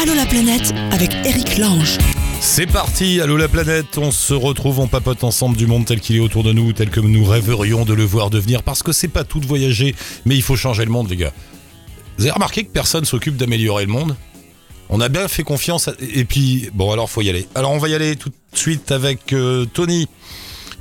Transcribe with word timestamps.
Allô 0.00 0.14
la 0.14 0.26
planète 0.26 0.72
avec 0.92 1.10
Eric 1.24 1.58
Lange. 1.58 1.98
C'est 2.40 2.66
parti, 2.66 3.20
allô 3.20 3.36
la 3.36 3.48
planète, 3.48 3.98
on 3.98 4.10
se 4.10 4.32
retrouve, 4.32 4.78
on 4.78 4.86
papote 4.86 5.24
ensemble 5.24 5.56
du 5.56 5.66
monde 5.66 5.84
tel 5.84 6.00
qu'il 6.00 6.16
est 6.16 6.20
autour 6.20 6.42
de 6.42 6.52
nous, 6.52 6.72
tel 6.72 6.88
que 6.90 7.00
nous 7.00 7.24
rêverions 7.24 7.84
de 7.84 7.92
le 7.92 8.04
voir 8.04 8.30
devenir, 8.30 8.62
parce 8.62 8.82
que 8.82 8.92
c'est 8.92 9.08
pas 9.08 9.24
tout 9.24 9.40
de 9.40 9.46
voyager, 9.46 9.94
mais 10.24 10.36
il 10.36 10.42
faut 10.42 10.56
changer 10.56 10.84
le 10.84 10.90
monde 10.90 11.10
les 11.10 11.16
gars. 11.16 11.32
Vous 12.16 12.24
avez 12.24 12.32
remarqué 12.32 12.64
que 12.64 12.70
personne 12.70 13.04
s'occupe 13.04 13.36
d'améliorer 13.36 13.84
le 13.84 13.92
monde? 13.92 14.16
On 14.88 15.00
a 15.00 15.08
bien 15.08 15.28
fait 15.28 15.42
confiance, 15.42 15.88
à- 15.88 15.94
et 16.14 16.24
puis 16.24 16.70
bon 16.74 16.90
alors 16.92 17.10
faut 17.10 17.22
y 17.22 17.28
aller. 17.28 17.46
Alors 17.54 17.72
on 17.72 17.78
va 17.78 17.88
y 17.88 17.94
aller 17.94 18.16
tout 18.16 18.30
de 18.30 18.58
suite 18.58 18.90
avec 18.92 19.32
euh, 19.32 19.66
Tony, 19.66 20.08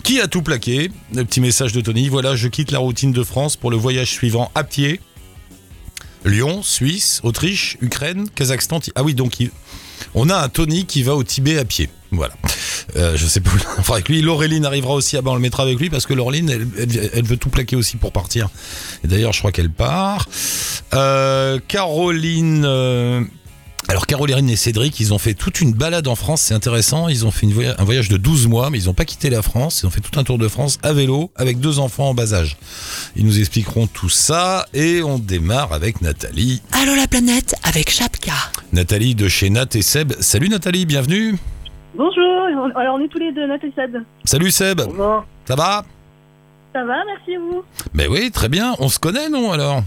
qui 0.03 0.21
a 0.21 0.27
tout 0.27 0.41
plaqué, 0.41 0.89
le 1.13 1.25
petit 1.25 1.41
message 1.41 1.73
de 1.73 1.81
Tony, 1.81 2.07
voilà 2.09 2.35
je 2.35 2.47
quitte 2.47 2.71
la 2.71 2.79
routine 2.79 3.11
de 3.11 3.23
France 3.23 3.57
pour 3.57 3.69
le 3.69 3.77
voyage 3.77 4.09
suivant 4.11 4.49
à 4.55 4.63
pied. 4.63 5.01
Lyon, 6.25 6.61
Suisse, 6.63 7.21
Autriche, 7.23 7.77
Ukraine, 7.81 8.29
Kazakhstan. 8.33 8.79
Ah 8.95 9.03
oui, 9.03 9.13
donc 9.13 9.37
on 10.15 10.29
a 10.29 10.37
un 10.37 10.49
Tony 10.49 10.85
qui 10.85 11.03
va 11.03 11.15
au 11.15 11.23
Tibet 11.23 11.57
à 11.57 11.65
pied. 11.65 11.89
Voilà. 12.11 12.33
Euh, 12.95 13.15
je 13.15 13.25
sais 13.27 13.39
pas 13.39 13.51
où 13.51 13.93
avec 13.93 14.09
lui. 14.09 14.21
Laureline 14.21 14.65
arrivera 14.65 14.93
aussi. 14.93 15.15
Ben 15.17 15.31
on 15.31 15.35
le 15.35 15.41
mettra 15.41 15.63
avec 15.63 15.79
lui 15.79 15.89
parce 15.89 16.05
que 16.05 16.13
Laureline, 16.13 16.49
elle 16.49 17.25
veut 17.25 17.37
tout 17.37 17.49
plaquer 17.49 17.75
aussi 17.75 17.97
pour 17.97 18.11
partir. 18.11 18.49
Et 19.03 19.07
d'ailleurs, 19.07 19.33
je 19.33 19.39
crois 19.39 19.51
qu'elle 19.51 19.69
part. 19.69 20.27
Euh, 20.93 21.59
Caroline. 21.67 22.63
euh, 22.65 23.23
alors 23.89 24.05
Caroline 24.05 24.47
et 24.51 24.55
Cédric, 24.55 24.99
ils 24.99 25.15
ont 25.15 25.17
fait 25.17 25.33
toute 25.33 25.61
une 25.61 25.73
balade 25.73 26.07
en 26.07 26.13
France, 26.13 26.41
c'est 26.41 26.53
intéressant. 26.53 27.07
Ils 27.09 27.25
ont 27.25 27.31
fait 27.31 27.47
une 27.47 27.73
un 27.77 27.83
voyage 27.83 28.07
de 28.07 28.17
12 28.17 28.47
mois, 28.47 28.69
mais 28.69 28.79
ils 28.79 28.85
n'ont 28.85 28.93
pas 28.93 29.03
quitté 29.05 29.31
la 29.31 29.41
France. 29.41 29.81
Ils 29.81 29.87
ont 29.87 29.89
fait 29.89 29.99
tout 29.99 30.19
un 30.19 30.23
tour 30.23 30.37
de 30.37 30.47
France 30.47 30.77
à 30.83 30.93
vélo 30.93 31.31
avec 31.35 31.59
deux 31.59 31.79
enfants 31.79 32.09
en 32.09 32.13
bas 32.13 32.35
âge. 32.35 32.57
Ils 33.15 33.25
nous 33.25 33.39
expliqueront 33.39 33.87
tout 33.87 34.07
ça 34.09 34.67
et 34.75 35.01
on 35.01 35.17
démarre 35.17 35.73
avec 35.73 36.01
Nathalie. 36.03 36.61
Allô 36.71 36.93
la 36.95 37.07
planète 37.07 37.55
avec 37.63 37.89
Chapka. 37.89 38.33
Nathalie 38.73 39.15
de 39.15 39.27
chez 39.27 39.49
Nat 39.49 39.65
et 39.73 39.81
Seb. 39.81 40.13
Salut 40.19 40.49
Nathalie, 40.49 40.85
bienvenue. 40.85 41.35
Bonjour, 41.95 42.69
alors 42.75 42.95
on 42.95 43.03
est 43.03 43.07
tous 43.07 43.17
les 43.17 43.31
deux, 43.33 43.47
Nat 43.47 43.57
et 43.63 43.73
Seb. 43.75 43.97
Salut 44.23 44.51
Seb, 44.51 44.81
Bonjour. 44.81 45.25
ça 45.47 45.55
va? 45.55 45.83
Ça 46.73 46.85
va, 46.85 46.97
merci 47.07 47.35
à 47.35 47.39
vous? 47.39 47.63
Ben 47.95 48.07
oui, 48.07 48.29
très 48.29 48.49
bien. 48.49 48.75
On 48.77 48.87
se 48.87 48.99
connaît, 48.99 49.29
non 49.29 49.51
alors? 49.51 49.81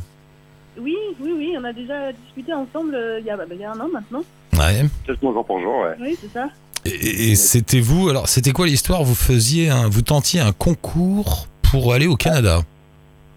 Oui, 0.78 0.96
oui, 1.20 1.32
oui, 1.36 1.54
on 1.58 1.64
a 1.64 1.72
déjà 1.72 2.12
discuté 2.12 2.52
ensemble 2.54 2.94
euh, 2.94 3.20
il 3.20 3.26
y, 3.26 3.30
a, 3.30 3.36
bah, 3.36 3.44
il 3.50 3.58
y 3.60 3.64
a 3.64 3.72
un 3.72 3.80
an 3.80 3.88
maintenant. 3.92 4.22
Ouais. 4.58 4.84
Bonjour, 5.20 5.44
bonjour, 5.46 5.78
ouais. 5.80 5.94
Oui, 6.00 6.16
c'est 6.20 6.28
ça. 6.32 6.48
Et, 6.84 7.30
et 7.30 7.34
c'était 7.36 7.80
vous, 7.80 8.08
alors 8.08 8.26
c'était 8.28 8.52
quoi 8.52 8.66
l'histoire? 8.66 9.02
Vous 9.04 9.14
faisiez 9.14 9.70
un, 9.70 9.88
vous 9.88 10.02
tentiez 10.02 10.40
un 10.40 10.52
concours 10.52 11.46
pour 11.70 11.92
aller 11.92 12.06
au 12.06 12.16
Canada? 12.16 12.60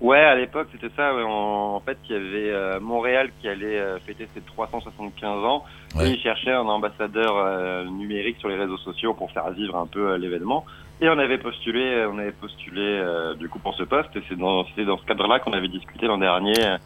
Ouais, 0.02 0.20
à 0.20 0.36
l'époque, 0.36 0.68
c'était 0.72 0.94
ça. 0.96 1.16
ouais, 1.16 1.24
En, 1.24 1.76
en 1.76 1.80
fait, 1.80 1.98
il 2.10 2.14
y 2.14 2.16
avait 2.16 2.52
euh, 2.52 2.80
Montréal 2.80 3.30
qui 3.42 3.48
allait 3.48 3.80
euh, 3.80 3.98
fêter 4.00 4.28
ses 4.36 4.42
375 4.42 5.24
ans. 5.46 5.64
Ouais. 5.96 6.10
Et 6.10 6.14
ils 6.14 6.22
cherchaient 6.22 6.52
un 6.52 6.66
ambassadeur 6.68 7.34
euh, 7.38 7.86
numérique 7.86 8.38
sur 8.40 8.50
les 8.50 8.56
réseaux 8.58 8.78
sociaux 8.78 9.14
pour 9.14 9.32
faire 9.32 9.50
vivre 9.52 9.76
un 9.78 9.88
peu 9.88 10.12
euh, 10.12 10.18
l'événement. 10.18 10.66
Et 11.02 11.10
on 11.10 11.18
avait 11.18 11.38
postulé, 11.38 12.06
on 12.12 12.18
avait 12.20 12.32
postulé 12.34 12.82
euh, 12.82 13.34
du 13.36 13.50
coup 13.50 13.60
pour 13.60 13.74
ce 13.76 13.84
poste. 13.84 14.10
Et 14.16 14.22
c'est 14.30 14.38
dans, 14.38 14.66
c'est 14.76 14.86
dans 14.86 14.98
ce 14.98 15.06
cadre-là 15.06 15.40
qu'on 15.40 15.54
avait 15.54 15.68
discuté 15.70 16.08
l'an 16.08 16.18
dernier, 16.18 16.54
euh, 16.66 16.78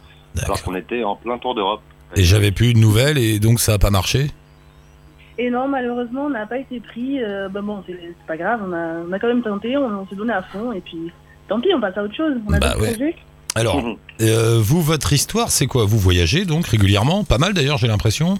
alors 0.42 0.62
qu'on 0.62 0.74
était 0.74 1.04
en 1.04 1.16
plein 1.16 1.38
tour 1.38 1.54
d'Europe. 1.54 1.82
Et 2.16 2.24
j'avais 2.24 2.50
plus 2.50 2.70
eu 2.70 2.74
de 2.74 2.78
nouvelles 2.78 3.18
et 3.18 3.38
donc 3.38 3.60
ça 3.60 3.74
a 3.74 3.78
pas 3.78 3.90
marché. 3.90 4.30
Et 5.38 5.48
non, 5.48 5.68
malheureusement, 5.68 6.26
on 6.26 6.30
n'a 6.30 6.46
pas 6.46 6.58
été 6.58 6.80
pris. 6.80 7.22
euh, 7.22 7.48
bah 7.48 7.60
bon, 7.62 7.82
c'est 7.86 7.96
pas 8.26 8.36
grave, 8.36 8.60
on 8.66 8.72
a, 8.72 9.02
on 9.08 9.12
a 9.12 9.18
quand 9.18 9.28
même 9.28 9.42
tenté, 9.42 9.76
on, 9.76 9.86
on 9.86 10.06
s'est 10.06 10.16
donné 10.16 10.32
à 10.32 10.42
fond, 10.42 10.72
et 10.72 10.80
puis 10.80 10.98
tant 11.48 11.60
pis, 11.60 11.68
on 11.74 11.80
passe 11.80 11.96
à 11.96 12.02
autre 12.02 12.14
chose. 12.14 12.34
On 12.48 12.52
a 12.52 12.58
Bah 12.58 12.74
ouais. 12.78 13.14
Alors, 13.54 13.96
euh, 14.20 14.58
vous, 14.60 14.80
votre 14.82 15.12
histoire, 15.12 15.50
c'est 15.50 15.66
quoi? 15.66 15.84
Vous 15.84 15.98
voyagez 15.98 16.44
donc 16.44 16.66
régulièrement, 16.66 17.24
pas 17.24 17.38
mal 17.38 17.52
d'ailleurs, 17.54 17.78
j'ai 17.78 17.88
l'impression. 17.88 18.38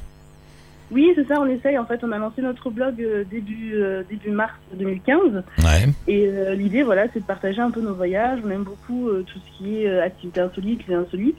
Oui, 0.93 1.13
c'est 1.15 1.27
ça, 1.29 1.41
on 1.41 1.47
essaye. 1.47 1.79
En 1.79 1.87
fait, 1.87 2.01
on 2.03 2.11
a 2.11 2.19
lancé 2.19 2.43
notre 2.43 2.69
blog 2.69 3.01
euh, 3.01 3.23
début, 3.31 3.75
euh, 3.75 4.03
début 4.11 4.31
mars 4.31 4.55
2015. 4.75 5.19
Ouais. 5.59 5.89
Et 6.09 6.27
euh, 6.27 6.55
l'idée, 6.55 6.83
voilà, 6.83 7.07
c'est 7.13 7.21
de 7.21 7.25
partager 7.25 7.61
un 7.61 7.71
peu 7.71 7.81
nos 7.81 7.95
voyages. 7.95 8.41
On 8.45 8.51
aime 8.51 8.65
beaucoup 8.65 9.09
euh, 9.09 9.25
tout 9.25 9.39
ce 9.39 9.59
qui 9.59 9.77
est 9.83 9.89
euh, 9.89 10.05
activités 10.05 10.41
insolites, 10.41 10.81
les 10.89 10.95
insolites. 10.97 11.39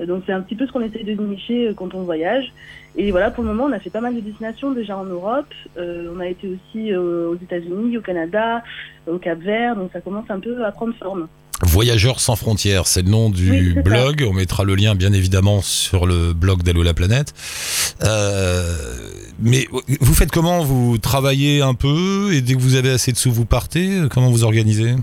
Donc 0.00 0.22
c'est 0.26 0.32
un 0.32 0.40
petit 0.40 0.54
peu 0.56 0.66
ce 0.66 0.72
qu'on 0.72 0.80
essaye 0.80 1.04
de 1.04 1.12
nicher 1.22 1.68
euh, 1.68 1.74
quand 1.74 1.94
on 1.94 2.02
voyage. 2.02 2.52
Et 2.96 3.10
voilà, 3.10 3.30
pour 3.30 3.42
le 3.44 3.50
moment, 3.50 3.64
on 3.64 3.72
a 3.72 3.78
fait 3.78 3.90
pas 3.90 4.00
mal 4.00 4.14
de 4.14 4.20
destinations 4.20 4.72
déjà 4.72 4.96
en 4.96 5.04
Europe. 5.04 5.46
Euh, 5.78 6.12
on 6.14 6.20
a 6.20 6.26
été 6.28 6.48
aussi 6.48 6.92
euh, 6.92 7.28
aux 7.30 7.36
États-Unis, 7.36 7.96
au 7.96 8.00
Canada, 8.02 8.62
au 9.06 9.18
Cap-Vert. 9.18 9.76
Donc 9.76 9.90
ça 9.92 10.00
commence 10.00 10.28
un 10.30 10.40
peu 10.40 10.64
à 10.64 10.72
prendre 10.72 10.94
forme. 10.96 11.28
Voyageurs 11.64 12.18
sans 12.18 12.34
frontières, 12.34 12.88
c'est 12.88 13.02
le 13.02 13.10
nom 13.10 13.30
du 13.30 13.50
Oui, 13.50 13.68
c'est 13.68 13.74
ça. 13.76 13.82
blog. 13.82 14.26
On 14.28 14.32
mettra 14.32 14.64
le 14.64 14.74
lien 14.74 14.96
bien 14.96 15.12
évidemment 15.12 15.62
sur 15.62 16.06
le 16.06 16.32
blog 16.32 16.64
d'Allo 16.64 16.82
la 16.82 16.92
planète. 16.92 17.32
Euh, 18.02 18.76
mais 19.40 19.68
vous 20.00 20.14
faites 20.14 20.32
comment? 20.32 20.64
Vous 20.64 20.98
travaillez 20.98 21.62
un 21.62 21.74
peu? 21.74 22.30
Et 22.32 22.40
dès 22.40 22.54
que 22.54 22.60
vous 22.60 22.74
avez 22.74 22.90
assez 22.90 23.12
de 23.12 23.16
sous, 23.16 23.30
vous 23.30 23.44
partez? 23.44 23.90
Comment 24.10 24.30
vous 24.30 24.42
organisez? 24.42 24.94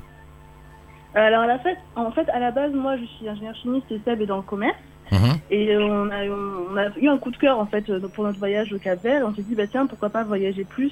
Alors 1.25 1.41
à 1.41 1.47
la 1.47 1.59
fait, 1.59 1.77
en 1.95 2.11
fait, 2.11 2.29
à 2.29 2.39
la 2.39 2.51
base, 2.51 2.71
moi, 2.73 2.95
je 2.97 3.05
suis 3.05 3.27
ingénieur 3.27 3.55
chimiste 3.55 3.91
et 3.91 3.99
Seb 4.05 4.21
est 4.21 4.25
dans 4.25 4.37
le 4.37 4.43
commerce. 4.43 4.77
Mhm. 5.11 5.39
Et 5.49 5.75
euh, 5.75 5.81
on 5.81 6.09
a, 6.11 6.23
on 6.25 6.77
a 6.77 6.97
eu 6.99 7.07
un 7.07 7.17
coup 7.17 7.31
de 7.31 7.37
cœur 7.37 7.57
en 7.57 7.65
fait 7.65 7.89
euh, 7.89 7.99
pour 8.13 8.23
notre 8.23 8.37
voyage 8.37 8.71
au 8.71 8.77
Cap 8.77 9.01
Vert. 9.01 9.23
On 9.25 9.33
s'est 9.33 9.41
dit 9.41 9.55
bah 9.55 9.65
tiens 9.65 9.87
pourquoi 9.87 10.09
pas 10.09 10.23
voyager 10.23 10.63
plus, 10.63 10.91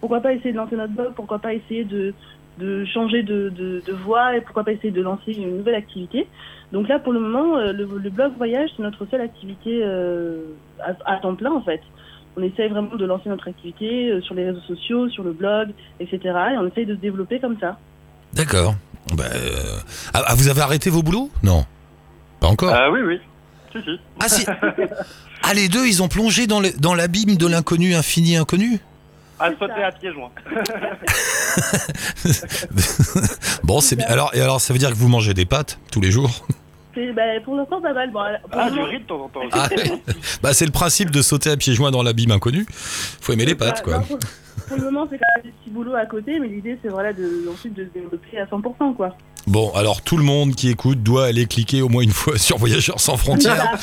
pourquoi 0.00 0.20
pas 0.20 0.34
essayer 0.34 0.52
de 0.52 0.58
lancer 0.58 0.76
notre 0.76 0.92
blog, 0.92 1.12
pourquoi 1.14 1.38
pas 1.38 1.54
essayer 1.54 1.84
de, 1.84 2.12
de 2.58 2.84
changer 2.84 3.22
de, 3.22 3.48
de, 3.48 3.82
de 3.86 3.92
voie 3.92 4.36
et 4.36 4.42
pourquoi 4.42 4.64
pas 4.64 4.72
essayer 4.72 4.90
de 4.90 5.00
lancer 5.00 5.32
une 5.32 5.56
nouvelle 5.56 5.76
activité? 5.76 6.26
Donc 6.72 6.88
là 6.88 6.98
pour 6.98 7.14
le 7.14 7.20
moment 7.20 7.56
euh, 7.56 7.72
le, 7.72 7.86
le 7.86 8.10
blog 8.10 8.34
voyage 8.36 8.68
c'est 8.76 8.82
notre 8.82 9.06
seule 9.06 9.22
activité 9.22 9.80
euh, 9.82 10.42
à, 10.80 11.14
à 11.14 11.16
temps 11.16 11.34
plein 11.34 11.52
en 11.52 11.62
fait. 11.62 11.80
On 12.36 12.42
essaye 12.42 12.68
vraiment 12.68 12.94
de 12.94 13.04
lancer 13.06 13.30
notre 13.30 13.48
activité 13.48 14.20
sur 14.20 14.34
les 14.34 14.44
réseaux 14.44 14.60
sociaux, 14.60 15.08
sur 15.08 15.24
le 15.24 15.32
blog, 15.32 15.70
etc. 16.00 16.18
Et 16.52 16.58
on 16.58 16.66
essaye 16.66 16.84
de 16.84 16.96
se 16.96 17.00
développer 17.00 17.38
comme 17.40 17.56
ça. 17.60 17.78
D'accord. 18.34 18.74
Bah, 19.12 19.24
euh, 19.34 19.78
ah, 20.12 20.24
ah, 20.26 20.34
vous 20.34 20.48
avez 20.48 20.60
arrêté 20.60 20.90
vos 20.90 21.02
boulots? 21.02 21.30
Non. 21.42 21.64
Pas 22.40 22.48
encore? 22.48 22.74
Ah 22.74 22.90
oui, 22.90 23.00
oui. 23.02 23.20
Si, 23.72 23.82
si. 23.82 24.00
Ah 24.20 24.28
si. 24.28 24.44
Ah 25.46 25.52
les 25.52 25.68
deux, 25.68 25.86
ils 25.86 26.02
ont 26.02 26.08
plongé 26.08 26.46
dans 26.46 26.94
l'abîme 26.94 27.36
de 27.36 27.46
l'inconnu 27.46 27.94
infini 27.94 28.36
inconnu? 28.36 28.80
À 29.38 29.50
C'est 29.50 29.58
sauter 29.58 29.82
à 29.82 29.92
pieds 29.92 30.10
joints. 30.10 30.30
bon, 33.62 33.80
c'est 33.82 33.96
bien. 33.96 34.06
Alors 34.08 34.34
et 34.34 34.40
alors, 34.40 34.58
ça 34.60 34.72
veut 34.72 34.78
dire 34.78 34.88
que 34.88 34.94
vous 34.94 35.08
mangez 35.08 35.34
des 35.34 35.44
pâtes 35.44 35.78
tous 35.92 36.00
les 36.00 36.10
jours? 36.10 36.46
C'est 36.94 37.12
bah, 37.12 37.22
pour 37.44 37.56
l'instant 37.56 37.80
pas 37.80 37.92
mal. 37.92 38.10
Bon, 38.10 38.20
pour 38.50 38.60
Ah, 38.60 38.68
le 38.70 38.74
du 38.74 38.80
riz 38.82 38.98
de 39.00 39.04
temps 39.04 39.24
en 39.24 39.28
temps. 39.28 39.40
Ah. 39.52 39.68
Bah 40.42 40.52
c'est 40.52 40.66
le 40.66 40.72
principe 40.72 41.10
de 41.10 41.22
sauter 41.22 41.50
à 41.50 41.56
pieds 41.56 41.74
joints 41.74 41.90
dans 41.90 42.02
l'abîme 42.02 42.30
inconnu. 42.30 42.66
Faut 42.68 43.32
aimer 43.32 43.44
les 43.46 43.54
pâtes 43.54 43.76
Bah, 43.78 43.82
quoi. 43.82 43.98
non, 43.98 44.04
pour, 44.04 44.18
pour 44.68 44.76
le 44.76 44.84
moment, 44.84 45.06
c'est 45.10 45.18
quand 45.18 45.24
même 45.36 45.44
des 45.44 45.52
petits 45.58 45.70
boulots 45.70 45.94
à 45.94 46.06
côté, 46.06 46.38
mais 46.38 46.48
l'idée, 46.48 46.78
c'est 46.82 46.88
voilà, 46.88 47.12
de, 47.12 47.48
ensuite 47.52 47.74
de 47.74 47.84
se 47.84 47.90
développer 47.90 48.38
à 48.38 48.44
100%. 48.46 48.94
Quoi. 48.94 49.16
Bon, 49.46 49.70
alors 49.74 50.00
tout 50.00 50.16
le 50.16 50.22
monde 50.22 50.54
qui 50.54 50.70
écoute 50.70 51.02
doit 51.02 51.26
aller 51.26 51.44
cliquer 51.46 51.82
au 51.82 51.88
moins 51.90 52.02
une 52.02 52.12
fois 52.12 52.38
sur 52.38 52.56
Voyageurs 52.56 52.98
sans 52.98 53.16
frontières 53.18 53.78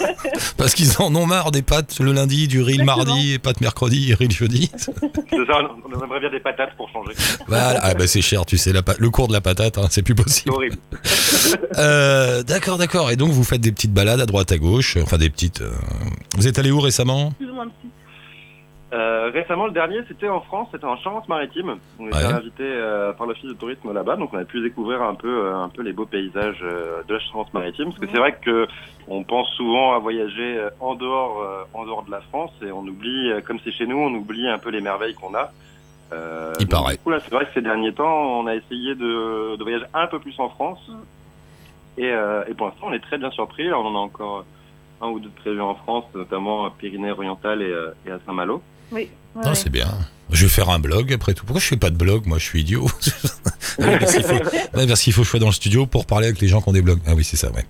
parce 0.56 0.74
qu'ils 0.74 0.92
en 1.00 1.14
ont 1.14 1.26
marre 1.26 1.50
des 1.50 1.60
pâtes 1.62 1.98
le 2.00 2.12
lundi, 2.12 2.48
du 2.48 2.62
riz 2.62 2.78
le 2.78 2.84
mardi, 2.84 3.32
et 3.34 3.38
pâtes 3.38 3.60
mercredi, 3.60 4.10
et 4.10 4.14
riz 4.14 4.28
le 4.28 4.34
jeudi. 4.34 4.70
C'est 4.74 5.46
ça, 5.46 5.58
on 5.84 6.02
aimerait 6.04 6.20
bien 6.20 6.30
des 6.30 6.40
patates 6.40 6.74
pour 6.76 6.88
changer. 6.90 7.12
Voilà, 7.46 7.78
ah 7.82 7.94
bah 7.94 8.06
c'est 8.06 8.22
cher, 8.22 8.46
tu 8.46 8.56
sais, 8.56 8.72
la 8.72 8.82
le 8.98 9.10
cours 9.10 9.28
de 9.28 9.32
la 9.34 9.40
patate, 9.42 9.76
hein, 9.78 9.86
c'est 9.90 10.02
plus 10.02 10.14
C'est 10.16 10.22
possible. 10.24 10.50
horrible. 10.54 10.76
Euh, 11.78 12.42
d'accord, 12.42 12.76
d'accord. 12.78 13.10
Et 13.10 13.16
donc 13.16 13.30
vous 13.32 13.44
faites 13.44 13.60
des 13.60 13.72
petites 13.72 13.92
balades 13.92 14.20
à 14.20 14.26
droite 14.26 14.52
à 14.52 14.58
gauche, 14.58 14.98
enfin 15.02 15.16
des 15.18 15.30
petites. 15.30 15.62
euh, 15.62 15.70
Vous 16.36 16.46
êtes 16.46 16.58
allé 16.58 16.70
où 16.70 16.80
récemment 16.80 17.32
Plus 17.32 17.48
ou 17.50 17.54
moins 17.54 17.66
petit. 17.66 17.88
Euh, 18.92 19.30
récemment, 19.32 19.64
le 19.66 19.72
dernier, 19.72 20.00
c'était 20.06 20.28
en 20.28 20.40
France, 20.42 20.68
c'était 20.70 20.84
en 20.84 20.96
Charente-Maritime. 20.98 21.76
On 21.98 22.08
était 22.08 22.16
Ouais. 22.16 22.24
invité 22.24 22.62
euh, 22.64 23.12
par 23.14 23.26
l'office 23.26 23.48
de 23.48 23.54
tourisme 23.54 23.90
là-bas, 23.92 24.16
donc 24.16 24.34
on 24.34 24.38
a 24.38 24.44
pu 24.44 24.60
découvrir 24.60 25.00
un 25.02 25.14
peu, 25.14 25.46
euh, 25.46 25.56
un 25.56 25.70
peu 25.70 25.80
les 25.82 25.94
beaux 25.94 26.04
paysages 26.04 26.60
euh, 26.62 27.02
de 27.08 27.14
la 27.14 27.20
Charente-Maritime. 27.20 27.86
Parce 27.86 27.98
que 28.00 28.06
c'est 28.08 28.18
vrai 28.18 28.38
que 28.44 28.66
on 29.08 29.24
pense 29.24 29.48
souvent 29.54 29.94
à 29.94 29.98
voyager 29.98 30.58
euh, 30.58 30.68
en 30.80 30.94
dehors, 30.94 31.40
euh, 31.40 31.64
en 31.72 31.86
dehors 31.86 32.02
de 32.04 32.10
la 32.10 32.20
France, 32.20 32.52
et 32.62 32.70
on 32.70 32.80
oublie, 32.80 33.30
euh, 33.30 33.40
comme 33.40 33.58
c'est 33.64 33.72
chez 33.72 33.86
nous, 33.86 33.96
on 33.96 34.12
oublie 34.14 34.46
un 34.46 34.58
peu 34.58 34.68
les 34.68 34.82
merveilles 34.82 35.14
qu'on 35.14 35.34
a. 35.34 35.50
Euh, 36.12 36.52
Il 36.60 36.66
donc, 36.66 36.82
paraît. 36.82 36.96
Du 36.96 36.98
coup, 37.02 37.10
là, 37.10 37.20
c'est 37.20 37.32
vrai 37.34 37.46
que 37.46 37.52
ces 37.54 37.62
derniers 37.62 37.94
temps, 37.94 38.40
on 38.40 38.46
a 38.46 38.54
essayé 38.54 38.94
de, 38.94 39.56
de 39.56 39.62
voyager 39.62 39.86
un 39.94 40.06
peu 40.06 40.18
plus 40.18 40.38
en 40.38 40.50
France. 40.50 40.90
Et, 41.96 42.10
euh, 42.10 42.44
et 42.46 42.52
pour 42.52 42.66
l'instant, 42.66 42.88
on 42.88 42.92
est 42.92 43.00
très 43.02 43.16
bien 43.16 43.30
surpris. 43.30 43.68
Là, 43.68 43.78
on 43.78 43.86
en 43.86 43.94
a 43.94 43.98
encore 43.98 44.44
un 45.00 45.08
ou 45.08 45.18
deux 45.18 45.30
prévus 45.30 45.62
en 45.62 45.74
France, 45.76 46.04
notamment 46.14 46.66
à 46.66 46.70
Pyrénées-Orientales 46.70 47.62
et, 47.62 47.70
euh, 47.72 47.90
et 48.06 48.10
à 48.10 48.18
Saint-Malo. 48.26 48.62
Oui. 48.92 49.08
ouais, 49.34 49.44
Non, 49.44 49.54
c'est 49.54 49.70
bien. 49.70 49.88
Je 50.30 50.44
vais 50.46 50.50
faire 50.50 50.70
un 50.70 50.78
blog 50.78 51.12
après 51.12 51.34
tout. 51.34 51.44
Pourquoi 51.44 51.60
je 51.60 51.66
fais 51.66 51.76
pas 51.76 51.90
de 51.90 51.96
blog 51.96 52.26
Moi, 52.26 52.38
je 52.38 52.44
suis 52.44 52.60
idiot. 52.60 52.86
Ouais, 53.78 53.98
parce 53.98 54.12
qu'il 54.14 54.22
faut, 54.22 54.34
ouais, 54.34 54.86
parce 54.86 55.00
qu'il 55.02 55.12
faut 55.12 55.20
que 55.22 55.26
je 55.26 55.30
sois 55.30 55.40
dans 55.40 55.46
le 55.46 55.52
studio 55.52 55.86
pour 55.86 56.06
parler 56.06 56.26
avec 56.28 56.40
les 56.40 56.48
gens 56.48 56.60
qui 56.62 56.68
ont 56.68 56.72
des 56.72 56.82
blogs. 56.82 57.00
Ah 57.06 57.14
oui, 57.14 57.24
c'est 57.24 57.36
ça, 57.36 57.50
ouais. 57.50 57.64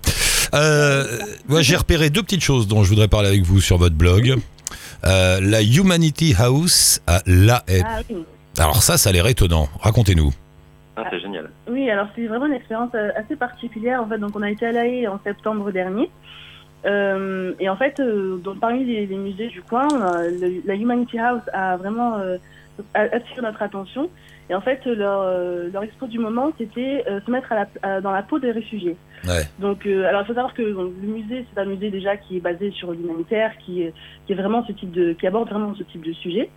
Euh, 0.53 1.19
j'ai 1.59 1.75
repéré 1.75 2.09
deux 2.09 2.23
petites 2.23 2.43
choses 2.43 2.67
dont 2.67 2.83
je 2.83 2.89
voudrais 2.89 3.07
parler 3.07 3.29
avec 3.29 3.41
vous 3.43 3.59
sur 3.59 3.77
votre 3.77 3.95
blog. 3.95 4.35
Euh, 5.05 5.41
la 5.41 5.61
Humanity 5.61 6.35
House 6.37 7.01
à 7.07 7.21
La 7.25 7.63
Haye. 7.67 7.83
Ah, 7.85 7.99
oui. 8.09 8.25
Alors 8.57 8.83
ça, 8.83 8.97
ça 8.97 9.09
a 9.09 9.13
l'air 9.13 9.27
étonnant. 9.27 9.67
Racontez-nous. 9.81 10.31
Ah, 10.95 11.03
c'est 11.09 11.19
génial. 11.19 11.49
Oui, 11.69 11.89
alors 11.89 12.07
c'est 12.15 12.27
vraiment 12.27 12.45
une 12.45 12.53
expérience 12.53 12.91
euh, 12.93 13.09
assez 13.17 13.35
particulière 13.35 14.01
en 14.01 14.07
fait. 14.07 14.19
Donc 14.19 14.35
on 14.35 14.41
a 14.41 14.49
été 14.49 14.65
à 14.67 14.71
La 14.71 14.85
Haye 14.85 15.07
en 15.07 15.19
septembre 15.23 15.71
dernier. 15.71 16.09
Euh, 16.85 17.53
et 17.59 17.69
en 17.69 17.75
fait, 17.77 17.99
euh, 17.99 18.37
parmi 18.59 18.83
les, 18.83 19.05
les 19.05 19.15
musées 19.15 19.47
du 19.47 19.61
coin, 19.61 20.01
euh, 20.01 20.31
le- 20.31 20.61
la 20.65 20.75
Humanity 20.75 21.17
House 21.17 21.41
a 21.53 21.77
vraiment 21.77 22.17
attiré 22.93 23.41
notre 23.41 23.61
attention. 23.61 24.09
Et 24.49 24.55
en 24.55 24.61
fait, 24.61 24.85
leur, 24.85 25.23
leur 25.71 25.83
expo 25.83 26.05
du 26.07 26.19
moment, 26.19 26.51
c'était 26.57 27.05
se 27.25 27.31
mettre 27.31 27.51
à 27.53 27.55
la- 27.55 27.67
à- 27.95 28.01
dans 28.01 28.11
la 28.11 28.23
peau 28.23 28.39
des 28.39 28.51
réfugiés. 28.51 28.97
Ouais. 29.25 29.43
Donc, 29.59 29.85
alors 29.85 30.21
il 30.23 30.25
faut 30.25 30.33
savoir 30.33 30.53
que 30.53 30.73
donc, 30.73 30.91
le 31.01 31.07
musée, 31.07 31.45
c'est 31.53 31.61
un 31.61 31.65
musée 31.65 31.89
déjà 31.89 32.17
qui 32.17 32.37
est 32.37 32.41
basé 32.41 32.71
sur 32.71 32.91
l'humanitaire, 32.91 33.53
qui, 33.59 33.85
qui 34.25 34.33
est 34.33 34.35
vraiment 34.35 34.65
ce 34.65 34.73
type 34.73 34.91
de, 34.91 35.13
qui 35.13 35.25
aborde 35.27 35.49
vraiment 35.49 35.73
ce 35.75 35.83
type 35.83 36.05
de 36.05 36.11
sujet. 36.11 36.49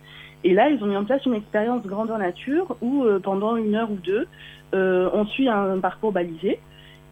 Et 0.43 0.53
là, 0.53 0.69
ils 0.69 0.83
ont 0.83 0.87
mis 0.87 0.97
en 0.97 1.05
place 1.05 1.25
une 1.25 1.33
expérience 1.35 1.85
grandeur 1.85 2.17
nature 2.17 2.75
où 2.81 3.05
pendant 3.23 3.55
une 3.55 3.75
heure 3.75 3.89
ou 3.89 3.95
deux, 3.95 4.27
on 4.73 5.25
suit 5.27 5.47
un 5.47 5.79
parcours 5.79 6.11
balisé. 6.11 6.59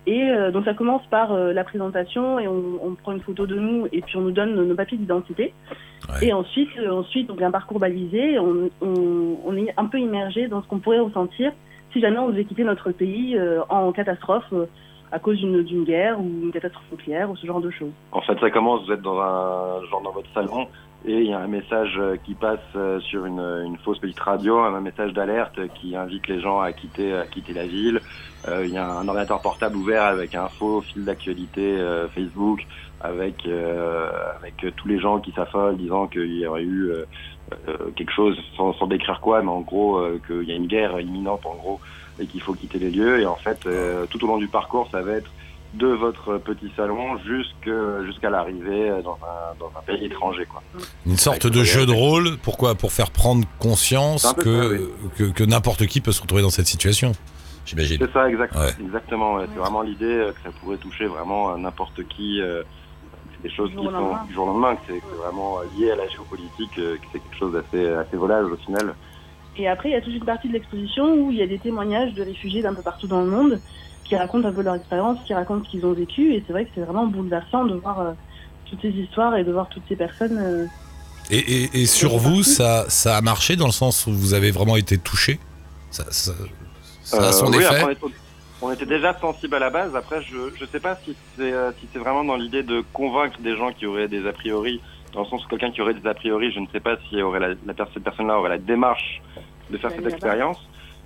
Et 0.08 0.30
euh, 0.30 0.52
donc 0.52 0.66
ça 0.66 0.74
commence 0.74 1.06
par 1.08 1.32
euh, 1.32 1.52
la 1.52 1.64
présentation 1.64 2.38
et 2.40 2.48
on, 2.48 2.80
on 2.84 2.96
prend 2.96 3.12
une 3.12 3.22
photo 3.22 3.48
de 3.48 3.56
nous 3.56 3.88
et 3.92 4.02
puis 4.02 4.18
on 4.18 4.22
nous 4.22 4.32
donne 4.32 4.54
nos, 4.54 4.64
nos 4.64 4.76
papiers 4.76 4.98
d'identité. 4.98 5.54
Ouais. 6.10 6.28
Et 6.28 6.34
ensuite, 6.34 6.70
euh, 6.80 6.92
ensuite 6.92 7.28
donc 7.28 7.42
un 7.42 7.52
parcours 7.52 7.80
balisé, 7.80 8.38
on, 8.38 8.70
on, 8.82 9.38
on 9.44 9.58
est 9.58 9.74
un 9.78 9.86
peu 9.86 10.00
immergé 10.00 10.48
dans 10.48 10.62
ce 10.62 10.68
qu'on 10.68 10.80
pourrait 10.80 11.00
ressentir 11.00 11.52
si 11.92 12.02
jamais 12.02 12.20
on 12.20 12.30
devait 12.30 12.46
quitter 12.46 12.64
notre 12.64 12.92
pays 12.92 13.38
euh, 13.38 13.62
en 13.70 13.92
catastrophe 13.92 14.44
euh, 14.54 14.66
à 15.12 15.20
cause 15.20 15.38
d'une 15.38 15.64
d'une 15.64 15.86
guerre 15.86 16.20
ou 16.20 16.24
une 16.44 16.52
catastrophe 16.52 16.92
nucléaire 16.92 17.32
ou 17.32 17.36
ce 17.38 17.48
genre 17.48 17.62
de 17.62 17.72
choses. 17.72 17.94
En 18.12 18.22
fait, 18.22 18.38
ça 18.40 18.50
commence, 18.52 18.86
vous 18.86 18.92
êtes 18.92 19.02
dans 19.02 19.20
un 19.20 19.84
genre 19.90 20.02
dans 20.04 20.12
votre 20.12 20.30
salon 20.34 20.68
et 21.06 21.22
il 21.22 21.28
y 21.28 21.34
a 21.34 21.40
un 21.40 21.48
message 21.48 21.96
euh, 21.98 22.18
qui 22.24 22.34
passe 22.34 22.60
euh, 22.76 23.00
sur 23.00 23.26
une, 23.26 23.40
une 23.40 23.78
fausse 23.78 24.00
petite 24.00 24.20
radio, 24.20 24.58
un 24.60 24.82
message 24.82 25.14
d'alerte 25.14 25.60
qui 25.76 25.96
invite 25.96 26.28
les 26.28 26.42
gens 26.42 26.60
à 26.60 26.72
quitter 26.74 27.14
à 27.14 27.26
quitter 27.26 27.54
la 27.54 27.66
ville. 27.68 28.00
Euh, 28.48 28.66
Il 28.66 28.74
y 28.74 28.78
a 28.78 28.88
un 28.88 29.08
ordinateur 29.08 29.42
portable 29.42 29.76
ouvert 29.76 30.04
avec 30.04 30.36
un 30.36 30.48
faux 30.50 30.82
fil 30.82 31.06
d'actualité 31.06 31.78
euh, 31.80 32.08
Facebook, 32.10 32.66
avec 33.02 33.46
euh, 33.46 34.10
tous 34.78 34.88
les 34.88 35.00
gens 35.00 35.20
qui 35.20 35.32
s'affolent 35.32 35.78
disant 35.78 36.08
qu'il 36.08 36.34
y 36.40 36.46
aurait 36.48 36.64
eu 36.64 36.90
euh, 36.90 37.06
euh, 37.68 37.92
quelque 37.96 38.12
chose 38.12 38.38
sans, 38.58 38.74
sans 38.74 38.88
décrire 38.88 39.20
quoi, 39.22 39.42
mais 39.42 39.50
en 39.50 39.62
gros 39.62 39.98
euh, 39.98 40.20
qu'il 40.26 40.48
y 40.50 40.52
a 40.52 40.56
une 40.56 40.68
guerre 40.68 41.00
imminente 41.00 41.46
en 41.46 41.56
gros 41.56 41.80
et 42.20 42.26
qu'il 42.26 42.42
faut 42.42 42.54
quitter 42.54 42.80
les 42.80 42.90
lieux. 42.90 43.20
Et 43.22 43.26
en 43.26 43.36
fait, 43.36 43.66
euh, 43.66 44.06
tout 44.10 44.24
au 44.24 44.28
long 44.28 44.38
du 44.38 44.48
parcours, 44.48 44.88
ça 44.92 45.02
va 45.02 45.14
être 45.14 45.30
de 45.78 45.88
votre 45.88 46.38
petit 46.38 46.72
salon 46.76 47.18
jusque- 47.20 48.06
jusqu'à 48.06 48.30
l'arrivée 48.30 48.90
dans 49.04 49.18
un, 49.24 49.56
dans 49.60 49.72
un 49.78 49.82
pays 49.86 50.06
étranger. 50.06 50.46
Quoi. 50.46 50.62
Une 51.06 51.18
sorte 51.18 51.46
Avec 51.46 51.54
de 51.58 51.64
jeu 51.64 51.86
de 51.86 51.92
rôle, 51.92 52.38
pourquoi 52.42 52.76
Pour 52.76 52.92
faire 52.92 53.12
prendre 53.12 53.46
conscience 53.60 54.34
que, 54.40 54.78
ça, 54.78 54.84
que, 55.18 55.24
que 55.32 55.44
n'importe 55.44 55.86
qui 55.88 56.02
peut 56.02 56.12
se 56.12 56.22
retrouver 56.22 56.42
dans 56.42 56.50
cette 56.50 56.68
situation, 56.68 57.12
j'imagine. 57.66 57.98
C'est 58.00 58.12
ça, 58.14 58.30
exact, 58.30 58.56
Ouais. 58.56 58.72
exactement. 58.80 59.36
ouais. 59.36 59.46
C'est 59.54 59.60
vraiment 59.60 59.82
l'idée 59.82 60.06
euh, 60.06 60.32
que 60.32 60.40
ça 60.44 60.50
pourrait 60.62 60.78
toucher 60.78 61.06
vraiment 61.08 61.54
à 61.54 61.58
n'importe 61.58 62.08
qui. 62.08 62.42
euh, 62.42 62.64
C'est 63.34 63.50
des 63.50 63.56
choses 63.56 63.70
qui 63.72 63.76
sont 63.76 63.84
du 64.28 64.34
jour 64.34 64.46
au 64.46 64.52
lendemain, 64.52 64.76
que 64.76 64.82
c'est 64.88 65.00
que 65.00 65.06
c'est 65.12 65.18
vraiment 65.24 65.60
euh, 65.60 65.64
lié 65.78 65.92
à 65.92 65.96
la 65.98 66.08
géopolitique, 66.08 66.78
euh, 66.80 66.96
que 66.96 67.04
c'est 67.12 67.20
quelque 67.20 67.38
chose 67.38 67.54
d'assez 67.54 67.86
assez 67.94 68.18
volage 68.18 68.46
au 68.52 68.58
final. 68.58 68.96
Et 69.58 69.68
après, 69.70 69.90
il 69.90 69.92
y 69.94 69.96
a 69.96 70.02
toute 70.02 70.14
une 70.14 70.26
partie 70.26 70.48
de 70.50 70.54
l'exposition 70.54 71.14
où 71.14 71.32
il 71.32 71.38
y 71.38 71.42
a 71.42 71.48
des 71.48 71.60
témoignages 71.60 72.14
de 72.14 72.24
réfugiés 72.24 72.62
d'un 72.62 72.74
peu 72.74 72.82
partout 72.82 73.08
dans 73.08 73.22
le 73.22 73.30
monde 73.30 73.60
qui 74.06 74.16
racontent 74.16 74.48
un 74.48 74.54
peu 74.54 74.62
leur 74.62 74.76
expérience, 74.76 75.20
qui 75.26 75.34
racontent 75.34 75.66
ce 75.66 75.70
qu'ils 75.72 75.86
ont 75.86 75.94
vécu. 75.94 76.34
Et 76.34 76.44
c'est 76.46 76.54
vrai 76.54 76.66
que 76.66 76.72
c'est 76.76 76.82
vraiment 76.82 77.08
bouleversant 77.08 77.66
de 77.66 77.76
voir 77.76 78.00
euh, 78.00 78.14
toutes 78.70 78.82
ces 78.82 78.90
histoires 78.90 79.36
et 79.36 79.44
de 79.44 79.52
voir 79.52 79.68
toutes 79.70 79.84
ces 79.90 79.96
personnes. 79.96 80.38
euh, 80.38 80.66
Et, 81.32 81.40
et- 81.40 81.82
et 81.82 81.86
sur 81.88 82.18
vous, 82.18 82.44
ça, 82.44 82.86
ça 82.90 83.18
a 83.18 83.22
marché 83.22 83.56
dans 83.56 83.66
le 83.66 83.72
sens 83.72 84.06
où 84.08 84.12
vous 84.12 84.34
avez 84.34 84.52
vraiment 84.52 84.76
été 84.76 84.98
touché 84.98 85.40
ça, 85.90 86.04
ça, 86.12 86.34
ça 87.04 87.18
a 87.18 87.28
Euh, 87.28 87.32
son 87.32 87.52
oui, 87.52 87.64
effet? 87.64 87.82
après, 87.82 87.98
on, 88.62 88.72
était, 88.72 88.86
déjà 88.86 89.18
sensible 89.20 89.56
à 89.56 89.60
la 89.60 89.70
base. 89.70 89.96
Après, 89.96 90.22
je 90.24 90.36
ne 90.62 90.68
sais 90.72 90.80
pas 90.80 90.98
si 91.04 91.16
c'est 91.38 91.54
si 91.80 91.88
c'est 91.94 92.00
vraiment 92.00 92.24
dans 92.24 92.36
l'idée 92.36 92.64
de 92.64 92.84
convaincre 92.94 93.40
des 93.40 93.56
gens 93.56 93.72
qui 93.72 93.86
auraient 93.86 94.08
des 94.08 94.28
a 94.28 94.34
priori, 94.34 94.82
dans 95.14 95.22
le 95.22 95.28
sens 95.28 95.44
où 95.46 95.48
quelqu'un 95.48 95.72
qui 95.72 95.82
aurait 95.82 95.94
des 95.94 96.08
a 96.08 96.14
priori, 96.14 96.52
je 96.52 96.60
ne 96.60 96.68
sais 96.68 96.80
pas 96.80 96.98
si 97.10 97.22
aurait 97.22 97.40
la, 97.40 97.50
cette 97.94 98.04
personne-là 98.04 98.38
aurait 98.38 98.50
la 98.50 98.58
démarche 98.58 99.22
de 99.70 99.78
faire 99.78 99.92
cette 99.96 100.06
expérience. 100.06 100.58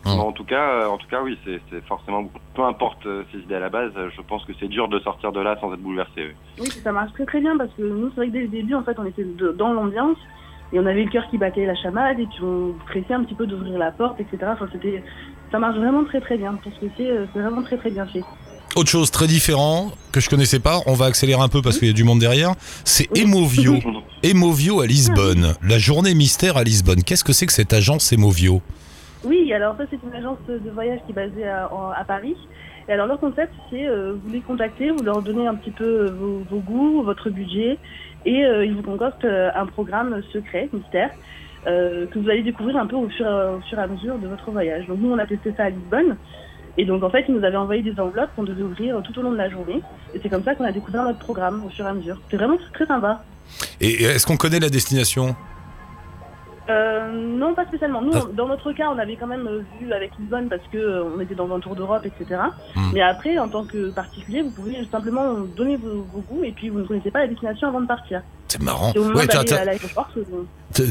Mais 0.05 0.11
en 0.11 0.31
tout 0.31 0.43
cas, 0.45 0.83
euh, 0.83 0.87
en 0.87 0.97
tout 0.97 1.07
cas, 1.07 1.21
oui, 1.23 1.37
c'est 1.45 1.59
forcément 1.87 2.29
peu 2.55 2.63
importe 2.63 3.05
euh, 3.05 3.23
ses 3.31 3.39
idées 3.39 3.55
à 3.55 3.59
la 3.59 3.69
base. 3.69 3.91
euh, 3.97 4.09
Je 4.15 4.21
pense 4.21 4.43
que 4.45 4.53
c'est 4.59 4.67
dur 4.67 4.87
de 4.87 4.99
sortir 4.99 5.31
de 5.31 5.39
là 5.41 5.57
sans 5.61 5.73
être 5.73 5.81
bouleversé. 5.81 6.11
oui. 6.17 6.33
Oui, 6.61 6.69
ça 6.83 6.91
marche 6.91 7.11
très 7.13 7.25
très 7.25 7.41
bien 7.41 7.57
parce 7.57 7.69
que 7.77 7.81
nous, 7.83 8.09
c'est 8.09 8.15
vrai 8.15 8.27
que 8.27 8.33
dès 8.33 8.41
le 8.41 8.47
début, 8.47 8.75
en 8.75 8.83
fait, 8.83 8.97
on 8.97 9.05
était 9.05 9.23
de- 9.23 9.51
dans 9.57 9.73
l'ambiance 9.73 10.17
et 10.73 10.79
on 10.79 10.85
avait 10.85 11.03
le 11.03 11.09
cœur 11.11 11.23
qui 11.29 11.37
battait 11.37 11.65
la 11.65 11.75
chamade 11.75 12.19
et 12.19 12.25
puis 12.25 12.43
on 12.43 12.73
pressait 12.87 13.13
un 13.13 13.23
petit 13.23 13.35
peu 13.35 13.45
d'ouvrir 13.45 13.77
la 13.77 13.91
porte, 13.91 14.19
etc. 14.19 14.37
Enfin, 14.53 14.67
c'était, 14.71 15.03
ça 15.51 15.59
marche 15.59 15.77
vraiment 15.77 16.03
très 16.05 16.21
très 16.21 16.37
bien. 16.37 16.53
Pour 16.55 16.71
ce 16.73 16.79
que 16.79 16.91
c'est, 16.97 17.09
euh, 17.11 17.25
c'est 17.33 17.41
vraiment 17.41 17.61
très 17.61 17.77
très 17.77 17.91
bien 17.91 18.05
fait. 18.07 18.23
Autre 18.75 18.89
chose 18.89 19.09
très 19.11 19.27
différent 19.27 19.91
que 20.11 20.19
je 20.21 20.29
connaissais 20.29 20.59
pas, 20.59 20.79
on 20.85 20.93
va 20.93 21.05
accélérer 21.05 21.41
un 21.41 21.49
peu 21.49 21.61
parce 21.61 21.77
qu'il 21.79 21.87
y 21.87 21.91
a 21.91 21.93
du 21.93 22.03
monde 22.03 22.19
derrière, 22.19 22.53
c'est 22.85 23.07
Oui. 23.13 23.23
Emovio. 23.23 23.73
Emovio 24.23 24.81
à 24.81 24.85
Lisbonne, 24.87 25.55
la 25.63 25.77
journée 25.79 26.13
mystère 26.13 26.55
à 26.57 26.63
Lisbonne. 26.63 27.03
Qu'est-ce 27.03 27.23
que 27.23 27.33
c'est 27.33 27.45
que 27.47 27.53
cette 27.53 27.73
agence 27.73 28.13
Emovio? 28.13 28.61
Oui, 29.23 29.51
alors 29.53 29.75
ça, 29.77 29.83
c'est 29.89 29.99
une 30.01 30.13
agence 30.13 30.37
de 30.47 30.69
voyage 30.69 30.99
qui 31.05 31.11
est 31.11 31.15
basée 31.15 31.47
à, 31.47 32.03
Paris. 32.07 32.35
Et 32.87 32.93
alors, 32.93 33.05
leur 33.05 33.19
concept, 33.19 33.53
c'est 33.69 33.87
euh, 33.87 34.13
vous 34.23 34.31
les 34.31 34.39
contactez, 34.39 34.89
vous 34.91 35.03
leur 35.03 35.21
donnez 35.21 35.45
un 35.45 35.55
petit 35.55 35.71
peu 35.71 36.07
euh, 36.07 36.41
vos, 36.49 36.59
goûts, 36.59 37.03
votre 37.03 37.29
budget, 37.29 37.77
et 38.25 38.45
euh, 38.45 38.65
ils 38.65 38.73
vous 38.73 38.81
concoctent 38.81 39.25
euh, 39.25 39.51
un 39.53 39.65
programme 39.65 40.21
secret, 40.33 40.69
mystère, 40.73 41.11
euh, 41.67 42.07
que 42.07 42.17
vous 42.17 42.29
allez 42.29 42.41
découvrir 42.41 42.77
un 42.77 42.87
peu 42.87 42.95
au 42.95 43.09
fur, 43.09 43.27
au 43.27 43.61
fur 43.67 43.77
et 43.77 43.81
à 43.81 43.87
mesure 43.87 44.17
de 44.17 44.27
votre 44.27 44.49
voyage. 44.51 44.87
Donc, 44.87 44.99
nous, 44.99 45.11
on 45.11 45.19
a 45.19 45.25
testé 45.25 45.53
ça 45.55 45.65
à 45.65 45.69
Lisbonne. 45.69 46.15
Et 46.77 46.85
donc, 46.85 47.03
en 47.03 47.09
fait, 47.09 47.25
ils 47.27 47.35
nous 47.35 47.43
avaient 47.43 47.57
envoyé 47.57 47.83
des 47.83 47.99
enveloppes 47.99 48.29
qu'on 48.35 48.43
devait 48.43 48.63
ouvrir 48.63 49.01
tout 49.03 49.17
au 49.19 49.21
long 49.21 49.31
de 49.31 49.37
la 49.37 49.49
journée. 49.49 49.81
Et 50.13 50.19
c'est 50.23 50.29
comme 50.29 50.43
ça 50.43 50.55
qu'on 50.55 50.63
a 50.63 50.71
découvert 50.71 51.03
notre 51.03 51.19
programme 51.19 51.65
au 51.65 51.69
fur 51.69 51.85
et 51.85 51.89
à 51.89 51.93
mesure. 51.93 52.17
C'est 52.31 52.37
vraiment 52.37 52.57
très 52.73 52.85
sympa. 52.85 53.21
Et 53.81 54.03
est-ce 54.03 54.25
qu'on 54.25 54.37
connaît 54.37 54.59
la 54.59 54.69
destination? 54.69 55.35
Euh, 56.69 57.11
non, 57.11 57.55
pas 57.55 57.65
spécialement. 57.65 58.01
Nous, 58.01 58.11
on- 58.13 58.33
dans 58.33 58.47
notre 58.47 58.71
cas, 58.73 58.89
on 58.93 58.97
avait 58.99 59.15
quand 59.15 59.27
même 59.27 59.47
euh, 59.47 59.61
vu 59.79 59.91
avec 59.91 60.11
Lisbonne 60.19 60.49
parce 60.49 60.61
que 60.71 60.77
euh, 60.77 61.03
on 61.15 61.19
était 61.19 61.33
dans 61.35 61.53
un 61.53 61.59
tour 61.59 61.75
d'Europe, 61.75 62.05
etc. 62.05 62.39
Hmm. 62.75 62.91
Mais 62.93 63.01
après, 63.01 63.37
en 63.39 63.47
tant 63.49 63.65
que 63.65 63.89
particulier, 63.89 64.41
vous 64.43 64.51
pouvez 64.51 64.75
simplement 64.91 65.33
donner 65.55 65.77
vos, 65.77 66.05
vos 66.13 66.21
goûts 66.21 66.43
et 66.43 66.51
puis 66.51 66.69
vous 66.69 66.79
ne 66.79 66.85
connaissez 66.85 67.09
pas 67.11 67.19
la 67.21 67.27
destination 67.27 67.67
avant 67.69 67.81
de 67.81 67.87
partir. 67.87 68.21
C'est 68.47 68.61
marrant. 68.61 68.91
C'est 68.93 68.99
au 68.99 69.03
moment 69.05 69.15
Ouais, 69.19 69.27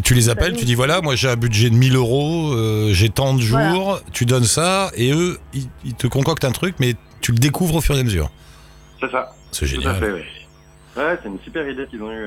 tu 0.03 0.15
les 0.15 0.29
appelles, 0.29 0.57
tu 0.57 0.65
dis 0.65 0.75
voilà, 0.75 1.01
moi 1.01 1.15
j'ai 1.15 1.29
un 1.29 1.37
budget 1.37 1.71
de 1.71 1.75
1000 1.75 1.97
euros, 1.97 2.53
euh, 2.53 2.89
j'ai 2.93 3.09
tant 3.09 3.35
de 3.35 3.41
jours, 3.41 3.59
Voilà. 3.59 4.01
tu 4.13 4.27
donnes 4.27 4.45
ça, 4.45 4.91
et 4.97 5.13
eux, 5.13 5.39
ils, 5.55 5.69
ils 5.85 5.95
te 5.95 6.07
concoctent 6.07 6.45
un 6.45 6.53
truc, 6.53 6.75
mais 6.81 6.95
tu 7.21 7.33
le 7.33 7.39
découvres 7.39 7.77
au 7.77 7.81
fur 7.81 7.97
et 7.97 8.01
à 8.01 8.05
mesure. 8.05 8.31
C'est 9.01 9.11
ça, 9.11 9.31
C'est 9.53 9.67
tout 9.67 9.75
à 9.75 9.79
génial. 9.79 9.97
fait. 9.97 10.13
Oui. 10.13 10.21
Ouais, 10.97 11.19
c'est 11.23 11.29
une 11.29 11.39
super 11.41 11.69
idée 11.69 11.87
qu'ils 11.87 12.03
ont 12.03 12.11
eu. 12.13 12.27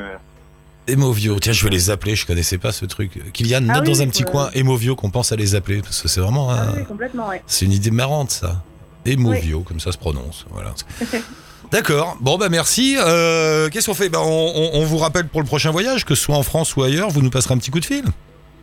Emovio, 0.88 1.40
tiens, 1.40 1.54
je 1.54 1.64
vais 1.64 1.70
les 1.70 1.90
appeler, 1.90 2.16
je 2.16 2.26
connaissais 2.26 2.58
pas 2.58 2.72
ce 2.72 2.86
truc. 2.86 3.20
Kylian, 3.34 3.58
Ah 3.70 3.74
note 3.76 3.82
oui, 3.82 3.88
dans 3.94 4.02
un 4.02 4.06
oui, 4.06 4.12
petit 4.12 4.24
coin 4.24 4.50
Emovio 4.56 4.96
qu'on 4.96 5.10
pense 5.12 5.32
à 5.32 5.36
les 5.36 5.56
appeler, 5.56 5.82
parce 5.82 6.02
que 6.02 6.08
c'est 6.08 6.20
vraiment 6.22 6.50
Ah 6.50 6.64
un- 6.74 6.78
oui, 6.78 6.86
complètement, 6.86 7.28
ouais. 7.30 7.42
C'est 7.48 7.66
une 7.66 7.72
idée 7.72 7.92
marrante, 7.92 8.32
ça. 8.32 8.64
Emovio, 9.06 9.62
comme 9.62 9.80
ça 9.80 9.92
se 9.92 9.98
prononce. 9.98 10.46
Voilà. 10.52 10.74
D'accord. 11.72 12.18
Bon, 12.20 12.38
bah 12.38 12.50
merci. 12.50 12.96
Euh, 13.00 13.70
Qu'est-ce 13.70 13.86
qu'on 13.86 13.94
fait? 13.94 14.10
Bah, 14.10 14.20
on, 14.22 14.28
on- 14.56 14.70
on 14.74 14.86
vous 14.86 14.98
rappelle 14.98 15.28
pour 15.28 15.40
le 15.42 15.48
prochain 15.48 15.72
voyage, 15.72 16.04
que 16.06 16.16
ce 16.16 16.24
soit 16.24 16.36
en 16.36 16.44
France 16.44 16.76
ou 16.76 16.84
ailleurs, 16.84 17.10
vous 17.10 17.22
nous 17.22 17.30
passerez 17.30 17.54
un 17.54 17.58
petit 17.58 17.72
coup 17.72 17.80
de 17.80 17.86
fil. 17.86 18.04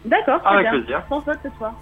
D'accord, 0.05 0.40
très 0.43 0.55
Avec 0.55 0.71
bien. 0.71 0.78
plaisir. 0.81 1.02
Sans 1.09 1.21
faute 1.21 1.38
cette 1.43 1.52
fois. 1.59 1.75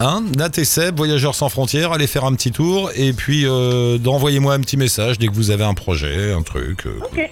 Hein 0.00 0.24
Nat 0.36 0.50
et 0.58 0.64
Seb, 0.64 0.96
voyageurs 0.96 1.34
sans 1.34 1.48
frontières, 1.48 1.92
allez 1.92 2.08
faire 2.08 2.24
un 2.24 2.34
petit 2.34 2.50
tour 2.50 2.90
et 2.96 3.12
puis 3.12 3.46
euh, 3.46 3.96
d'envoyer-moi 3.96 4.52
un 4.54 4.60
petit 4.60 4.76
message 4.76 5.18
dès 5.18 5.28
que 5.28 5.34
vous 5.34 5.50
avez 5.50 5.64
un 5.64 5.74
projet, 5.74 6.32
un 6.32 6.42
truc, 6.42 6.86
euh, 6.86 6.98
Ok, 7.04 7.30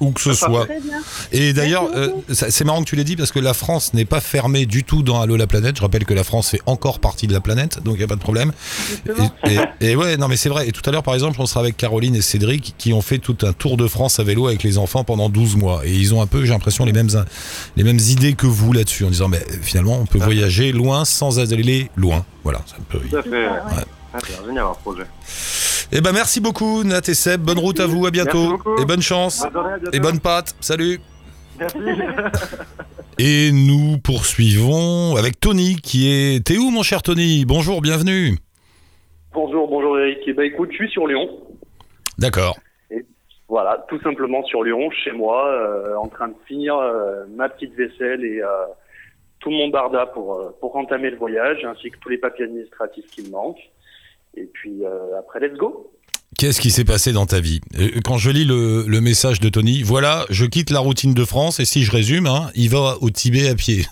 où, 0.00 0.10
que- 0.12 0.20
ce 0.20 0.32
soit. 0.32 0.66
très 0.66 0.80
bien. 0.80 0.98
Et 1.32 1.52
d'ailleurs, 1.52 1.88
Merci 1.92 1.98
euh, 2.30 2.34
ça- 2.34 2.50
c'est 2.50 2.64
marrant 2.64 2.82
que 2.82 2.88
tu 2.88 2.96
l'aies 2.96 3.04
dit 3.04 3.16
parce 3.16 3.32
que 3.32 3.40
la 3.40 3.52
France 3.52 3.92
n'est 3.92 4.04
pas 4.04 4.20
fermée 4.20 4.64
du 4.64 4.84
tout 4.84 5.02
dans 5.02 5.20
Allo 5.20 5.36
la 5.36 5.46
planète. 5.48 5.76
Je 5.76 5.82
rappelle 5.82 6.04
que 6.04 6.14
la 6.14 6.24
France 6.24 6.50
fait 6.50 6.60
encore 6.66 7.00
partie 7.00 7.26
de 7.26 7.32
la 7.32 7.40
planète, 7.40 7.82
donc 7.82 7.94
il 7.96 7.98
n'y 7.98 8.04
a 8.04 8.08
pas 8.08 8.14
de 8.16 8.20
problème. 8.20 8.52
Justement. 8.88 9.32
Et, 9.46 9.54
et- 9.86 9.90
et 9.90 9.96
ouais, 9.96 10.16
non 10.16 10.28
mais 10.28 10.36
c'est 10.36 10.48
vrai. 10.48 10.68
Et 10.68 10.72
tout 10.72 10.82
à 10.88 10.92
l'heure, 10.92 11.02
par 11.02 11.14
exemple, 11.14 11.36
on 11.40 11.46
sera 11.46 11.60
avec 11.60 11.76
Caroline 11.76 12.14
et 12.14 12.22
Cédric 12.22 12.74
qui 12.78 12.92
ont 12.92 13.02
fait 13.02 13.18
tout 13.18 13.36
un 13.42 13.52
tour 13.52 13.76
de 13.76 13.88
France 13.88 14.20
à 14.20 14.22
vélo 14.24 14.46
avec 14.46 14.62
les 14.62 14.78
enfants 14.78 15.02
pendant 15.04 15.28
12 15.28 15.56
mois. 15.56 15.82
Et 15.84 15.92
ils 15.92 16.14
ont 16.14 16.22
un 16.22 16.26
peu, 16.26 16.44
j'ai 16.44 16.52
l'impression, 16.52 16.84
les 16.84 16.92
mêmes, 16.92 17.08
les 17.76 17.82
mêmes 17.84 17.98
idées 17.98 18.34
que 18.34 18.46
vous 18.46 18.72
là-dessus, 18.72 19.04
en 19.04 19.10
disant, 19.10 19.28
mais 19.28 19.38
euh, 19.38 19.56
finalement, 19.90 20.02
on 20.02 20.06
peut 20.06 20.22
voyager 20.22 20.72
loin 20.72 21.04
sans 21.04 21.38
aller 21.40 21.88
loin. 21.96 22.24
Voilà, 22.44 22.60
ça 22.66 22.76
peut. 22.88 23.00
Tout 23.08 23.16
à 23.16 23.22
fait. 23.22 23.48
C'est. 23.74 23.84
Ah, 24.12 24.18
génial 24.44 24.64
leur 24.64 24.78
projet. 24.78 25.04
Eh 25.92 26.00
ben, 26.00 26.12
merci 26.12 26.40
beaucoup, 26.40 26.84
Nat 26.84 27.00
et 27.06 27.14
Seb. 27.14 27.42
Bonne 27.42 27.58
route 27.58 27.80
à 27.80 27.86
vous, 27.86 28.06
à 28.06 28.10
bientôt. 28.10 28.58
Et 28.80 28.84
bonne 28.84 29.02
chance. 29.02 29.42
Bonne 29.42 29.52
journée, 29.52 29.72
à 29.72 29.78
bientôt. 29.78 29.96
Et 29.96 30.00
bonne 30.00 30.20
pâte. 30.20 30.54
Salut. 30.60 31.00
Merci. 31.58 31.78
Et 33.18 33.52
nous 33.52 33.98
poursuivons 33.98 35.16
avec 35.16 35.38
Tony 35.38 35.76
qui 35.76 36.10
est. 36.10 36.44
T'es 36.44 36.56
où, 36.56 36.70
mon 36.70 36.82
cher 36.82 37.02
Tony? 37.02 37.44
Bonjour, 37.44 37.80
bienvenue. 37.82 38.38
Bonjour, 39.32 39.68
bonjour 39.68 39.98
Eric. 39.98 40.18
Eh 40.26 40.32
ben, 40.32 40.44
écoute, 40.44 40.70
je 40.72 40.76
suis 40.76 40.90
sur 40.90 41.06
Lyon. 41.06 41.28
D'accord. 42.18 42.58
Voilà, 43.48 43.84
tout 43.88 44.00
simplement 44.00 44.44
sur 44.44 44.62
Lyon, 44.62 44.90
chez 44.92 45.10
moi, 45.10 45.44
euh, 45.48 45.96
en 45.96 46.06
train 46.06 46.28
de 46.28 46.34
finir 46.46 46.76
euh, 46.78 47.24
ma 47.34 47.48
petite 47.48 47.74
vaisselle 47.74 48.24
et 48.24 48.40
euh, 48.40 48.46
tout 49.40 49.50
mon 49.50 49.68
barda 49.68 50.06
pour, 50.06 50.34
euh, 50.34 50.56
pour 50.60 50.76
entamer 50.76 51.10
le 51.10 51.16
voyage, 51.16 51.64
ainsi 51.64 51.90
que 51.90 51.98
tous 51.98 52.08
les 52.10 52.18
papiers 52.18 52.44
administratifs 52.44 53.06
qui 53.10 53.22
me 53.24 53.30
manquent. 53.30 53.70
Et 54.36 54.44
puis 54.44 54.84
euh, 54.84 55.18
après, 55.18 55.40
let's 55.40 55.56
go. 55.56 55.90
Qu'est-ce 56.38 56.60
qui 56.60 56.70
s'est 56.70 56.84
passé 56.84 57.12
dans 57.12 57.26
ta 57.26 57.40
vie 57.40 57.60
Euh, 57.78 57.88
Quand 58.04 58.16
je 58.16 58.30
lis 58.30 58.44
le, 58.44 58.84
le 58.86 59.00
message 59.00 59.40
de 59.40 59.48
Tony, 59.48 59.82
voilà, 59.82 60.26
je 60.30 60.44
quitte 60.46 60.70
la 60.70 60.78
routine 60.78 61.12
de 61.12 61.24
France 61.24 61.58
et 61.58 61.64
si 61.64 61.82
je 61.82 61.90
résume, 61.90 62.26
hein, 62.26 62.50
il 62.54 62.70
va 62.70 62.96
au 63.00 63.10
Tibet 63.10 63.48
à 63.48 63.54
pied. 63.54 63.84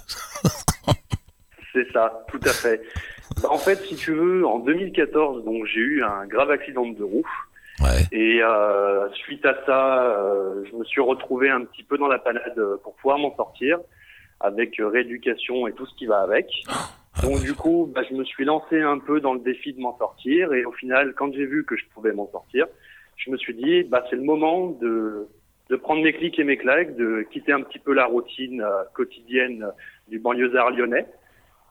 C'est 1.72 1.90
ça, 1.92 2.24
tout 2.30 2.40
à 2.44 2.52
fait. 2.52 2.80
Bah, 3.42 3.48
en 3.50 3.58
fait, 3.58 3.76
si 3.86 3.96
tu 3.96 4.12
veux, 4.12 4.46
en 4.46 4.58
2014, 4.60 5.44
donc 5.44 5.66
j'ai 5.66 5.80
eu 5.80 6.02
un 6.02 6.26
grave 6.26 6.50
accident 6.50 6.86
de 6.86 7.02
roue. 7.02 7.26
Ouais. 7.80 8.02
Et 8.10 8.40
euh, 8.42 9.08
suite 9.12 9.44
à 9.44 9.54
ça, 9.66 10.02
euh, 10.04 10.64
je 10.70 10.76
me 10.76 10.84
suis 10.84 11.00
retrouvé 11.00 11.48
un 11.50 11.64
petit 11.64 11.84
peu 11.84 11.96
dans 11.98 12.08
la 12.08 12.18
panade 12.18 12.54
pour 12.82 12.94
pouvoir 12.96 13.18
m'en 13.18 13.34
sortir, 13.36 13.78
avec 14.40 14.78
euh, 14.80 14.88
rééducation 14.88 15.66
et 15.66 15.72
tout 15.72 15.86
ce 15.86 15.94
qui 15.94 16.06
va 16.06 16.20
avec. 16.20 16.46
Donc 17.22 17.42
du 17.42 17.54
coup, 17.54 17.90
bah, 17.92 18.02
je 18.08 18.14
me 18.14 18.24
suis 18.24 18.44
lancé 18.44 18.80
un 18.80 18.98
peu 18.98 19.20
dans 19.20 19.34
le 19.34 19.40
défi 19.40 19.72
de 19.72 19.80
m'en 19.80 19.96
sortir. 19.98 20.52
Et 20.52 20.64
au 20.64 20.72
final, 20.72 21.14
quand 21.16 21.32
j'ai 21.32 21.46
vu 21.46 21.64
que 21.64 21.76
je 21.76 21.84
pouvais 21.92 22.12
m'en 22.12 22.30
sortir, 22.30 22.66
je 23.16 23.30
me 23.30 23.36
suis 23.36 23.54
dit, 23.54 23.82
bah, 23.82 24.04
c'est 24.08 24.16
le 24.16 24.22
moment 24.22 24.70
de, 24.80 25.26
de 25.70 25.76
prendre 25.76 26.02
mes 26.02 26.12
clics 26.12 26.38
et 26.38 26.44
mes 26.44 26.56
claques, 26.56 26.96
de 26.96 27.26
quitter 27.32 27.52
un 27.52 27.62
petit 27.62 27.78
peu 27.78 27.92
la 27.92 28.06
routine 28.06 28.62
euh, 28.62 28.84
quotidienne 28.94 29.66
du 30.08 30.18
banlieusard 30.18 30.70
lyonnais 30.70 31.06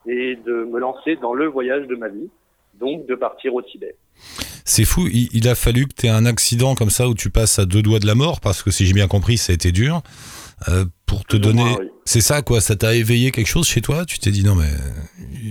et 0.06 0.36
de 0.36 0.64
me 0.64 0.78
lancer 0.78 1.16
dans 1.16 1.34
le 1.34 1.46
voyage 1.46 1.86
de 1.86 1.96
ma 1.96 2.08
vie, 2.08 2.30
donc 2.74 3.06
de 3.06 3.14
partir 3.14 3.54
au 3.54 3.62
Tibet. 3.62 3.96
C'est 4.64 4.84
fou, 4.84 5.06
il, 5.10 5.28
il 5.32 5.48
a 5.48 5.54
fallu 5.54 5.86
que 5.86 5.94
tu 5.94 6.06
aies 6.06 6.10
un 6.10 6.26
accident 6.26 6.74
comme 6.74 6.90
ça 6.90 7.08
où 7.08 7.14
tu 7.14 7.30
passes 7.30 7.58
à 7.58 7.64
deux 7.64 7.82
doigts 7.82 7.98
de 7.98 8.06
la 8.06 8.14
mort, 8.14 8.40
parce 8.40 8.62
que 8.62 8.70
si 8.70 8.86
j'ai 8.86 8.92
bien 8.92 9.08
compris, 9.08 9.38
ça 9.38 9.52
a 9.52 9.54
été 9.54 9.72
dur, 9.72 10.02
euh, 10.68 10.84
pour 11.06 11.24
te 11.24 11.36
donner... 11.36 11.76
oui. 11.78 11.88
C'est 12.04 12.22
ça 12.22 12.40
quoi, 12.40 12.60
ça 12.62 12.74
t'a 12.74 12.94
éveillé 12.94 13.30
quelque 13.30 13.48
chose 13.48 13.68
chez 13.68 13.82
toi? 13.82 14.06
Tu 14.06 14.18
t'es 14.18 14.30
dit 14.30 14.42
non 14.42 14.54
mais... 14.54 14.70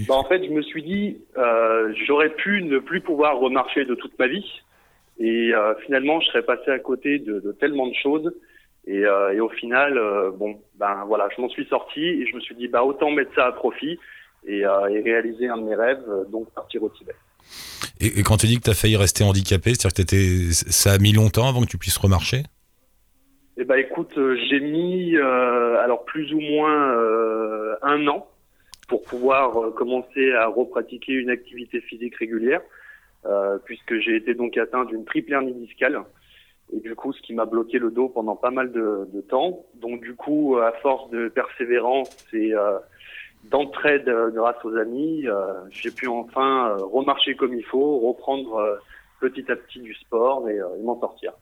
Bah, 0.08 0.16
en 0.16 0.24
fait, 0.24 0.44
je 0.44 0.50
me 0.50 0.64
suis 0.64 0.82
dit, 0.82 1.18
euh, 1.38 1.94
j'aurais 2.08 2.34
pu 2.34 2.64
ne 2.64 2.80
plus 2.80 3.02
pouvoir 3.02 3.38
remarcher 3.38 3.86
de 3.86 3.94
toute 3.94 4.18
ma 4.18 4.28
vie. 4.28 4.46
Et 5.20 5.54
euh, 5.54 5.74
finalement, 5.86 6.20
je 6.20 6.28
serais 6.28 6.44
passé 6.44 6.72
à 6.72 6.80
côté 6.80 7.20
de, 7.20 7.40
de 7.40 7.52
tellement 7.52 7.88
de 7.88 7.94
choses. 8.02 8.34
Et, 8.88 9.02
et 9.34 9.40
au 9.42 9.50
final, 9.50 10.00
bon, 10.40 10.62
ben 10.80 11.04
voilà, 11.08 11.28
je 11.36 11.42
m'en 11.42 11.50
suis 11.50 11.68
sorti 11.68 12.00
et 12.00 12.26
je 12.26 12.36
me 12.36 12.40
suis 12.40 12.56
dit, 12.56 12.70
bah 12.70 12.84
autant 12.84 13.12
mettre 13.12 13.36
ça 13.36 13.48
à 13.48 13.52
profit 13.52 14.00
et, 14.48 14.60
et 14.62 15.02
réaliser 15.02 15.50
un 15.50 15.58
de 15.58 15.64
mes 15.64 15.76
rêves, 15.76 16.06
donc 16.32 16.50
partir 16.56 16.82
au 16.84 16.90
Tibet. 16.90 17.14
Et, 18.00 18.20
et 18.20 18.24
quand 18.24 18.38
tu 18.38 18.48
dis 18.48 18.58
que 18.58 18.64
tu 18.64 18.70
as 18.70 18.74
failli 18.74 18.96
rester 18.96 19.26
handicapé, 19.26 19.74
c'est-à-dire 19.76 20.06
que 20.06 20.54
ça 20.54 20.94
a 20.94 20.98
mis 21.00 21.12
longtemps 21.12 21.50
avant 21.50 21.62
que 21.64 21.68
tu 21.68 21.78
puisses 21.78 21.98
remarcher? 21.98 22.44
Eh 23.60 23.66
ben 23.66 23.76
écoute, 23.78 24.16
euh, 24.20 24.38
j'ai 24.48 24.60
mis 24.60 25.16
euh, 25.16 25.82
alors 25.84 26.06
plus 26.06 26.32
ou 26.32 26.40
moins 26.40 26.92
euh, 26.94 27.76
un 27.82 28.08
an 28.08 28.28
pour 28.88 29.04
pouvoir 29.04 29.74
commencer 29.74 30.32
à 30.34 30.46
repratiquer 30.46 31.14
une 31.14 31.32
activité 31.32 31.82
physique 31.82 32.16
régulière, 32.16 32.62
puisque 33.66 34.00
j'ai 34.00 34.16
été 34.16 34.34
donc 34.34 34.58
atteint 34.58 34.86
d'une 34.86 35.04
triple 35.04 35.34
hernie 35.34 35.54
discale. 35.54 36.02
Et 36.72 36.80
du 36.80 36.96
coup, 36.96 37.12
ce 37.12 37.22
qui 37.22 37.34
m'a 37.34 37.44
bloqué 37.44 37.80
le 37.80 37.92
dos 37.92 38.08
pendant 38.08 38.38
pas 38.38 38.50
mal 38.50 38.72
de, 38.72 39.22
temps. 39.28 39.66
Donc 39.76 40.00
du 40.00 40.16
coup, 40.16 40.56
à 40.56 40.72
force 40.82 41.10
de 41.10 41.28
persévérance 41.28 42.16
et 42.32 42.54
d'entraide 43.52 44.10
grâce 44.34 44.64
aux 44.64 44.78
amis, 44.78 45.26
j'ai 45.70 45.92
pu 45.92 46.08
enfin 46.08 46.78
remarcher 46.80 47.36
comme 47.36 47.56
il 47.56 47.66
faut, 47.66 48.00
reprendre 48.00 48.80
petit 49.20 49.52
à 49.52 49.58
petit 49.58 49.80
du 49.80 49.94
sport 49.96 50.48
et, 50.50 50.60
m'en 50.82 50.98
sortir. 50.98 51.34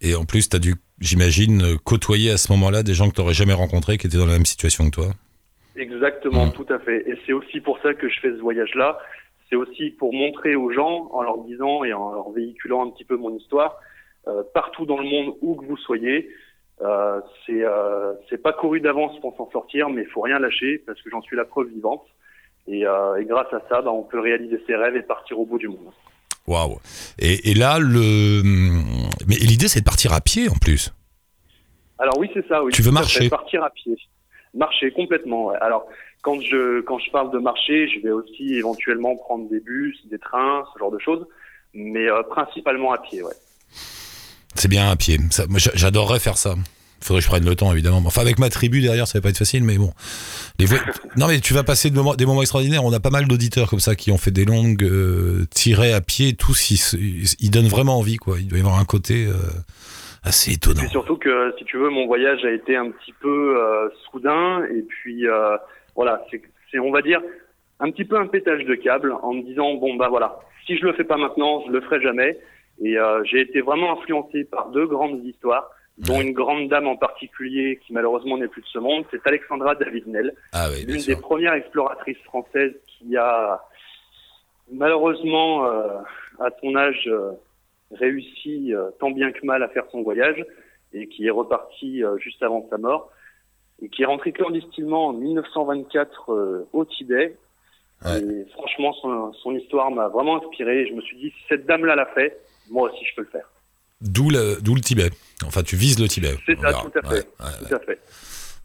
Et 0.00 0.14
en 0.14 0.24
plus, 0.24 0.48
dû, 0.50 0.76
j'imagine, 1.02 1.62
euh, 1.62 1.76
côtoyer 1.84 2.30
à 2.30 2.36
ce 2.38 2.50
moment-là 2.52 2.82
des 2.82 2.94
gens 2.94 3.10
que 3.10 3.14
tu 3.14 3.20
n'aurais 3.20 3.34
jamais 3.34 3.52
rencontrés 3.52 3.98
qui 3.98 4.06
étaient 4.06 4.16
dans 4.18 4.26
la 4.26 4.32
même 4.32 4.46
situation 4.46 4.86
que 4.88 4.94
toi. 4.94 5.06
Exactement, 5.76 6.46
Mhm. 6.46 6.52
tout 6.52 6.66
à 6.70 6.78
fait. 6.78 7.08
Et 7.08 7.14
c'est 7.26 7.32
aussi 7.32 7.60
pour 7.60 7.78
ça 7.82 7.92
que 7.94 8.08
je 8.08 8.20
fais 8.20 8.30
ce 8.30 8.40
voyage-là. 8.40 8.98
C'est 9.50 9.56
aussi 9.56 9.90
pour 9.90 10.14
montrer 10.14 10.54
aux 10.54 10.70
gens, 10.70 11.08
en 11.12 11.22
leur 11.22 11.38
disant 11.44 11.84
et 11.84 11.92
en 11.92 12.12
leur 12.12 12.30
véhiculant 12.30 12.86
un 12.86 12.90
petit 12.90 13.04
peu 13.04 13.16
mon 13.16 13.36
histoire, 13.36 13.76
euh, 14.28 14.42
partout 14.54 14.86
dans 14.86 14.98
le 14.98 15.04
monde 15.04 15.34
où 15.42 15.54
que 15.56 15.64
vous 15.66 15.76
soyez, 15.76 16.30
euh, 16.80 17.20
c'est 17.44 17.62
euh, 17.64 18.14
pas 18.42 18.52
couru 18.52 18.80
d'avance 18.80 19.18
pour 19.20 19.36
s'en 19.36 19.50
sortir, 19.50 19.88
mais 19.90 20.02
il 20.02 20.08
faut 20.08 20.20
rien 20.22 20.38
lâcher 20.38 20.78
parce 20.86 21.00
que 21.02 21.10
j'en 21.10 21.20
suis 21.22 21.36
la 21.36 21.44
preuve 21.44 21.68
vivante. 21.68 22.04
Et, 22.68 22.82
et 22.82 23.24
grâce 23.24 23.52
à 23.52 23.60
ça, 23.68 23.82
bah, 23.82 23.90
on 23.90 24.04
peut 24.04 24.20
réaliser 24.20 24.62
ses 24.68 24.76
rêves 24.76 24.94
et 24.94 25.02
partir 25.02 25.38
au 25.40 25.44
bout 25.44 25.58
du 25.58 25.66
monde. 25.68 25.90
Waouh 26.46 26.78
et, 27.18 27.50
et 27.50 27.54
là, 27.54 27.78
le... 27.80 28.42
Mais 29.32 29.38
l'idée, 29.46 29.66
c'est 29.66 29.80
de 29.80 29.84
partir 29.86 30.12
à 30.12 30.20
pied 30.20 30.50
en 30.50 30.56
plus. 30.56 30.92
Alors 31.98 32.18
oui, 32.18 32.28
c'est 32.34 32.46
ça. 32.48 32.62
Oui, 32.62 32.70
Tu 32.70 32.82
veux 32.82 32.90
marcher 32.90 33.30
Partir 33.30 33.64
à 33.64 33.70
pied. 33.70 33.96
Marcher 34.52 34.90
complètement. 34.92 35.46
ouais. 35.46 35.56
Alors 35.62 35.86
quand 36.20 36.38
je 36.42 36.82
quand 36.82 36.98
je 36.98 37.10
parle 37.10 37.32
de 37.32 37.38
marcher, 37.38 37.88
je 37.88 38.00
vais 38.02 38.10
aussi 38.10 38.54
éventuellement 38.56 39.16
prendre 39.16 39.48
des 39.48 39.60
bus, 39.60 39.96
des 40.10 40.18
trains, 40.18 40.64
ce 40.74 40.78
genre 40.78 40.90
de 40.90 40.98
choses, 40.98 41.26
mais 41.72 42.06
euh, 42.10 42.22
principalement 42.24 42.92
à 42.92 42.98
pied. 42.98 43.22
Ouais. 43.22 43.32
C'est 44.54 44.68
bien 44.68 44.90
à 44.90 44.96
pied. 44.96 45.18
J'adorerais 45.74 46.18
faire 46.20 46.36
ça. 46.36 46.54
Faudrait 47.02 47.20
que 47.20 47.24
je 47.24 47.28
prenne 47.28 47.44
le 47.44 47.54
temps, 47.56 47.72
évidemment. 47.72 48.00
Enfin, 48.06 48.20
avec 48.22 48.38
ma 48.38 48.48
tribu 48.48 48.80
derrière, 48.80 49.06
ça 49.06 49.18
va 49.18 49.22
pas 49.22 49.28
être 49.30 49.38
facile, 49.38 49.64
mais 49.64 49.76
bon. 49.76 49.90
Les 50.58 50.66
non, 51.16 51.26
mais 51.28 51.40
tu 51.40 51.52
vas 51.54 51.62
passer 51.64 51.90
de 51.90 51.96
moments- 51.96 52.14
des 52.14 52.26
moments 52.26 52.40
extraordinaires. 52.42 52.84
On 52.84 52.92
a 52.92 53.00
pas 53.00 53.10
mal 53.10 53.26
d'auditeurs 53.26 53.68
comme 53.68 53.80
ça 53.80 53.94
qui 53.96 54.10
ont 54.12 54.18
fait 54.18 54.30
des 54.30 54.44
longues 54.44 54.84
euh, 54.84 55.44
tirées 55.50 55.92
à 55.92 56.00
pied. 56.00 56.34
Tous, 56.34 56.70
ils, 56.70 57.24
ils 57.40 57.50
donnent 57.50 57.66
vraiment 57.68 57.98
envie, 57.98 58.16
quoi. 58.16 58.36
Il 58.38 58.48
doit 58.48 58.58
y 58.58 58.60
avoir 58.62 58.78
un 58.78 58.84
côté 58.84 59.26
euh, 59.26 59.32
assez 60.22 60.52
étonnant. 60.52 60.82
Et 60.82 60.88
surtout 60.88 61.16
que 61.16 61.52
si 61.58 61.64
tu 61.64 61.76
veux, 61.78 61.90
mon 61.90 62.06
voyage 62.06 62.44
a 62.44 62.50
été 62.52 62.76
un 62.76 62.90
petit 62.90 63.12
peu 63.20 63.56
euh, 63.60 63.88
soudain 64.10 64.62
et 64.74 64.82
puis 64.82 65.26
euh, 65.26 65.56
voilà, 65.96 66.22
c'est 66.30 66.40
c'est 66.70 66.78
on 66.78 66.92
va 66.92 67.02
dire 67.02 67.20
un 67.80 67.90
petit 67.90 68.04
peu 68.04 68.16
un 68.16 68.26
pétage 68.26 68.64
de 68.64 68.74
câble 68.76 69.12
en 69.22 69.34
me 69.34 69.42
disant 69.42 69.74
bon 69.74 69.96
bah 69.96 70.08
voilà, 70.08 70.38
si 70.66 70.76
je 70.78 70.84
le 70.84 70.92
fais 70.92 71.04
pas 71.04 71.16
maintenant, 71.16 71.64
je 71.66 71.72
le 71.72 71.80
ferai 71.80 72.00
jamais. 72.00 72.38
Et 72.82 72.96
euh, 72.96 73.22
j'ai 73.24 73.40
été 73.42 73.60
vraiment 73.60 73.98
influencé 74.00 74.44
par 74.44 74.70
deux 74.70 74.86
grandes 74.86 75.22
histoires, 75.24 75.68
dont 75.98 76.20
une 76.20 76.32
grande 76.32 76.68
dame 76.68 76.86
en 76.86 76.96
particulier 76.96 77.78
qui 77.86 77.92
malheureusement 77.92 78.38
n'est 78.38 78.48
plus 78.48 78.62
de 78.62 78.66
ce 78.66 78.78
monde, 78.78 79.04
c'est 79.10 79.24
Alexandra 79.26 79.74
David-Nel, 79.74 80.34
Ah 80.52 80.68
oui, 80.70 80.84
l'une 80.86 81.02
des 81.02 81.16
premières 81.16 81.54
exploratrices 81.54 82.22
françaises 82.24 82.74
qui 82.86 83.16
a 83.16 83.60
malheureusement 84.70 85.66
euh, 85.66 85.98
à 86.40 86.48
son 86.60 86.74
âge 86.76 87.04
euh, 87.08 87.32
réussi 87.92 88.74
euh, 88.74 88.90
tant 88.98 89.10
bien 89.10 89.32
que 89.32 89.44
mal 89.44 89.62
à 89.62 89.68
faire 89.68 89.84
son 89.90 90.02
voyage 90.02 90.44
et 90.92 91.08
qui 91.08 91.26
est 91.26 91.30
reparti 91.30 92.04
euh, 92.04 92.16
juste 92.18 92.42
avant 92.42 92.66
sa 92.70 92.78
mort 92.78 93.10
et 93.80 93.88
qui 93.88 94.02
est 94.02 94.06
rentré 94.06 94.32
clandestinement 94.32 95.08
en 95.08 95.12
1924 95.12 96.32
euh, 96.32 96.68
au 96.72 96.84
Tibet. 96.84 97.36
Ouais. 98.04 98.20
Et 98.20 98.44
franchement, 98.52 98.92
son, 98.94 99.32
son 99.34 99.54
histoire 99.54 99.90
m'a 99.90 100.08
vraiment 100.08 100.42
inspiré. 100.42 100.86
Je 100.86 100.94
me 100.94 101.00
suis 101.02 101.16
dit, 101.16 101.30
si 101.30 101.44
cette 101.48 101.66
dame-là 101.66 101.96
l'a 101.96 102.06
fait, 102.06 102.40
moi 102.70 102.90
aussi 102.90 103.04
je 103.04 103.14
peux 103.14 103.22
le 103.22 103.28
faire. 103.28 103.48
D'où 104.02 104.30
le, 104.30 104.60
d'où 104.60 104.74
le 104.74 104.80
Tibet. 104.80 105.10
Enfin, 105.46 105.62
tu 105.62 105.76
vises 105.76 106.00
le 106.00 106.08
Tibet. 106.08 106.34
C'est 106.46 106.58
ça, 106.58 106.72
tout 106.72 106.90
à 106.98 107.02
fait. 107.02 107.14
Ouais, 107.14 107.46
ouais, 107.46 107.68
Tout 107.68 107.74
à 107.74 107.78
fait. 107.80 107.98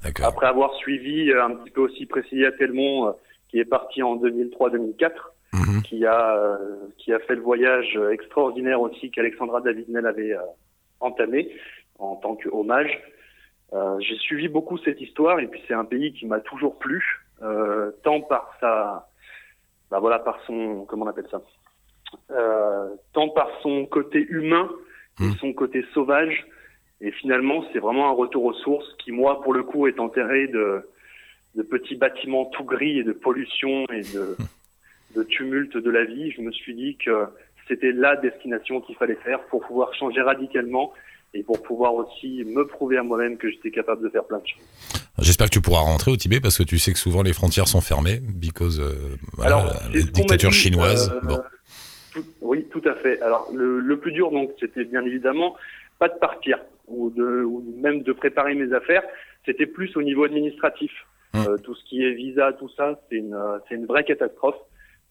D'accord. 0.04 0.26
Après 0.28 0.48
avoir 0.48 0.74
suivi 0.76 1.32
euh, 1.32 1.44
un 1.46 1.52
petit 1.56 1.72
peu 1.72 1.82
aussi 1.82 2.06
Priscilla 2.06 2.52
Telmont, 2.54 3.08
euh, 3.08 3.12
qui 3.50 3.60
est 3.60 3.66
parti 3.66 4.02
en 4.04 4.16
2003-2004, 4.18 5.12
Mhm. 5.54 5.82
qui 5.84 6.06
a 6.06 6.36
euh, 6.36 6.58
qui 6.98 7.14
a 7.14 7.20
fait 7.20 7.36
le 7.36 7.42
voyage 7.42 7.98
extraordinaire 8.12 8.82
aussi 8.82 9.10
qu'Alexandra 9.12 9.62
David-Nel 9.62 10.06
avait 10.06 10.36
entamé 11.00 11.50
en 12.00 12.16
tant 12.18 12.36
que 12.36 12.50
hommage. 12.50 12.92
Euh, 13.74 13.98
J'ai 14.00 14.18
suivi 14.18 14.50
beaucoup 14.50 14.78
cette 14.80 15.00
histoire 15.00 15.40
et 15.40 15.48
puis 15.48 15.62
c'est 15.68 15.74
un 15.74 15.86
pays 15.86 16.12
qui 16.14 16.26
m'a 16.26 16.42
toujours 16.42 16.78
plu, 16.78 17.02
euh, 17.42 17.92
tant 18.04 18.20
par 18.22 18.54
sa, 18.60 19.10
bah 19.90 20.00
voilà, 20.00 20.20
par 20.20 20.38
son, 20.46 20.86
comment 20.86 21.06
on 21.06 21.10
appelle 21.10 21.28
ça, 21.32 21.42
euh, 22.32 22.90
tant 23.14 23.30
par 23.30 23.50
son 23.62 23.86
côté 23.86 24.20
humain 24.30 24.70
et 25.20 25.24
Mm. 25.24 25.36
son 25.40 25.54
côté 25.54 25.84
sauvage. 25.94 26.46
Et 27.02 27.12
finalement, 27.12 27.64
c'est 27.72 27.80
vraiment 27.80 28.08
un 28.10 28.14
retour 28.14 28.46
aux 28.46 28.54
sources 28.54 28.88
qui, 29.04 29.12
moi, 29.12 29.42
pour 29.44 29.54
le 29.54 29.64
coup, 29.64 29.88
est 29.88 30.00
enterré 30.00 30.48
de, 30.48 30.82
de 31.56 31.62
petits 31.64 31.96
bâtiments 31.96 32.46
tout 32.46 32.64
gris 32.64 33.00
et 33.00 33.04
de 33.04 33.12
pollution 33.14 33.86
et 33.94 34.02
de, 34.02 34.36
de 35.16 35.24
tumulte 35.24 35.78
de 35.78 35.90
la 35.92 36.06
vie. 36.06 36.32
Je 36.32 36.42
me 36.42 36.52
suis 36.52 36.74
dit 36.74 36.98
que 37.04 37.26
c'était 37.68 37.92
la 37.92 38.16
destination 38.16 38.82
qu'il 38.82 38.96
fallait 38.96 39.18
faire 39.24 39.42
pour 39.50 39.62
pouvoir 39.66 39.94
changer 39.94 40.22
radicalement 40.22 40.92
et 41.34 41.44
pour 41.44 41.62
pouvoir 41.62 41.94
aussi 41.94 42.44
me 42.46 42.66
prouver 42.66 42.98
à 42.98 43.04
moi-même 43.04 43.38
que 43.38 43.50
j'étais 43.52 43.70
capable 43.70 44.02
de 44.04 44.10
faire 44.10 44.24
plein 44.24 44.40
de 44.40 44.48
choses. 44.48 45.04
J'espère 45.20 45.48
que 45.50 45.54
tu 45.54 45.62
pourras 45.62 45.82
rentrer 45.82 46.12
au 46.12 46.16
Tibet 46.16 46.40
parce 46.40 46.58
que 46.58 46.64
tu 46.64 46.80
sais 46.80 46.94
que 46.94 47.00
souvent 47.00 47.22
les 47.22 47.34
frontières 47.34 47.68
sont 47.68 47.82
fermées 47.82 48.20
because 48.22 48.80
euh, 48.80 48.94
voilà, 49.34 49.66
la, 49.66 49.74
c'est 49.92 49.94
la 49.98 50.02
dictature 50.04 50.50
dit, 50.52 50.56
chinoise. 50.56 51.12
euh, 51.14 51.20
bon. 51.28 51.40
Tout- 52.22 52.26
oui, 52.42 52.66
tout 52.72 52.82
à 52.86 52.94
fait. 52.96 53.22
Alors, 53.22 53.50
le, 53.54 53.80
le 53.80 53.98
plus 54.00 54.12
dur, 54.12 54.32
donc, 54.32 54.52
c'était 54.60 54.84
bien 54.86 55.04
évidemment 55.06 55.56
pas 56.00 56.10
de 56.10 56.18
partir 56.20 56.60
ou, 56.88 57.10
de, 57.10 57.44
ou 57.44 57.64
même 57.78 58.02
de 58.04 58.14
préparer 58.14 58.54
mes 58.54 58.74
affaires. 58.74 59.04
C'était 59.46 59.66
plus 59.66 59.96
au 59.98 60.02
niveau 60.02 60.24
administratif. 60.26 60.92
Hum. 61.34 61.46
Euh, 61.48 61.58
tout 61.58 61.76
ce 61.76 61.84
qui 61.86 62.04
est 62.04 62.14
visa, 62.14 62.54
tout 62.54 62.70
ça, 62.70 63.00
c'est 63.10 63.18
une, 63.18 63.34
euh, 63.34 63.58
c'est 63.68 63.76
une 63.76 63.86
vraie 63.86 64.04
catastrophe. 64.04 64.56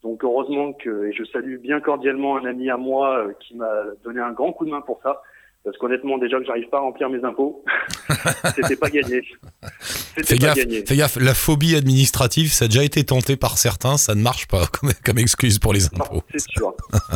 Donc, 0.02 0.22
heureusement 0.25 0.72
que, 0.72 1.06
et 1.06 1.12
je 1.12 1.25
salue 1.25 1.56
bien 1.58 1.80
cordialement 1.80 2.36
un 2.36 2.44
ami 2.44 2.70
à 2.70 2.76
moi 2.76 3.18
euh, 3.18 3.32
qui 3.40 3.56
m'a 3.56 3.72
donné 4.04 4.20
un 4.20 4.32
grand 4.32 4.52
coup 4.52 4.64
de 4.64 4.70
main 4.70 4.80
pour 4.80 5.00
ça, 5.02 5.22
Parce 5.64 5.76
qu'honnêtement, 5.78 6.16
déjà 6.18 6.38
que 6.38 6.44
j'arrive 6.44 6.68
pas 6.68 6.76
à 6.78 6.80
remplir 6.80 7.08
mes 7.10 7.25
impôts, 7.25 7.64
c'était 8.54 8.76
pas 8.76 8.88
gagné. 8.90 9.22
Fais 10.25 10.38
gaffe, 10.38 10.56
gagné. 10.56 10.85
fais 10.87 10.96
gaffe, 10.96 11.16
la 11.16 11.35
phobie 11.35 11.76
administrative, 11.76 12.52
ça 12.52 12.64
a 12.64 12.68
déjà 12.68 12.85
été 12.85 13.04
tenté 13.04 13.37
par 13.37 13.58
certains, 13.58 13.96
ça 13.96 14.14
ne 14.14 14.23
marche 14.23 14.46
pas 14.46 14.66
comme, 14.73 14.92
comme 15.04 15.18
excuse 15.18 15.58
pour 15.58 15.73
les 15.73 15.87
impôts. 15.87 16.23
c'est 16.32 16.40
sûr. 16.50 16.73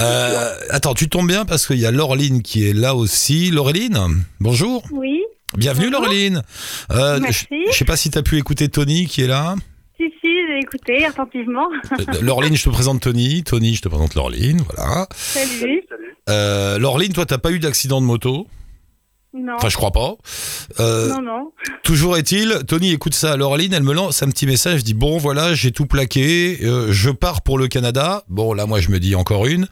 Euh, 0.00 0.54
attends, 0.70 0.94
tu 0.94 1.08
tombes 1.10 1.26
bien 1.26 1.44
parce 1.44 1.66
qu'il 1.66 1.76
y 1.78 1.84
a 1.84 1.90
Laureline 1.90 2.40
qui 2.42 2.66
est 2.66 2.72
là 2.72 2.94
aussi. 2.94 3.50
Laureline, 3.50 3.98
bonjour. 4.38 4.82
Oui, 4.92 5.20
Bienvenue 5.58 5.90
Bonjour. 5.90 6.02
Laureline. 6.04 6.42
Euh, 6.92 7.18
Merci. 7.20 7.46
Je 7.50 7.72
je 7.72 7.76
sais 7.76 7.84
pas 7.84 7.96
si 7.96 8.08
tu 8.10 8.16
as 8.16 8.22
pu 8.22 8.38
écouter 8.38 8.68
Tony 8.68 9.06
qui 9.06 9.22
est 9.22 9.26
là. 9.26 9.56
si, 9.98 10.04
si, 10.22 10.28
j'ai 10.48 10.58
écouté 10.62 11.04
attentivement. 11.04 11.66
Euh, 11.98 12.04
Laureline, 12.22 12.56
je 12.56 12.64
te 12.64 12.70
présente 12.70 13.00
Tony. 13.02 13.42
Tony, 13.42 13.74
je 13.74 13.82
te 13.82 13.88
présente 13.88 14.14
Laureline. 14.14 14.62
Voilà. 14.74 15.06
Salut. 15.14 15.82
Salut. 15.88 16.16
Euh, 16.30 16.78
Laureline, 16.78 17.12
toi, 17.12 17.26
t'as 17.26 17.38
pas 17.38 17.50
eu 17.50 17.58
d'accident 17.58 18.00
de 18.00 18.06
moto? 18.06 18.46
Non, 19.32 19.54
Enfin, 19.56 19.68
je 19.68 19.76
crois 19.76 19.92
pas. 19.92 20.16
Euh, 20.80 21.08
non, 21.08 21.22
non. 21.22 21.52
Toujours 21.84 22.16
est-il, 22.16 22.64
Tony 22.66 22.92
écoute 22.92 23.14
ça, 23.14 23.36
Laureline, 23.36 23.72
elle 23.72 23.84
me 23.84 23.92
lance 23.94 24.22
un 24.24 24.28
petit 24.28 24.46
message, 24.46 24.80
je 24.80 24.84
dis 24.84 24.94
bon 24.94 25.18
voilà, 25.18 25.54
j'ai 25.54 25.70
tout 25.70 25.86
plaqué, 25.86 26.58
euh, 26.64 26.88
je 26.90 27.10
pars 27.10 27.42
pour 27.42 27.56
le 27.58 27.68
Canada. 27.68 28.24
Bon 28.28 28.54
là 28.54 28.66
moi 28.66 28.80
je 28.80 28.90
me 28.90 28.98
dis 28.98 29.14
encore 29.14 29.46
une. 29.46 29.68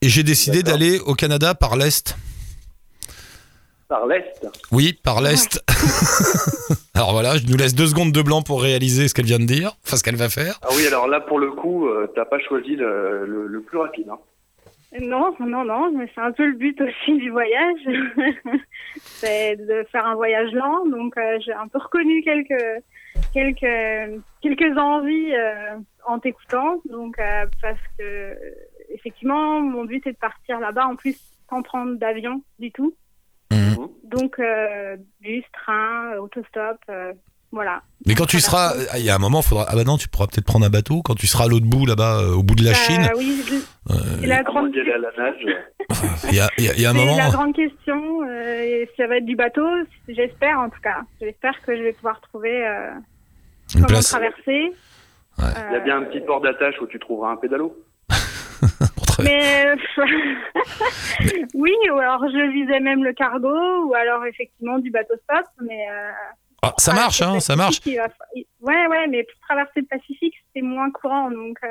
Et 0.00 0.08
j'ai 0.08 0.22
décidé 0.22 0.62
d'aller 0.62 0.98
au 1.00 1.14
Canada 1.14 1.54
par 1.54 1.76
l'Est. 1.76 2.16
Par 3.88 4.06
l'Est. 4.06 4.46
Oui, 4.72 4.94
par 5.02 5.20
l'Est. 5.20 5.62
alors 6.94 7.12
voilà, 7.12 7.36
je 7.36 7.46
nous 7.46 7.56
laisse 7.56 7.74
deux 7.74 7.86
secondes 7.86 8.12
de 8.12 8.22
blanc 8.22 8.40
pour 8.40 8.62
réaliser 8.62 9.08
ce 9.08 9.14
qu'elle 9.14 9.26
vient 9.26 9.38
de 9.38 9.44
dire, 9.44 9.76
enfin 9.86 9.98
ce 9.98 10.02
qu'elle 10.02 10.16
va 10.16 10.30
faire. 10.30 10.58
Ah 10.62 10.68
oui, 10.74 10.86
alors 10.86 11.06
là, 11.06 11.20
pour 11.20 11.38
le 11.38 11.50
coup, 11.52 11.86
euh, 11.88 12.10
t'as 12.16 12.24
pas 12.24 12.38
choisi 12.40 12.76
le, 12.76 13.26
le, 13.26 13.46
le 13.46 13.60
plus 13.60 13.76
rapide. 13.76 14.06
Hein. 14.10 14.18
Non, 15.00 15.34
non, 15.40 15.64
non, 15.64 15.90
mais 15.92 16.08
c'est 16.14 16.20
un 16.20 16.30
peu 16.32 16.46
le 16.46 16.56
but 16.56 16.80
aussi 16.80 17.16
du 17.16 17.30
voyage. 17.30 17.80
c'est 18.96 19.56
de 19.56 19.84
faire 19.90 20.06
un 20.06 20.14
voyage 20.14 20.52
lent, 20.52 20.86
donc 20.86 21.16
euh, 21.16 21.38
j'ai 21.44 21.52
un 21.52 21.66
peu 21.68 21.78
reconnu 21.78 22.22
quelques 22.22 22.82
quelques 23.32 24.22
quelques 24.40 24.78
envies 24.78 25.34
euh, 25.34 25.76
en 26.06 26.18
t'écoutant, 26.20 26.80
donc 26.88 27.18
euh, 27.18 27.46
parce 27.60 27.80
que 27.98 28.36
effectivement 28.90 29.60
mon 29.60 29.84
but 29.84 30.06
est 30.06 30.12
de 30.12 30.16
partir 30.18 30.60
là-bas 30.60 30.86
en 30.86 30.94
plus 30.96 31.18
sans 31.50 31.62
prendre 31.62 31.96
d'avion 31.96 32.42
du 32.58 32.70
tout, 32.70 32.94
Mhm. 33.50 33.88
donc 34.04 34.38
euh, 34.38 34.96
bus, 35.20 35.44
train, 35.52 36.16
autostop, 36.18 36.78
euh, 36.88 37.12
voilà. 37.54 37.82
Mais 38.06 38.14
quand 38.14 38.26
tu 38.26 38.38
seras, 38.40 38.74
ah, 38.92 38.98
il 38.98 39.04
y 39.04 39.10
a 39.10 39.14
un 39.14 39.18
moment, 39.18 39.40
faudra. 39.40 39.64
Ah 39.68 39.74
bah 39.76 39.84
non, 39.84 39.96
tu 39.96 40.08
pourras 40.08 40.26
peut-être 40.26 40.44
prendre 40.44 40.66
un 40.66 40.70
bateau 40.70 41.00
quand 41.02 41.14
tu 41.14 41.26
seras 41.26 41.44
à 41.44 41.48
l'autre 41.48 41.64
bout 41.66 41.86
là-bas, 41.86 42.18
euh, 42.20 42.34
au 42.34 42.42
bout 42.42 42.54
de 42.54 42.64
la 42.64 42.70
Euh, 42.70 42.74
Chine. 42.74 43.08
oui, 43.16 43.42
je- 43.48 43.54
euh, 43.94 44.26
la 44.26 44.42
grande 44.42 44.70
Il 44.74 46.34
y 46.34 46.40
a, 46.40 46.48
il 46.58 46.64
y 46.64 46.68
a- 46.68 46.74
il 46.74 46.80
y 46.82 46.86
a 46.86 46.90
un 46.90 46.92
C'est 46.92 46.98
moment. 46.98 47.16
la 47.16 47.30
grande 47.30 47.54
question. 47.54 48.20
euh, 48.28 48.84
ça 48.96 49.06
va 49.06 49.16
être 49.18 49.24
du 49.24 49.36
bateau, 49.36 49.66
j'espère 50.08 50.58
en 50.60 50.68
tout 50.68 50.80
cas. 50.82 51.02
J'espère 51.20 51.60
que 51.62 51.76
je 51.76 51.82
vais 51.82 51.92
pouvoir 51.92 52.20
trouver 52.20 52.66
euh, 52.66 52.90
Une 53.74 53.80
comment 53.82 53.86
place 53.86 54.08
traverser. 54.10 54.72
Ouais. 55.38 55.44
Euh, 55.44 55.68
Il 55.70 55.72
y 55.74 55.76
a 55.76 55.80
bien 55.80 55.96
un 55.98 56.02
petit 56.04 56.20
port 56.20 56.40
d'attache 56.40 56.74
où 56.82 56.86
tu 56.86 56.98
trouveras 56.98 57.32
un 57.32 57.36
pédalo. 57.36 57.76
pour 58.96 59.06
traverser. 59.06 59.76
mais 59.98 61.44
oui, 61.54 61.72
ou 61.92 61.98
alors 61.98 62.24
je 62.28 62.52
visais 62.52 62.80
même 62.80 63.04
le 63.04 63.12
cargo, 63.12 63.48
ou 63.86 63.94
alors 63.94 64.24
effectivement 64.26 64.78
du 64.78 64.90
bateau 64.90 65.14
stop. 65.24 65.44
Mais 65.62 65.86
euh, 65.90 66.10
Ah, 66.68 66.74
ça 66.78 66.92
marche, 66.92 67.18
traverser 67.18 67.36
hein, 67.36 67.40
ça 67.40 67.56
marche. 67.56 67.80
Va 67.84 67.92
Ouais, 68.60 68.86
ouais, 68.90 69.06
mais 69.10 69.22
pour 69.24 69.40
traverser 69.48 69.80
le 69.80 69.86
Pacifique, 69.86 70.34
c'est 70.54 70.62
moins 70.62 70.90
courant, 70.90 71.30
donc. 71.30 71.56
Euh, 71.64 71.68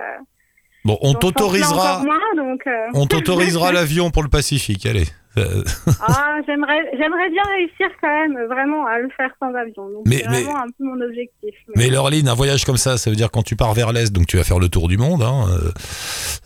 Bon, 0.85 0.97
on 1.01 1.13
t'autorisera. 1.13 2.01
euh, 2.01 2.69
On 2.93 3.05
t'autorisera 3.07 3.71
l'avion 3.71 4.11
pour 4.11 4.21
le 4.21 4.27
Pacifique, 4.29 4.85
allez. 4.85 5.05
Ah, 6.01 6.35
j'aimerais, 6.45 6.81
j'aimerais 6.97 7.29
bien 7.29 7.41
réussir 7.55 7.87
quand 8.01 8.07
même, 8.09 8.37
vraiment, 8.47 8.85
à 8.85 8.99
le 8.99 9.09
faire 9.15 9.31
sans 9.39 9.53
avion. 9.55 9.89
Donc 9.89 10.03
Mais- 10.05 10.17
c'est 10.17 10.29
mais- 10.29 10.43
vraiment 10.43 10.59
un 10.61 10.67
peu 10.67 10.83
mon 10.83 10.99
objectif. 11.01 11.55
Mais 11.75 11.89
Laureline, 11.89 12.27
un 12.27 12.33
voyage 12.35 12.65
comme 12.65 12.77
ça, 12.77 12.97
ça 12.97 13.09
veut 13.09 13.15
dire 13.15 13.31
quand 13.31 13.43
tu 13.43 13.55
pars 13.55 13.73
vers 13.73 13.93
l'Est, 13.93 14.11
donc 14.11 14.27
tu 14.27 14.37
vas 14.37 14.43
faire 14.43 14.59
le 14.59 14.69
tour 14.69 14.87
du 14.89 14.97
monde. 14.97 15.23
Hein, 15.23 15.45
euh, 15.49 15.71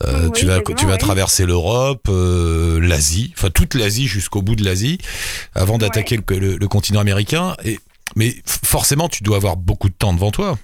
euh, 0.07 0.25
Oui, 0.25 0.31
tu 0.33 0.45
vas, 0.45 0.61
tu 0.61 0.85
vas 0.85 0.93
oui. 0.93 0.97
traverser 0.99 1.45
l'Europe, 1.45 2.05
euh, 2.07 2.79
l'Asie, 2.79 3.33
enfin 3.35 3.49
toute 3.49 3.73
l'Asie 3.73 4.07
jusqu'au 4.07 4.41
bout 4.41 4.55
de 4.55 4.63
l'Asie, 4.63 4.99
avant 5.55 5.77
d'attaquer 5.77 6.17
le, 6.17 6.39
le- 6.39 6.57
le 6.57 6.67
continent 6.67 6.99
américain. 6.99 7.55
Et, 7.65 7.79
mais 8.15 8.29
forcément, 8.45 9.07
tu 9.09 9.23
dois 9.23 9.37
avoir 9.37 9.57
beaucoup 9.57 9.89
de 9.89 9.93
temps 9.93 10.13
devant 10.13 10.31
toi. 10.31 10.55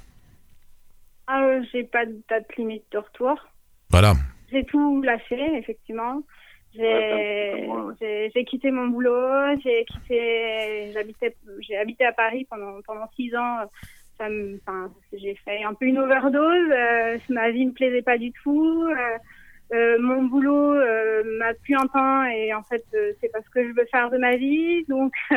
Ah, 1.28 1.44
euh, 1.44 1.64
j'ai 1.72 1.84
pas 1.84 2.06
de 2.06 2.22
date 2.30 2.56
limite 2.58 2.84
de 2.92 2.98
retour. 2.98 3.36
Voilà. 3.90 4.14
J'ai 4.52 4.64
tout 4.66 5.02
lâché, 5.02 5.40
effectivement. 5.58 6.22
J'ai, 6.76 6.82
Ouais, 6.82 7.68
ouais. 8.36 8.44
quitté 8.46 8.72
mon 8.72 8.88
boulot, 8.88 9.56
j'ai 9.64 9.86
quitté, 9.86 10.92
j'habitais, 10.94 11.36
j'ai 11.60 11.78
habité 11.78 12.04
à 12.06 12.12
Paris 12.14 12.48
pendant, 12.50 12.82
pendant 12.86 13.08
six 13.16 13.36
ans. 13.36 13.58
Enfin, 14.20 14.90
j'ai 15.12 15.36
fait 15.44 15.64
un 15.64 15.74
peu 15.74 15.86
une 15.86 16.00
overdose. 16.00 16.72
euh, 16.72 17.18
ma 17.30 17.52
vie 17.52 17.66
me 17.68 17.74
plaisait 17.74 18.02
pas 18.02 18.18
du 18.18 18.32
tout. 18.44 18.86
euh, 18.90 19.18
euh, 19.74 19.98
mon 20.00 20.24
boulot 20.24 20.74
euh, 20.74 21.24
m'a 21.40 21.54
plus 21.56 21.76
un 21.76 21.88
temps 21.88 22.24
et 22.26 22.54
en 22.54 22.64
fait 22.64 22.84
euh, 22.94 23.12
c'est 23.20 23.30
pas 23.32 23.40
ce 23.44 23.50
que 23.50 23.64
je 23.68 23.74
veux 23.74 23.86
faire 23.92 24.10
de 24.12 24.18
ma 24.18 24.36
vie. 24.36 24.84
Donc, 24.88 25.14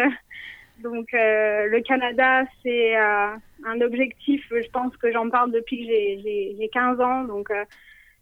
donc 0.83 1.13
euh, 1.15 1.67
le 1.67 1.81
Canada 1.83 2.45
c'est 2.63 2.97
euh, 2.97 3.29
un 3.65 3.81
objectif. 3.81 4.45
Je 4.51 4.69
pense 4.71 4.97
que 4.97 5.13
j'en 5.13 5.29
parle 5.31 5.53
depuis 5.53 5.79
que 5.81 5.93
j'ai, 5.93 6.21
j'ai, 6.23 6.57
j'ai 6.59 6.69
15 6.69 7.01
ans. 7.01 7.25
Donc 7.25 7.51
euh, 7.51 7.65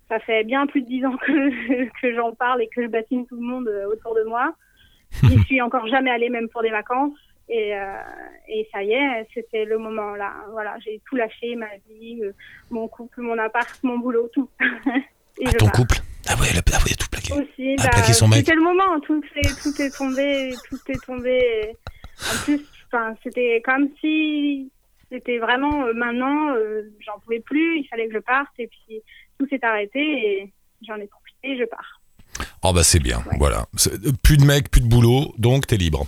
ça 0.09 0.19
fait 0.21 0.45
bien 0.45 0.67
plus 0.67 0.83
de 0.83 0.87
dix 0.87 1.05
ans 1.05 1.17
que, 1.17 1.85
que 2.01 2.14
j'en 2.14 2.33
parle 2.35 2.62
et 2.62 2.69
que 2.69 2.83
je 2.83 2.88
bassine 2.88 3.27
tout 3.27 3.37
le 3.37 3.47
monde 3.47 3.69
autour 3.90 4.14
de 4.14 4.25
moi. 4.25 4.55
J'y 5.23 5.38
suis 5.45 5.61
encore 5.61 5.87
jamais 5.87 6.11
allée, 6.11 6.29
même 6.29 6.49
pour 6.49 6.62
des 6.62 6.71
vacances. 6.71 7.17
Et, 7.49 7.77
euh, 7.77 8.01
et 8.49 8.67
ça 8.73 8.83
y 8.83 8.93
est, 8.93 9.27
c'était 9.35 9.64
le 9.67 9.77
moment 9.79 10.14
là. 10.14 10.33
Voilà, 10.51 10.77
j'ai 10.85 11.01
tout 11.07 11.14
lâché, 11.14 11.55
ma 11.57 11.69
vie, 11.88 12.21
euh, 12.23 12.33
mon 12.71 12.88
couple, 12.88 13.21
mon 13.21 13.38
appart, 13.38 13.79
mon 13.83 13.99
boulot, 13.99 14.29
tout. 14.33 14.49
et 15.38 15.45
Ah, 15.47 15.53
ton 15.59 15.67
pars. 15.67 15.73
couple. 15.73 15.97
Ah 16.27 16.40
ouais, 16.40 16.47
elle 16.51 16.59
a, 16.59 16.62
ah 16.73 16.79
ouais, 16.85 16.95
tout 16.99 17.07
plaqué. 17.11 17.33
Aussi, 17.35 17.77
Ah, 17.81 17.83
bah, 17.85 17.90
plaquer 17.93 18.12
son 18.14 18.29
mec. 18.29 18.38
c'était 18.38 18.55
le 18.57 18.62
moment. 18.62 18.99
Tout 19.01 19.23
est, 19.37 19.62
tout 19.62 19.83
est 19.83 19.95
tombé, 19.97 20.55
tout 20.71 20.79
est 20.88 21.05
tombé. 21.05 21.77
En 22.20 22.44
plus, 22.44 22.61
enfin, 22.92 23.14
c'était 23.22 23.62
comme 23.64 23.88
si 24.00 24.70
c'était 25.11 25.38
vraiment 25.38 25.85
euh, 25.87 25.92
maintenant, 25.94 26.55
euh, 26.55 26.83
j'en 27.05 27.18
pouvais 27.20 27.40
plus. 27.40 27.79
Il 27.81 27.87
fallait 27.88 28.09
que 28.09 28.14
je 28.14 28.18
parte 28.18 28.48
et 28.59 28.66
puis 28.68 29.00
tout 29.38 29.46
s'est 29.48 29.64
arrêté 29.64 30.00
et 30.00 30.53
j'en 30.87 30.96
ai 30.96 31.07
profité. 31.07 31.50
et 31.53 31.59
Je 31.59 31.64
pars. 31.64 32.00
Oh 32.62 32.72
bah 32.72 32.83
c'est 32.83 32.98
bien, 33.00 33.18
Ouais. 33.31 33.37
voilà. 33.38 33.66
C'est- 33.77 33.92
Plus 34.22 34.37
de 34.38 34.44
mecs, 34.44 34.70
plus 34.70 34.81
de 34.81 34.88
boulot, 34.88 35.33
donc 35.38 35.66
t'es 35.66 35.77
libre. 35.77 36.07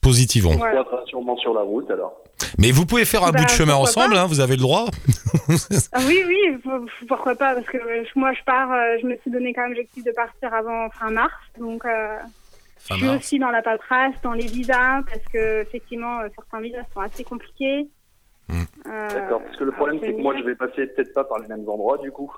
Positivons. 0.00 0.56
Voilà. 0.56 0.82
Tu 0.84 0.90
seras 0.90 1.04
sûrement 1.06 1.36
sur 1.36 1.52
la 1.54 1.60
route 1.62 1.90
alors. 1.90 2.14
Mais 2.56 2.70
vous 2.70 2.86
pouvez 2.86 3.04
faire 3.04 3.24
un 3.24 3.30
Bah, 3.32 3.40
bout 3.40 3.44
de 3.44 3.50
chemin 3.50 3.74
ensemble, 3.74 4.16
hein, 4.16 4.26
vous 4.26 4.40
avez 4.40 4.54
le 4.56 4.62
droit. 4.62 4.86
Ah 5.92 6.00
oui, 6.06 6.22
oui, 6.26 6.58
pourquoi 7.08 7.34
pas 7.34 7.54
Parce 7.54 7.66
que 7.66 7.78
euh, 7.78 8.04
moi, 8.14 8.32
je 8.32 8.42
pars. 8.44 8.70
euh, 8.72 8.96
je 9.02 9.06
me 9.06 9.16
suis 9.18 9.30
donné 9.30 9.52
comme 9.52 9.70
objectif 9.70 10.04
de 10.04 10.12
partir 10.12 10.52
avant 10.54 10.88
fin 10.90 11.10
mars, 11.10 11.32
donc. 11.58 11.84
euh, 11.84 12.16
Je 12.90 12.94
suis 12.94 13.08
aussi 13.08 13.38
dans 13.38 13.50
la 13.50 13.62
paperasse, 13.62 14.14
dans 14.22 14.32
les 14.32 14.46
visas, 14.46 15.02
parce 15.02 15.24
que 15.32 15.62
effectivement, 15.62 16.20
euh, 16.20 16.28
certains 16.34 16.60
visas 16.60 16.84
sont 16.94 17.00
assez 17.00 17.24
compliqués. 17.24 17.86
Hmm. 18.48 18.62
Euh, 18.86 19.08
D'accord. 19.08 19.42
Parce 19.42 19.56
que 19.56 19.64
le 19.64 19.72
problème, 19.72 19.98
c'est 20.02 20.14
que 20.14 20.20
moi, 20.20 20.34
je 20.36 20.42
vais 20.42 20.54
passer 20.54 20.86
peut-être 20.86 21.12
pas 21.12 21.24
par 21.24 21.38
les 21.38 21.48
mêmes 21.48 21.68
endroits 21.68 21.98
du 21.98 22.10
coup. 22.10 22.32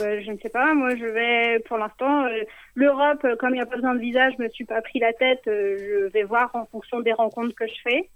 ben, 0.00 0.20
je 0.24 0.32
ne 0.32 0.38
sais 0.38 0.48
pas, 0.48 0.74
moi 0.74 0.96
je 0.96 1.04
vais 1.06 1.60
pour 1.68 1.78
l'instant 1.78 2.24
euh, 2.24 2.42
l'Europe, 2.74 3.24
euh, 3.24 3.36
comme 3.36 3.50
il 3.50 3.58
n'y 3.58 3.60
a 3.60 3.66
pas 3.66 3.76
besoin 3.76 3.94
de 3.94 4.00
visa, 4.00 4.30
je 4.30 4.42
me 4.42 4.48
suis 4.48 4.64
pas 4.64 4.82
pris 4.82 4.98
la 4.98 5.12
tête. 5.12 5.42
euh, 5.46 5.76
je 5.78 6.12
vais 6.12 6.24
voir 6.24 6.50
en 6.54 6.66
fonction 6.66 7.00
des 7.00 7.12
rencontres 7.12 7.54
que 7.54 7.66
je 7.68 7.80
fais. 7.84 8.10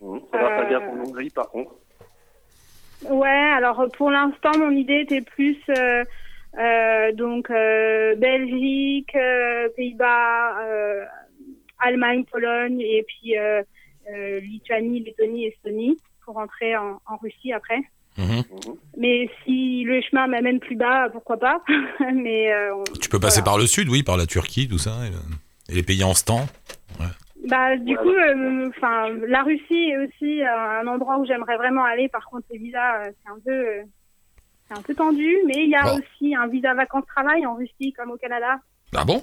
Mmh. 0.00 0.18
Faudra 0.32 0.50
Euh, 0.50 0.56
faire 0.58 0.70
gaffe 0.70 0.88
en 0.88 1.08
Hongrie 1.08 1.30
par 1.30 1.48
contre. 1.50 1.72
Ouais, 3.08 3.28
alors 3.56 3.80
euh, 3.80 3.88
pour 3.88 4.10
l'instant, 4.10 4.52
mon 4.58 4.70
idée 4.70 5.00
était 5.00 5.20
plus 5.20 5.58
euh, 5.68 5.74
euh, 5.74 6.04
donc 7.16 7.50
euh, 7.50 8.14
Belgique, 8.16 9.14
euh, 9.16 9.68
Pays-Bas, 9.76 10.60
euh, 10.64 11.04
Allemagne, 11.78 12.24
Pologne 12.30 12.80
et 12.80 13.04
puis 13.06 13.36
euh, 13.38 13.62
euh, 14.12 14.40
Lituanie, 14.40 15.00
Lettonie, 15.00 15.46
Estonie 15.46 15.96
pour 16.24 16.34
rentrer 16.34 16.76
en, 16.76 17.00
en 17.06 17.16
Russie 17.16 17.52
après. 17.52 17.80
Mhm. 18.16 18.42
Mais 18.96 19.28
si 19.44 19.82
le 19.84 20.00
chemin 20.02 20.28
m'amène 20.28 20.60
plus 20.60 20.76
bas, 20.76 21.08
pourquoi 21.10 21.36
pas 21.38 21.62
Mais 22.14 22.52
euh, 22.52 22.76
on- 22.76 22.84
Tu 23.00 23.08
peux 23.08 23.18
passer 23.18 23.40
voilà. 23.40 23.50
par 23.52 23.58
le 23.58 23.66
sud, 23.66 23.88
oui, 23.88 24.02
par 24.04 24.16
la 24.16 24.26
Turquie, 24.26 24.68
tout 24.68 24.78
ça, 24.78 24.92
et, 25.06 25.10
le- 25.10 25.72
et 25.72 25.74
les 25.76 25.82
pays 25.82 26.04
en 26.04 26.14
stand. 26.14 26.46
Bah, 27.46 27.76
du 27.76 27.94
Ouais, 27.94 28.02
coup, 28.02 28.08
euh, 28.08 28.70
enfin, 28.70 29.10
la 29.28 29.42
Russie 29.42 29.90
est 29.90 29.98
aussi 29.98 30.42
euh, 30.42 30.80
un 30.80 30.86
endroit 30.86 31.18
où 31.18 31.26
j'aimerais 31.26 31.56
vraiment 31.58 31.84
aller. 31.84 32.08
Par 32.08 32.24
contre, 32.30 32.46
les 32.50 32.56
visas, 32.58 33.02
euh, 33.04 33.10
c'est 33.22 33.30
un 33.30 33.38
peu, 33.44 33.50
euh, 33.50 33.82
c'est 34.68 34.78
un 34.78 34.82
peu 34.82 34.94
tendu. 34.94 35.36
Mais 35.46 35.64
il 35.64 35.70
y 35.70 35.74
a 35.76 35.82
Bon. 35.84 35.98
aussi 35.98 36.34
un 36.34 36.46
visa 36.46 36.74
vacances-travail 36.74 37.46
en 37.46 37.54
Russie 37.54 37.92
comme 37.96 38.10
au 38.10 38.16
Canada. 38.16 38.56
Ah 38.94 39.04
bon? 39.04 39.22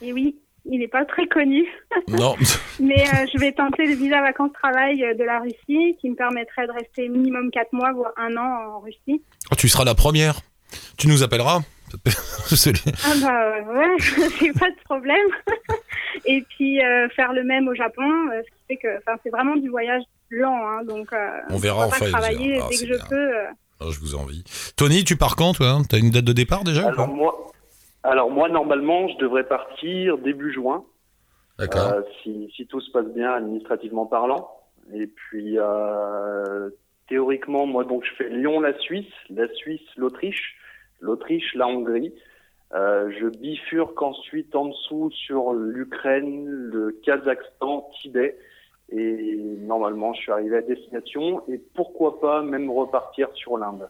Et 0.00 0.12
oui, 0.12 0.36
il 0.64 0.80
n'est 0.80 0.88
pas 0.88 1.04
très 1.04 1.26
connu. 1.26 1.64
Non. 2.08 2.34
Mais 2.80 3.04
euh, 3.14 3.26
je 3.32 3.38
vais 3.38 3.52
tenter 3.52 3.86
le 3.86 3.94
visa 3.94 4.20
vacances-travail 4.20 5.02
euh, 5.04 5.14
de 5.14 5.24
la 5.24 5.38
Russie, 5.40 5.96
qui 6.00 6.10
me 6.10 6.14
permettrait 6.16 6.66
de 6.66 6.72
rester 6.72 7.08
minimum 7.08 7.50
4 7.50 7.72
mois, 7.72 7.92
voire 7.92 8.12
un 8.16 8.36
an 8.36 8.74
en 8.76 8.80
Russie. 8.80 9.22
Oh, 9.50 9.54
tu 9.56 9.68
seras 9.68 9.84
la 9.84 9.94
première. 9.94 10.40
Tu 10.98 11.06
nous 11.08 11.22
appelleras 11.22 11.60
Ah 12.04 13.14
bah 13.20 13.72
ouais, 13.74 13.96
c'est 14.38 14.58
pas 14.58 14.70
de 14.70 14.80
problème. 14.84 15.26
Et 16.24 16.42
puis 16.48 16.82
euh, 16.82 17.08
faire 17.10 17.32
le 17.34 17.44
même 17.44 17.68
au 17.68 17.74
Japon, 17.74 18.10
euh, 18.30 18.40
ce 18.42 18.50
qui 18.50 18.62
fait 18.68 18.76
que, 18.76 18.98
enfin, 18.98 19.18
c'est 19.22 19.30
vraiment 19.30 19.56
du 19.56 19.68
voyage 19.68 20.02
lent, 20.30 20.56
hein, 20.66 20.84
donc 20.84 21.12
euh, 21.12 21.40
On 21.50 21.58
verra 21.58 21.86
en 21.86 21.90
fait. 21.90 22.08
travailler 22.10 22.58
Ah, 22.62 22.66
dès 22.70 22.76
que 22.78 22.94
je 22.94 23.08
peux. 23.08 23.32
Ah, 23.82 23.90
je 23.90 23.98
vous 24.00 24.14
envie. 24.14 24.44
Tony, 24.76 25.04
tu 25.04 25.16
pars 25.16 25.34
quand, 25.36 25.54
toi? 25.54 25.78
T'as 25.88 25.98
une 25.98 26.10
date 26.10 26.24
de 26.24 26.32
départ 26.32 26.62
déjà 26.62 26.88
Alors 26.88 27.08
moi, 27.08 27.50
alors 28.02 28.30
moi 28.30 28.48
normalement, 28.48 29.08
je 29.08 29.18
devrais 29.18 29.44
partir 29.44 30.18
début 30.18 30.52
juin, 30.52 30.84
D'accord. 31.58 31.92
euh, 31.92 32.02
si, 32.22 32.52
si 32.54 32.66
tout 32.66 32.80
se 32.80 32.90
passe 32.92 33.06
bien 33.06 33.32
administrativement 33.32 34.06
parlant. 34.06 34.50
Et 34.94 35.06
puis 35.06 35.58
euh, 35.58 36.70
théoriquement, 37.08 37.66
moi 37.66 37.84
donc 37.84 38.04
je 38.04 38.14
fais 38.16 38.28
Lyon, 38.28 38.60
la 38.60 38.78
Suisse, 38.78 39.12
la 39.30 39.48
Suisse, 39.54 39.80
l'Autriche, 39.96 40.56
l'Autriche, 41.00 41.54
la 41.54 41.66
Hongrie. 41.66 42.12
Euh, 42.74 43.10
je 43.20 43.26
bifurque 43.26 44.00
ensuite 44.00 44.54
en 44.56 44.66
dessous 44.66 45.10
sur 45.10 45.52
l'Ukraine, 45.52 46.46
le 46.46 46.98
Kazakhstan, 47.04 47.90
Tibet. 48.00 48.38
Et 48.96 49.36
normalement, 49.66 50.12
je 50.14 50.20
suis 50.20 50.32
arrivé 50.32 50.56
à 50.58 50.62
destination. 50.62 51.42
Et 51.52 51.60
pourquoi 51.74 52.20
pas 52.20 52.42
même 52.42 52.70
repartir 52.70 53.28
sur 53.34 53.56
l'Inde. 53.58 53.88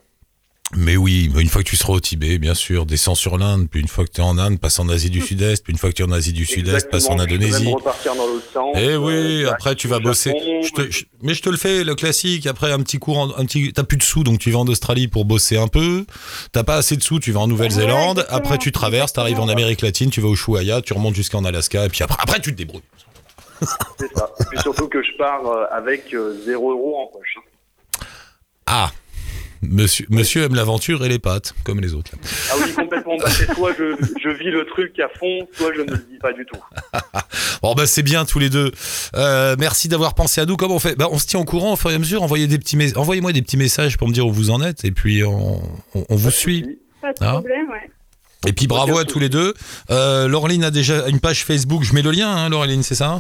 Mais 0.75 0.97
oui, 0.97 1.31
une 1.38 1.49
fois 1.49 1.62
que 1.62 1.69
tu 1.69 1.77
seras 1.77 1.93
au 1.93 2.01
Tibet, 2.01 2.38
bien 2.38 2.55
sûr, 2.55 2.87
descends 2.87 3.15
sur 3.15 3.37
l'Inde, 3.37 3.69
puis 3.71 3.81
une 3.81 3.88
fois 3.88 4.07
que 4.07 4.11
tu 4.11 4.23
es 4.23 4.25
en 4.25 4.38
Inde, 4.38 4.59
passe 4.59 4.79
en 4.79 4.88
Asie 4.88 5.11
du 5.11 5.21
Sud-Est, 5.21 5.62
puis 5.62 5.73
une 5.73 5.79
fois 5.79 5.91
que 5.91 5.95
tu 5.97 6.03
es 6.03 6.07
en 6.07 6.12
Asie 6.12 6.33
du 6.33 6.47
Sud-Est, 6.47 6.88
passe 6.88 7.11
en 7.11 7.19
Indonésie. 7.19 7.65
même 7.67 7.75
repartir 7.75 8.15
dans 8.15 8.27
l'autre 8.27 8.51
sens. 8.51 8.75
Eh 8.81 8.97
oui, 8.97 9.43
Euh, 9.45 9.51
après 9.51 9.75
tu 9.75 9.87
vas 9.87 9.99
bosser. 9.99 10.31
Japon, 10.31 10.62
Je 10.62 10.71
te- 10.73 10.91
je- 10.91 11.05
mais 11.21 11.35
je 11.35 11.43
te 11.43 11.51
le 11.51 11.59
fais, 11.59 11.85
le 11.85 11.95
classique. 11.95 12.47
Après 12.47 12.73
un 12.73 12.79
petit 12.79 12.99
cours, 12.99 13.19
en- 13.19 13.37
un 13.37 13.45
petit, 13.45 13.71
t'as 13.75 13.83
plus 13.83 13.99
de 13.99 14.03
sous, 14.03 14.25
donc 14.25 14.38
tu 14.38 14.51
vas 14.51 14.61
en 14.61 14.67
Australie 14.67 15.09
pour 15.09 15.27
bosser 15.27 15.59
un 15.59 15.69
peu. 15.69 16.07
T'as 16.53 16.62
pas 16.65 16.77
assez 16.77 16.97
de 16.97 17.03
sous, 17.03 17.19
tu 17.21 17.33
vas 17.33 17.41
en 17.41 17.49
Nouvelle-Zélande. 17.49 18.25
Après 18.31 18.57
tu 18.57 18.73
traverses, 18.73 19.12
t'arrives 19.12 19.41
en. 19.41 19.49
Amérique 19.49 19.83
latine, 19.83 20.09
tu 20.09 20.23
vas 20.23 20.29
au 20.29 20.33
Ushuaia, 20.33 20.81
tu 20.81 20.95
remontes 20.95 21.15
jusqu'en 21.17 21.45
Alaska, 21.45 21.85
et 21.85 21.88
puis 21.91 22.03
après, 22.03 22.17
après 22.19 22.41
tu 22.41 22.53
te 22.53 22.57
débrouilles. 22.57 22.81
C'est 23.98 24.12
ça. 24.16 24.31
Et 24.40 24.44
puis 24.51 24.59
surtout 24.61 24.88
que 24.88 25.03
je 25.03 25.16
pars 25.18 25.46
euh, 25.46 25.64
avec 25.70 26.12
euh, 26.14 26.37
0 26.44 26.70
euros 26.72 26.96
en 26.98 27.07
poche. 27.07 27.37
hein. 27.38 28.05
Ah, 28.66 28.90
monsieur, 29.62 30.07
monsieur 30.11 30.42
aime 30.44 30.55
l'aventure 30.55 31.05
et 31.05 31.09
les 31.09 31.18
pâtes, 31.18 31.55
comme 31.64 31.81
les 31.81 31.94
autres. 31.94 32.12
là. 32.14 32.29
Ah 32.51 32.55
oui, 32.64 32.72
complètement. 32.72 33.16
Bah, 33.18 33.29
c'est 33.31 33.53
soit 33.55 33.72
je, 33.79 33.94
je 34.22 34.29
vis 34.31 34.51
le 34.51 34.64
truc 34.66 34.98
à 35.01 35.09
fond, 35.18 35.46
soit 35.53 35.72
je 35.75 35.81
ne 35.83 35.90
le 35.90 35.96
vis 36.11 36.18
pas 36.18 36.33
du 36.33 36.44
tout. 36.46 36.59
Bon 37.62 37.75
bah 37.75 37.87
c'est 37.87 38.03
bien 38.03 38.25
tous 38.25 38.40
les 38.40 38.51
deux. 38.51 38.72
Euh, 39.14 39.55
merci 39.57 39.87
d'avoir 39.87 40.14
pensé 40.14 40.40
à 40.40 40.46
nous. 40.46 40.57
Comment 40.57 40.75
on 40.75 40.79
fait? 40.81 40.96
Bah, 40.96 41.07
On 41.12 41.18
se 41.20 41.27
tient 41.29 41.38
au 41.38 41.44
courant 41.44 41.75
au 41.75 41.77
fur 41.77 41.92
et 41.92 41.94
à 41.94 41.98
mesure. 41.98 42.20
Envoyez 42.25 42.48
des 42.48 42.59
petits, 42.59 42.77
mes- 42.77 42.96
envoyez-moi 42.96 43.33
des 43.33 43.40
petits 43.42 43.57
messages 43.57 43.96
pour 43.96 44.09
me 44.09 44.12
dire 44.12 44.27
où 44.27 44.33
vous 44.33 44.51
en 44.51 44.61
êtes, 44.61 44.85
et 44.85 44.90
puis 44.90 45.22
on, 45.22 45.62
on- 45.94 46.05
on 46.09 46.16
vous 46.16 46.31
suit. 46.33 46.81
Pas 47.01 47.12
de 47.12 47.18
Ah. 47.20 47.33
problème, 47.35 47.68
ouais. 47.70 47.88
Et 48.48 48.53
puis 48.53 48.66
bravo 48.66 48.98
à 48.98 49.05
tous 49.05 49.20
les 49.20 49.29
deux. 49.29 49.55
Euh, 49.90 50.27
Laureline 50.27 50.64
a 50.64 50.72
déjà 50.72 51.07
une 51.09 51.20
page 51.20 51.44
Facebook. 51.44 51.85
Je 51.85 51.94
mets 51.94 52.03
le 52.03 52.11
lien, 52.11 52.29
hein, 52.29 52.48
Laureline, 52.48 52.83
c'est 52.83 52.96
ça? 52.96 53.14
Euh, 53.14 53.18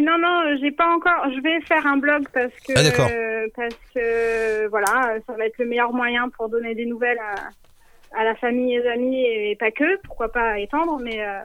non, 0.00 0.18
non, 0.18 0.56
j'ai 0.60 0.72
pas 0.72 0.88
encore. 0.88 1.30
Je 1.34 1.40
vais 1.40 1.60
faire 1.62 1.86
un 1.86 1.96
blog 1.96 2.26
parce 2.32 2.52
que 2.66 2.72
Ah, 2.76 3.10
euh, 3.10 3.46
parce 3.54 3.76
que 3.94 4.66
voilà, 4.68 5.18
ça 5.26 5.34
va 5.34 5.46
être 5.46 5.58
le 5.58 5.66
meilleur 5.66 5.92
moyen 5.92 6.28
pour 6.30 6.48
donner 6.48 6.74
des 6.74 6.86
nouvelles 6.86 7.20
à, 7.20 8.20
à 8.20 8.24
la 8.24 8.34
famille 8.34 8.74
et 8.74 8.80
les 8.80 8.88
amis 8.88 9.24
et 9.24 9.56
pas 9.56 9.70
que. 9.70 10.00
Pourquoi 10.02 10.30
pas 10.30 10.58
étendre, 10.58 10.98
mais 11.00 11.22
euh, 11.22 11.40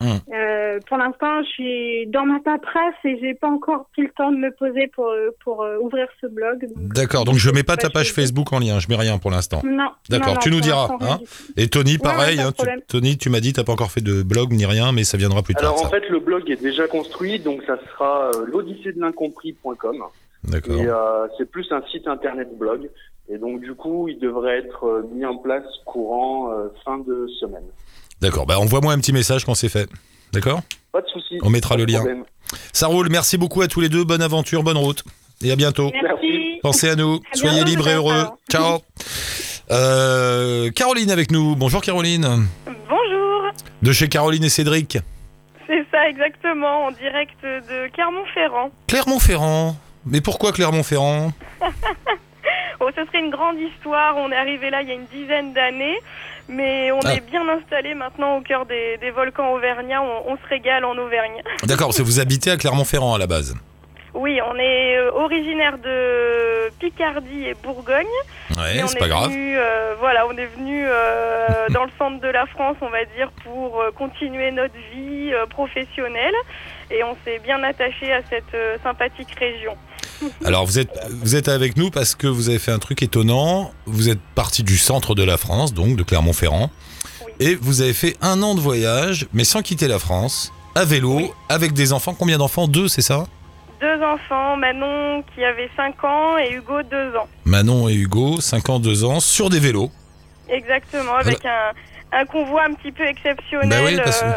Hum. 0.00 0.18
euh, 0.32 0.78
pour 0.88 0.96
l'instant, 0.96 1.42
je 1.42 1.48
suis 1.48 2.06
dans 2.06 2.24
ma 2.24 2.40
paperasse 2.40 2.94
et 3.04 3.18
j'ai 3.20 3.34
pas 3.34 3.48
encore 3.48 3.86
pris 3.92 4.02
le 4.02 4.10
temps 4.16 4.32
de 4.32 4.36
me 4.38 4.50
poser 4.50 4.86
pour 4.88 5.12
pour 5.44 5.62
euh, 5.62 5.76
ouvrir 5.80 6.06
ce 6.20 6.26
blog. 6.26 6.66
D'accord. 6.76 7.24
Donc 7.24 7.36
je 7.36 7.50
mets 7.50 7.62
pas 7.62 7.76
ta 7.76 7.90
Page 7.90 8.12
Facebook 8.12 8.52
en 8.52 8.58
lien. 8.58 8.78
Je 8.78 8.88
mets 8.88 8.96
rien 8.96 9.18
pour 9.18 9.30
l'instant. 9.30 9.60
Non. 9.64 9.90
D'accord, 10.08 10.28
non, 10.28 10.34
non, 10.34 10.40
tu 10.40 10.50
nous 10.50 10.60
diras, 10.60 10.88
hein. 11.00 11.18
Et 11.56 11.68
Tony, 11.68 11.98
pareil. 11.98 12.38
de 12.38 12.42
hein, 12.42 12.52
tu-. 12.58 12.66
Tony, 12.88 13.18
tu 13.18 13.28
m'as 13.30 13.40
dit 13.40 13.52
t'as 13.52 13.64
pas 13.64 13.72
encore 13.72 13.90
fait 13.90 14.00
de 14.00 14.22
blog 14.22 14.52
ni 14.52 14.64
rien, 14.64 14.92
mais 14.92 15.04
ça 15.04 15.16
viendra 15.18 15.42
plus 15.42 15.54
tard. 15.54 15.64
Alors 15.64 15.80
en 15.80 15.84
ça. 15.84 15.90
fait, 15.90 16.08
le 16.08 16.20
blog 16.20 16.50
est 16.50 16.62
déjà 16.62 16.88
construit, 16.88 17.38
donc 17.38 17.62
ça 17.66 17.78
sera 17.92 18.30
euh, 18.34 18.46
l'odyssée-de-l'incompris.com. 18.46 20.04
D'accord. 20.44 20.80
Et 20.80 20.86
euh, 20.86 21.26
c'est 21.36 21.50
plus 21.50 21.70
un 21.72 21.82
site 21.90 22.08
internet 22.08 22.48
blog. 22.56 22.88
Et 23.28 23.38
donc 23.38 23.60
du 23.60 23.74
coup, 23.74 24.08
il 24.08 24.18
devrait 24.18 24.58
être 24.58 24.84
euh, 24.84 25.02
mis 25.12 25.24
en 25.24 25.36
place 25.36 25.64
courant 25.84 26.52
euh, 26.52 26.68
fin 26.84 26.98
de 26.98 27.26
semaine. 27.38 27.66
D'accord. 28.20 28.46
Bah 28.46 28.58
envoie-moi 28.58 28.92
un 28.92 28.98
petit 28.98 29.12
message 29.12 29.44
quand 29.44 29.54
c'est 29.54 29.68
fait. 29.68 29.88
D'accord? 30.32 30.60
Pas 30.92 31.00
de 31.00 31.06
souci. 31.08 31.38
On 31.42 31.50
mettra 31.50 31.76
le 31.76 31.84
lien. 31.84 31.98
problème. 32.00 32.24
Ça 32.72 32.86
roule. 32.88 33.08
Merci 33.10 33.38
beaucoup 33.38 33.62
à 33.62 33.68
tous 33.68 33.80
les 33.80 33.88
deux. 33.88 34.04
Bonne 34.04 34.22
aventure, 34.22 34.62
bonne 34.62 34.76
route. 34.76 35.04
Et 35.42 35.50
à 35.52 35.56
bientôt. 35.56 35.90
Merci. 36.02 36.58
Pensez 36.62 36.90
à 36.90 36.96
nous. 36.96 37.20
À 37.32 37.36
Soyez 37.36 37.54
bientôt, 37.64 37.70
libres 37.70 37.88
et 37.88 37.94
heureux. 37.94 38.26
Ciao. 38.50 38.80
Euh, 39.70 40.70
Caroline 40.72 41.10
avec 41.10 41.30
nous. 41.30 41.54
Bonjour 41.56 41.80
Caroline. 41.80 42.46
Bonjour, 42.88 43.42
De 43.82 43.92
chez 43.92 44.08
Caroline 44.08 44.44
et 44.44 44.48
Cédric. 44.48 44.98
c'est 45.66 45.86
ça 45.92 46.08
exactement, 46.08 46.86
en 46.86 46.90
direct 46.90 47.36
de 47.42 47.88
Clermont-Ferrand. 47.94 48.70
Clermont-Ferrand. 48.88 49.76
Mais 50.06 50.20
pourquoi 50.20 50.52
Clermont-Ferrand? 50.52 51.32
Oh, 52.82 52.88
ce 52.96 53.04
serait 53.04 53.18
une 53.20 53.30
grande 53.30 53.58
histoire, 53.58 54.16
on 54.16 54.32
est 54.32 54.36
arrivé 54.36 54.70
là 54.70 54.80
il 54.80 54.88
y 54.88 54.92
a 54.92 54.94
une 54.94 55.04
dizaine 55.12 55.52
d'années, 55.52 55.98
mais 56.50 56.90
on 56.92 57.00
Ah. 57.04 57.14
est 57.14 57.20
bien 57.30 57.48
installé 57.48 57.94
maintenant 57.94 58.36
au 58.36 58.40
cœur 58.42 58.66
des, 58.66 58.98
des 58.98 59.10
volcans 59.10 59.52
auvergnats, 59.54 60.02
on, 60.02 60.32
on 60.32 60.36
se 60.36 60.46
régale 60.48 60.84
en 60.84 60.96
Auvergne. 60.98 61.40
D'accord, 61.64 61.88
parce 61.88 61.98
que 61.98 62.02
vous 62.02 62.20
habitez 62.20 62.50
à 62.50 62.56
Clermont-Ferrand 62.56 63.14
à 63.14 63.18
la 63.18 63.26
base. 63.26 63.54
Oui, 64.12 64.40
on 64.44 64.56
est 64.56 64.96
euh, 64.98 65.12
originaire 65.12 65.78
de 65.78 66.68
Picardie 66.80 67.46
et 67.46 67.54
Bourgogne. 67.54 68.04
Ouais, 68.50 68.82
c'est 68.86 68.96
est 68.96 68.98
pas 68.98 69.06
grave. 69.06 69.30
euh, 69.32 69.94
voilà, 70.00 70.26
on 70.26 70.36
est 70.36 70.46
venu 70.46 70.82
euh, 70.84 71.46
dans 71.70 71.84
le 71.84 71.90
centre 71.96 72.20
de 72.20 72.26
la 72.28 72.44
France, 72.46 72.76
on 72.80 72.88
va 72.88 73.04
dire, 73.16 73.30
pour 73.44 73.80
euh, 73.80 73.92
continuer 73.92 74.50
notre 74.50 74.74
vie 74.92 75.30
professionnelle. 75.50 76.34
Et 76.90 77.04
on 77.04 77.16
s'est 77.24 77.38
bien 77.38 77.62
attaché 77.62 78.12
à 78.12 78.20
cette 78.28 78.82
sympathique 78.82 79.32
région. 79.38 79.76
Alors 80.44 80.66
vous 80.66 80.78
êtes 80.78 80.90
vous 81.22 81.36
êtes 81.36 81.48
avec 81.48 81.76
nous 81.76 81.90
parce 81.90 82.14
que 82.14 82.26
vous 82.26 82.48
avez 82.48 82.58
fait 82.58 82.72
un 82.72 82.78
truc 82.78 83.02
étonnant. 83.02 83.72
Vous 83.86 84.08
êtes 84.08 84.20
parti 84.34 84.62
du 84.62 84.76
centre 84.78 85.14
de 85.14 85.22
la 85.22 85.36
France, 85.36 85.72
donc 85.74 85.96
de 85.96 86.02
Clermont-Ferrand, 86.02 86.70
Oui. 87.26 87.32
et 87.40 87.54
vous 87.56 87.80
avez 87.82 87.92
fait 87.92 88.16
un 88.20 88.42
an 88.42 88.54
de 88.54 88.60
voyage, 88.60 89.26
mais 89.32 89.44
sans 89.44 89.62
quitter 89.62 89.88
la 89.88 89.98
France, 89.98 90.52
à 90.74 90.84
vélo, 90.84 91.16
Oui. 91.16 91.30
avec 91.48 91.72
des 91.72 91.92
enfants. 91.92 92.14
Combien 92.18 92.38
d'enfants? 92.38 92.68
Deux, 92.68 92.88
c'est 92.88 93.02
ça? 93.02 93.26
Deux 93.80 94.02
enfants, 94.04 94.56
Manon 94.58 95.22
qui 95.34 95.42
avait 95.42 95.70
5 95.76 96.04
ans 96.04 96.36
et 96.38 96.52
Hugo 96.52 96.82
2 96.82 97.16
ans. 97.16 97.28
Manon 97.46 97.88
et 97.88 97.94
Hugo, 97.94 98.40
5 98.40 98.68
ans, 98.68 98.78
2 98.78 99.04
ans, 99.04 99.20
sur 99.20 99.48
des 99.48 99.58
vélos. 99.58 99.90
Exactement, 100.50 101.14
avec 101.14 101.44
un, 101.46 101.70
un 102.12 102.24
convoi 102.26 102.64
un 102.64 102.74
petit 102.74 102.92
peu 102.92 103.06
exceptionnel. 103.06 103.68
Bah 103.70 103.76
oui, 103.84 103.96
parce 104.04 104.20
que- 104.20 104.26
euh, 104.26 104.32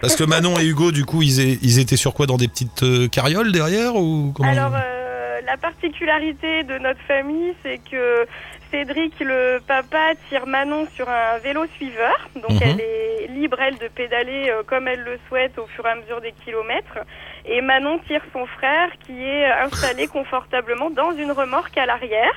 Parce 0.00 0.16
que 0.16 0.24
Manon 0.24 0.58
et 0.58 0.64
Hugo, 0.64 0.92
du 0.92 1.04
coup, 1.04 1.20
ils, 1.22 1.78
étaient 1.78 1.96
sur 1.96 2.14
quoi? 2.14 2.26
Dans 2.26 2.36
des 2.38 2.48
petites 2.48 2.82
euh, 2.82 3.06
carrioles 3.08 3.52
derrière 3.52 3.96
ou 3.96 4.32
comment? 4.34 4.48
Alors, 4.50 4.72
euh, 4.74 5.05
la 5.46 5.56
particularité 5.56 6.64
de 6.64 6.78
notre 6.78 7.00
famille, 7.06 7.54
c'est 7.62 7.78
que 7.90 8.26
Cédric, 8.70 9.14
le 9.20 9.60
papa, 9.66 10.12
tire 10.28 10.46
Manon 10.46 10.86
sur 10.96 11.08
un 11.08 11.38
vélo 11.38 11.64
suiveur. 11.76 12.16
Donc, 12.34 12.50
Mhm. 12.60 12.62
elle 12.62 12.80
est 12.80 13.28
libre, 13.28 13.58
elle, 13.60 13.78
de 13.78 13.88
pédaler 13.88 14.50
euh, 14.50 14.62
comme 14.66 14.88
elle 14.88 15.02
le 15.02 15.18
souhaite 15.28 15.56
au 15.58 15.66
fur 15.68 15.86
et 15.86 15.90
à 15.90 15.94
mesure 15.94 16.20
des 16.20 16.32
kilomètres. 16.44 16.98
Et 17.44 17.60
Manon 17.60 18.00
tire 18.08 18.22
son 18.32 18.44
frère, 18.46 18.88
qui 19.06 19.22
est 19.22 19.46
installé 19.46 20.06
confortablement 20.18 20.90
dans 20.90 21.12
une 21.16 21.30
remorque 21.30 21.78
à 21.78 21.86
l'arrière, 21.86 22.34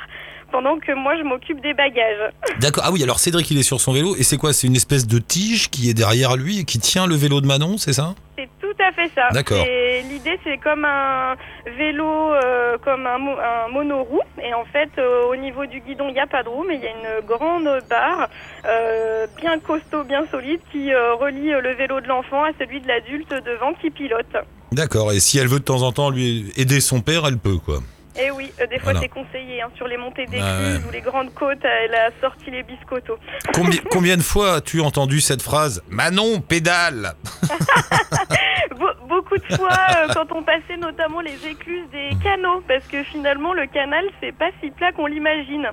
pendant 0.52 0.78
que 0.80 0.92
moi, 0.92 1.16
je 1.18 1.24
m'occupe 1.24 1.62
des 1.62 1.74
bagages. 1.74 2.32
D'accord. 2.60 2.84
Ah 2.86 2.92
oui, 2.92 3.02
alors 3.04 3.20
Cédric, 3.20 3.50
il 3.52 3.58
est 3.60 3.64
sur 3.64 3.82
son 3.82 3.92
vélo. 3.92 4.16
Et 4.16 4.24
c'est 4.24 4.38
quoi? 4.38 4.54
C'est 4.54 4.68
une 4.68 4.76
espèce 4.76 5.08
de 5.08 5.18
tige 5.20 5.70
qui 5.70 5.90
est 5.90 5.94
derrière 5.94 6.36
lui 6.38 6.60
et 6.60 6.64
qui 6.64 6.80
tient 6.80 7.08
le 7.08 7.16
vélo 7.16 7.42
de 7.42 7.48
Manon, 7.48 7.78
c'est 7.78 7.94
ça? 7.94 8.14
À 8.90 8.92
fait 8.94 9.12
ça. 9.16 9.30
D'accord. 9.32 9.64
Et 9.66 10.02
L'idée, 10.10 10.40
c'est 10.44 10.58
comme 10.58 10.86
un 10.86 11.36
vélo, 11.78 12.34
euh, 12.34 12.78
comme 12.84 13.06
un, 13.08 13.18
mo- 13.18 13.38
un 13.40 13.68
monoroue. 13.70 14.22
Et 14.44 14.54
en 14.54 14.66
fait, 14.66 14.90
euh, 14.98 15.26
au 15.32 15.36
niveau 15.36 15.66
du 15.66 15.80
guidon, 15.82 16.08
il 16.10 16.14
n'y 16.14 16.20
a 16.20 16.28
pas 16.28 16.44
de 16.44 16.50
roue, 16.50 16.66
mais 16.68 16.76
il 16.76 16.82
y 16.82 16.88
a 16.88 16.92
une 16.92 17.26
grande 17.26 17.70
barre 17.90 18.28
euh, 18.66 19.28
bien 19.38 19.60
costaud, 19.60 20.04
bien 20.04 20.26
solide, 20.32 20.60
qui 20.72 20.94
relie 20.94 21.52
le 21.52 21.74
vélo 21.76 22.02
de 22.02 22.08
l'enfant 22.08 22.44
à 22.44 22.50
celui 22.60 22.82
de 22.82 22.88
l'adulte 22.88 23.32
devant 23.46 23.74
qui 23.74 23.90
pilote. 23.90 24.36
D'accord. 24.72 25.12
Et 25.12 25.20
si 25.20 25.38
elle 25.40 25.48
veut 25.48 25.60
de 25.60 25.64
temps 25.66 25.82
en 25.84 25.92
temps 25.92 26.10
lui 26.10 26.52
aider 26.58 26.80
son 26.80 27.02
père, 27.02 27.24
elle 27.28 27.38
peut, 27.38 27.58
quoi. 27.64 27.80
Et 28.22 28.32
oui, 28.32 28.52
euh, 28.60 28.66
des 28.68 28.76
fois, 28.80 28.92
Voilà. 28.92 29.00
c'est 29.02 29.08
conseillé. 29.08 29.62
hein, 29.62 29.70
sur 29.78 29.88
les 29.88 29.96
montées 29.96 30.26
des 30.26 30.40
Ah 30.42 30.58
ouais. 30.60 30.78
ou 30.88 30.92
les 30.92 31.00
grandes 31.00 31.34
côtes, 31.34 31.64
elle 31.64 31.94
a 31.96 32.10
sorti 32.20 32.52
les 32.52 32.64
biscottos. 32.64 33.18
Combien, 33.54 33.80
combien 33.92 34.18
de 34.18 34.22
fois 34.22 34.56
as-tu 34.56 34.82
entendu 34.82 35.22
cette 35.22 35.42
phrase 35.42 35.82
Manon, 35.90 36.42
pédale 36.42 37.14
beaucoup 39.08 39.38
de 39.38 39.56
fois 39.56 39.70
euh, 39.70 40.08
quand 40.14 40.32
on 40.32 40.44
passait 40.44 40.78
notamment 40.78 41.22
les 41.22 41.48
écluses 41.48 41.88
des 41.92 42.10
canaux, 42.24 42.62
parce 42.68 42.86
que 42.88 43.04
finalement 43.04 43.54
le 43.54 43.68
canal 43.68 44.06
c'est 44.20 44.32
pas 44.36 44.50
si 44.62 44.72
plat 44.72 44.92
qu'on 44.92 45.06
l'imagine. 45.06 45.70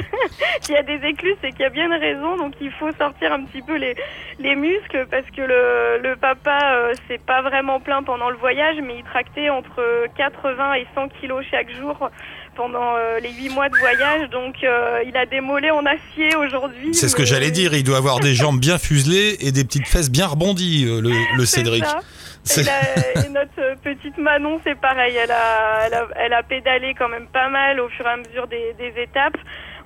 S'il 0.60 0.74
y 0.74 0.78
a 0.78 0.82
des 0.82 1.06
écluses, 1.06 1.36
c'est 1.40 1.50
qu'il 1.50 1.60
y 1.60 1.64
a 1.64 1.70
bien 1.70 1.86
une 1.86 2.00
raison, 2.00 2.36
donc 2.36 2.54
il 2.60 2.70
faut 2.72 2.92
sortir 2.92 3.32
un 3.32 3.44
petit 3.44 3.62
peu 3.62 3.76
les, 3.76 3.94
les 4.38 4.56
muscles, 4.56 5.06
parce 5.10 5.28
que 5.30 5.42
le, 5.42 5.98
le 6.02 6.16
papa 6.16 6.58
euh, 6.74 6.92
c'est 7.08 7.24
pas 7.24 7.42
vraiment 7.42 7.80
plein 7.80 8.02
pendant 8.02 8.30
le 8.30 8.36
voyage, 8.36 8.76
mais 8.82 8.96
il 8.98 9.04
tractait 9.04 9.50
entre 9.50 10.06
80 10.16 10.74
et 10.74 10.86
100 10.94 11.08
kilos 11.20 11.44
chaque 11.50 11.70
jour 11.70 12.10
pendant 12.54 12.96
euh, 12.96 13.18
les 13.20 13.32
8 13.32 13.50
mois 13.50 13.68
de 13.68 13.76
voyage, 13.76 14.30
donc 14.30 14.56
euh, 14.64 15.02
il 15.06 15.16
a 15.16 15.26
des 15.26 15.40
mollets 15.40 15.70
en 15.70 15.84
acier 15.86 16.34
aujourd'hui. 16.36 16.94
C'est 16.94 17.08
ce 17.08 17.16
que 17.16 17.24
j'allais 17.24 17.50
dire, 17.50 17.74
il 17.74 17.84
doit 17.84 17.98
avoir 17.98 18.20
des 18.20 18.34
jambes 18.34 18.58
bien 18.60 18.78
fuselées 18.78 19.36
et 19.40 19.52
des 19.52 19.64
petites 19.64 19.86
fesses 19.88 20.10
bien 20.10 20.26
rebondies, 20.26 20.86
euh, 20.88 21.00
le, 21.36 21.44
Cédric. 21.44 21.84
ça. 21.84 22.60
Et, 22.60 22.64
la- 22.64 23.24
et 23.26 23.28
notre 23.30 23.80
petite 23.82 24.18
Manon, 24.18 24.60
c'est 24.64 24.78
pareil. 24.78 25.14
Elle 25.16 25.30
a, 25.30 25.86
elle, 25.86 25.94
a, 25.94 26.06
elle 26.16 26.32
a 26.32 26.42
pédalé 26.42 26.94
quand 26.98 27.08
même 27.08 27.26
pas 27.26 27.48
mal 27.48 27.80
au 27.80 27.88
fur 27.88 28.06
et 28.06 28.10
à 28.10 28.16
mesure 28.16 28.46
des, 28.46 28.74
des 28.78 29.02
étapes. 29.02 29.36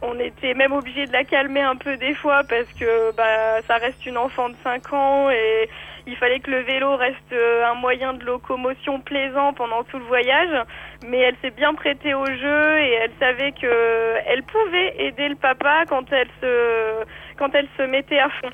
On 0.01 0.19
était 0.21 0.55
même 0.55 0.73
obligé 0.73 1.07
de 1.07 1.13
la 1.13 1.25
calmer 1.25 1.63
un 1.63 1.75
peu 1.77 1.97
des 1.97 2.15
fois 2.15 2.43
parce 2.49 2.69
que 2.79 3.13
bah, 3.17 3.61
ça 3.67 3.77
reste 3.79 4.07
une 4.07 4.17
enfant 4.17 4.49
de 4.49 4.55
5 4.63 4.93
ans 4.93 5.31
et 5.31 5.69
il 6.09 6.17
fallait 6.17 6.41
que 6.41 6.51
le 6.51 6.63
vélo 6.63 6.97
reste 6.97 7.33
euh, 7.33 7.71
un 7.71 7.75
moyen 7.75 8.15
de 8.15 8.25
locomotion 8.25 9.01
plaisant 9.01 9.53
pendant 9.53 9.85
tout 9.85 9.99
le 9.99 10.05
voyage. 10.07 10.67
Mais 11.07 11.19
elle 11.19 11.37
s'est 11.43 11.51
bien 11.57 11.75
prêtée 11.75 12.15
au 12.15 12.25
jeu 12.27 12.79
et 12.81 12.93
elle 13.05 13.13
savait 13.21 13.53
que 13.53 14.15
elle 14.27 14.43
pouvait 14.43 14.95
aider 15.07 15.29
le 15.29 15.37
papa 15.37 15.85
quand 15.89 16.05
elle 16.11 16.29
se 16.41 17.05
quand 17.39 17.51
elle 17.55 17.69
se 17.77 17.83
mettait 17.83 18.19
à 18.19 18.29
fond. 18.41 18.51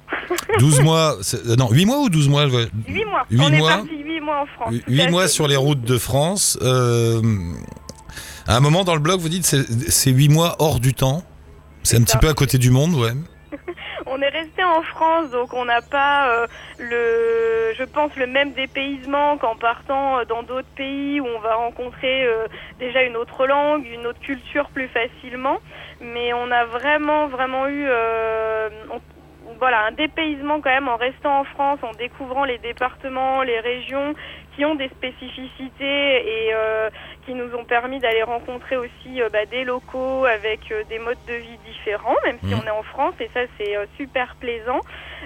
12 0.58 0.82
mois, 0.82 1.14
euh, 1.14 1.56
non, 1.56 1.68
8 1.70 1.86
mois 1.86 1.98
ou 2.00 2.08
12 2.10 2.28
mois 2.28 2.46
ouais. 2.46 2.66
8 2.86 3.04
mois. 3.06 3.22
Huit 3.30 3.40
On 3.40 3.50
mois. 3.56 3.70
est 3.72 3.76
parti 3.76 3.96
8 4.04 4.20
mois 4.20 4.40
en 4.42 4.46
France. 4.46 4.74
tout 4.84 4.90
8 4.92 5.00
à 5.02 5.10
mois 5.10 5.28
sur 5.28 5.48
les 5.48 5.56
routes 5.56 5.80
de 5.82 5.96
France. 5.98 6.58
euh, 6.62 7.22
à 8.46 8.56
un 8.56 8.60
moment 8.60 8.84
dans 8.84 8.94
le 8.94 9.00
blog, 9.00 9.20
vous 9.20 9.28
dites 9.30 9.44
c'est 9.46 9.64
c'est 9.90 10.10
8 10.10 10.28
mois 10.28 10.56
hors 10.58 10.80
du 10.80 10.92
temps. 10.92 11.22
C'est 11.82 11.98
un 11.98 12.02
petit 12.02 12.18
peu 12.18 12.28
à 12.28 12.34
côté 12.34 12.58
du 12.58 12.70
monde, 12.70 12.94
ouais. 12.94 13.12
On 14.16 14.22
est 14.22 14.28
resté 14.28 14.62
en 14.62 14.80
France, 14.82 15.30
donc 15.30 15.52
on 15.54 15.64
n'a 15.64 15.82
pas 15.82 16.28
euh, 16.30 16.46
le, 16.78 17.74
je 17.76 17.82
pense, 17.82 18.14
le 18.14 18.28
même 18.28 18.52
dépaysement 18.52 19.38
qu'en 19.38 19.56
partant 19.56 20.20
euh, 20.20 20.24
dans 20.24 20.44
d'autres 20.44 20.68
pays 20.76 21.18
où 21.18 21.26
on 21.26 21.40
va 21.40 21.56
rencontrer 21.56 22.24
euh, 22.24 22.46
déjà 22.78 23.02
une 23.02 23.16
autre 23.16 23.44
langue, 23.44 23.84
une 23.84 24.06
autre 24.06 24.20
culture 24.20 24.68
plus 24.70 24.86
facilement. 24.86 25.58
Mais 26.00 26.32
on 26.32 26.48
a 26.52 26.64
vraiment, 26.64 27.26
vraiment 27.26 27.66
eu, 27.66 27.88
voilà, 29.58 29.86
un 29.86 29.92
dépaysement 29.92 30.60
quand 30.60 30.70
même 30.70 30.88
en 30.88 30.96
restant 30.96 31.40
en 31.40 31.44
France, 31.44 31.80
en 31.82 31.92
découvrant 31.98 32.44
les 32.44 32.58
départements, 32.58 33.42
les 33.42 33.58
régions 33.58 34.14
qui 34.54 34.64
ont 34.64 34.74
des 34.74 34.88
spécificités 34.90 36.46
et 36.46 36.54
euh, 36.54 36.88
qui 37.26 37.34
nous 37.34 37.54
ont 37.54 37.64
permis 37.64 38.00
d'aller 38.00 38.22
rencontrer 38.22 38.76
aussi 38.76 39.20
euh, 39.22 39.28
bah, 39.30 39.46
des 39.46 39.64
locaux 39.64 40.24
avec 40.26 40.70
euh, 40.70 40.84
des 40.84 40.98
modes 40.98 41.18
de 41.26 41.34
vie 41.34 41.58
différents, 41.66 42.16
même 42.24 42.38
si 42.46 42.54
Mhm. 42.54 42.60
on 42.62 42.66
est 42.66 42.70
en 42.70 42.82
France 42.84 43.14
et 43.20 43.30
ça 43.34 43.40
c'est 43.58 43.76
euh, 43.76 43.86
super 43.96 44.36
plaisant 44.36 44.80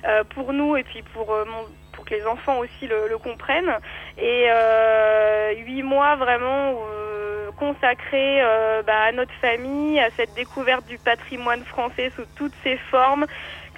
euh, 0.07 0.25
pour 0.35 0.53
nous 0.53 0.77
et 0.77 0.85
puis 0.85 1.03
pour 1.15 1.33
euh, 1.33 1.45
mon- 1.45 1.69
pour 1.93 2.05
que 2.05 2.15
les 2.15 2.25
enfants 2.27 2.59
aussi 2.59 2.87
le, 2.87 3.09
le 3.09 3.19
comprennent 3.19 3.75
et 4.19 4.45
euh, 4.49 5.53
huit 5.57 5.83
mois 5.83 6.15
vraiment 6.17 6.79
euh, 6.89 7.51
consacrés 7.57 8.41
euh, 8.41 8.83
bah, 8.87 9.01
à 9.09 9.13
notre 9.13 9.35
famille, 9.41 9.99
à 9.99 10.09
cette 10.17 10.33
découverte 10.35 10.87
du 10.87 10.99
patrimoine 10.99 11.65
français 11.65 12.13
sous 12.15 12.25
toutes 12.37 12.55
ses 12.63 12.77
formes 12.93 13.27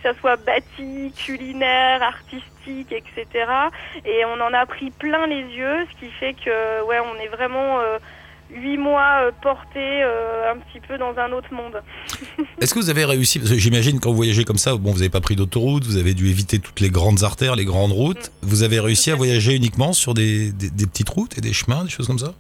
que 0.03 0.13
ça 0.13 0.19
soit 0.21 0.37
bâti, 0.37 1.13
culinaire, 1.17 2.03
artistique, 2.03 2.93
etc. 2.93 3.27
Et 4.05 4.25
on 4.25 4.41
en 4.41 4.53
a 4.53 4.67
pris 4.67 4.91
plein 4.91 5.27
les 5.27 5.43
yeux, 5.43 5.87
ce 5.93 6.05
qui 6.07 6.11
fait 6.13 6.35
que 6.35 6.85
ouais, 6.85 6.99
on 7.01 7.17
est 7.21 7.29
vraiment 7.29 7.81
euh, 7.81 7.99
huit 8.53 8.79
mois 8.79 9.23
euh, 9.23 9.31
portés 9.43 10.03
euh, 10.03 10.53
un 10.53 10.57
petit 10.59 10.81
peu 10.81 10.99
dans 10.99 11.17
un 11.19 11.33
autre 11.33 11.53
monde. 11.53 11.81
Est-ce 12.61 12.75
que 12.75 12.79
vous 12.81 12.91
avez 12.91 13.05
réussi 13.05 13.39
Parce 13.39 13.51
que 13.53 13.59
j'imagine 13.59 14.01
quand 14.01 14.11
vous 14.11 14.17
voyagez 14.17 14.45
comme 14.45 14.59
ça, 14.59 14.75
bon, 14.77 14.91
vous 14.93 14.99
n'avez 14.99 15.11
pas 15.11 15.21
pris 15.21 15.37
d'autoroute, 15.37 15.85
vous 15.85 15.97
avez 15.97 16.15
dû 16.15 16.29
éviter 16.29 16.59
toutes 16.59 16.81
les 16.81 16.91
grandes 16.91 17.23
artères, 17.23 17.57
les 17.57 17.65
grandes 17.65 17.93
routes. 17.93 18.31
Vous 18.43 18.63
avez 18.63 18.81
réussi 18.81 19.11
à 19.11 19.15
voyager 19.15 19.55
uniquement 19.55 19.93
sur 19.93 20.15
des, 20.15 20.53
des- 20.53 20.71
des 20.71 20.87
petites 20.87 21.09
routes 21.09 21.39
et 21.39 21.41
des 21.41 21.53
chemins, 21.53 21.85
des 21.85 21.91
choses 21.91 22.07
comme 22.07 22.19
ça? 22.19 22.33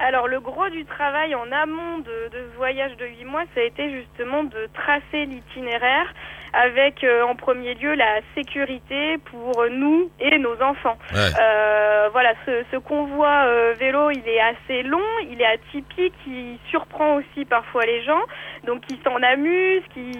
Alors 0.00 0.28
le 0.28 0.38
gros 0.40 0.68
du 0.70 0.84
travail 0.84 1.34
en 1.34 1.50
amont 1.50 1.98
de, 1.98 2.04
de 2.32 2.38
ce 2.52 2.56
voyage 2.56 2.96
de 2.98 3.04
huit 3.06 3.24
mois, 3.24 3.42
ça 3.52 3.60
a 3.60 3.64
été 3.64 3.90
justement 3.90 4.44
de 4.44 4.68
tracer 4.72 5.26
l'itinéraire 5.26 6.06
avec 6.52 7.04
euh, 7.04 7.22
en 7.22 7.34
premier 7.34 7.74
lieu 7.74 7.94
la 7.94 8.20
sécurité 8.34 9.18
pour 9.18 9.64
nous 9.70 10.10
et 10.20 10.38
nos 10.38 10.60
enfants. 10.62 10.98
Ouais. 11.12 11.30
Euh, 11.40 12.08
voilà, 12.12 12.34
ce, 12.46 12.64
ce 12.72 12.76
convoi 12.76 13.44
euh, 13.46 13.74
vélo, 13.78 14.10
il 14.10 14.26
est 14.28 14.40
assez 14.40 14.82
long, 14.82 15.04
il 15.30 15.40
est 15.40 15.46
atypique, 15.46 16.14
il 16.26 16.58
surprend 16.70 17.16
aussi 17.16 17.44
parfois 17.44 17.84
les 17.84 18.02
gens, 18.02 18.22
donc 18.64 18.80
qui 18.86 19.00
s'en 19.04 19.16
amusent, 19.22 19.82
qui, 19.94 20.12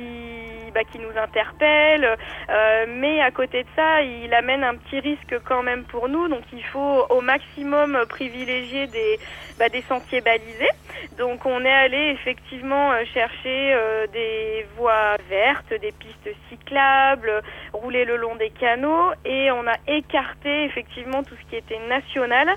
qui 0.91 0.99
nous 0.99 1.17
interpellent, 1.17 2.17
euh, 2.51 2.87
mais 2.89 3.21
à 3.21 3.31
côté 3.31 3.63
de 3.63 3.69
ça, 3.77 4.03
il 4.03 4.33
amène 4.35 4.65
un 4.65 4.75
petit 4.75 5.01
risque 5.01 5.37
quand 5.45 5.63
même 5.63 5.85
pour 5.85 6.09
nous, 6.09 6.29
donc 6.29 6.43
il 6.53 6.65
faut 6.65 7.07
au 7.11 7.21
maximum 7.21 7.99
privilégier 8.09 8.87
des, 8.87 9.19
bah, 9.59 9.67
sentiers 9.89 10.21
balisés. 10.21 10.71
Donc 11.17 11.47
on 11.47 11.65
est 11.65 11.73
allé 11.73 12.17
effectivement 12.19 12.93
euh, 12.93 13.05
chercher 13.13 13.75
euh, 13.75 14.07
des 14.09 14.67
voies 14.77 15.17
vertes, 15.29 15.73
des 15.81 15.93
pistes 15.93 16.31
cyclables, 16.49 17.43
rouler 17.73 18.05
le 18.05 18.17
long 18.17 18.37
des 18.37 18.51
canaux 18.51 19.13
et 19.25 19.51
on 19.51 19.67
a 19.67 19.77
écarté 19.87 20.65
effectivement 20.65 21.23
tout 21.23 21.35
ce 21.35 21.51
qui 21.51 21.57
était 21.57 21.81
national. 21.89 22.49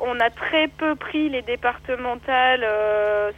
On 0.00 0.20
a 0.20 0.30
très 0.30 0.68
peu 0.68 0.94
pris 0.94 1.28
les 1.28 1.42
départementales, 1.42 2.66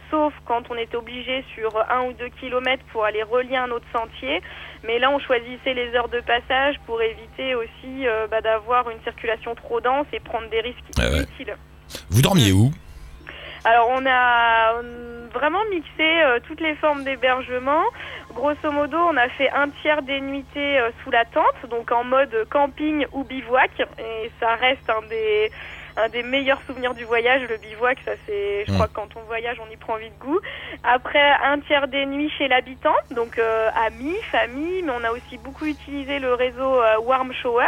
sauf 0.09 0.33
quand 0.45 0.69
on 0.69 0.75
était 0.75 0.95
obligé 0.95 1.43
sur 1.53 1.75
un 1.89 2.05
ou 2.05 2.13
deux 2.13 2.29
kilomètres 2.29 2.83
pour 2.91 3.03
aller 3.05 3.23
relier 3.23 3.50
un 3.57 3.71
autre 3.71 3.85
sentier. 3.93 4.41
Mais 4.83 4.99
là, 4.99 5.11
on 5.11 5.19
choisissait 5.19 5.73
les 5.73 5.93
heures 5.95 6.09
de 6.09 6.19
passage 6.21 6.75
pour 6.85 7.01
éviter 7.01 7.55
aussi 7.55 8.07
euh, 8.07 8.27
bah, 8.27 8.41
d'avoir 8.41 8.89
une 8.89 9.01
circulation 9.03 9.55
trop 9.55 9.79
dense 9.81 10.07
et 10.13 10.19
prendre 10.19 10.49
des 10.49 10.61
risques 10.61 10.79
Ah 10.97 11.09
ouais. 11.09 11.17
inutiles. 11.17 11.55
Vous 12.09 12.21
dormiez 12.21 12.51
où? 12.51 12.71
Alors 13.63 13.89
on 13.91 14.03
a 14.07 14.73
euh, 14.73 15.27
vraiment 15.31 15.63
mixé 15.69 15.87
euh, 15.99 16.39
toutes 16.47 16.61
les 16.61 16.73
formes 16.75 17.03
d'hébergement. 17.03 17.83
Grosso 18.33 18.71
modo, 18.71 18.97
on 18.97 19.17
a 19.17 19.29
fait 19.29 19.51
un 19.51 19.69
tiers 19.81 20.01
des 20.01 20.19
nuitées 20.19 20.79
euh, 20.79 20.89
sous 21.03 21.11
la 21.11 21.25
tente, 21.25 21.69
donc 21.69 21.91
en 21.91 22.03
mode 22.03 22.47
camping 22.49 23.05
ou 23.11 23.23
bivouac, 23.23 23.69
et 23.99 24.31
ça 24.39 24.55
reste 24.55 24.89
un 24.89 25.05
des 25.09 25.51
un 25.97 26.09
des 26.09 26.23
meilleurs 26.23 26.61
souvenirs 26.67 26.93
du 26.93 27.03
voyage, 27.05 27.41
le 27.49 27.57
bivouac, 27.57 27.97
ça 28.05 28.11
c'est, 28.25 28.65
je 28.65 28.71
Mm. 28.71 28.75
crois 28.75 28.87
que 28.87 28.93
quand 28.93 29.09
on 29.17 29.21
voyage, 29.23 29.57
on 29.65 29.71
y 29.71 29.77
prend 29.77 29.95
vite 29.97 30.17
goût. 30.19 30.39
Après, 30.83 31.31
un 31.43 31.59
tiers 31.61 31.87
des 31.87 32.05
nuits 32.05 32.31
chez 32.37 32.47
l'habitant, 32.47 32.95
donc 33.11 33.37
euh, 33.37 33.69
amis, 33.75 34.15
famille, 34.31 34.83
mais 34.83 34.91
on 34.91 35.03
a 35.03 35.11
aussi 35.11 35.37
beaucoup 35.37 35.65
utilisé 35.65 36.19
le 36.19 36.33
réseau 36.33 36.81
euh, 36.81 36.97
Warm 36.99 37.33
Shower, 37.33 37.65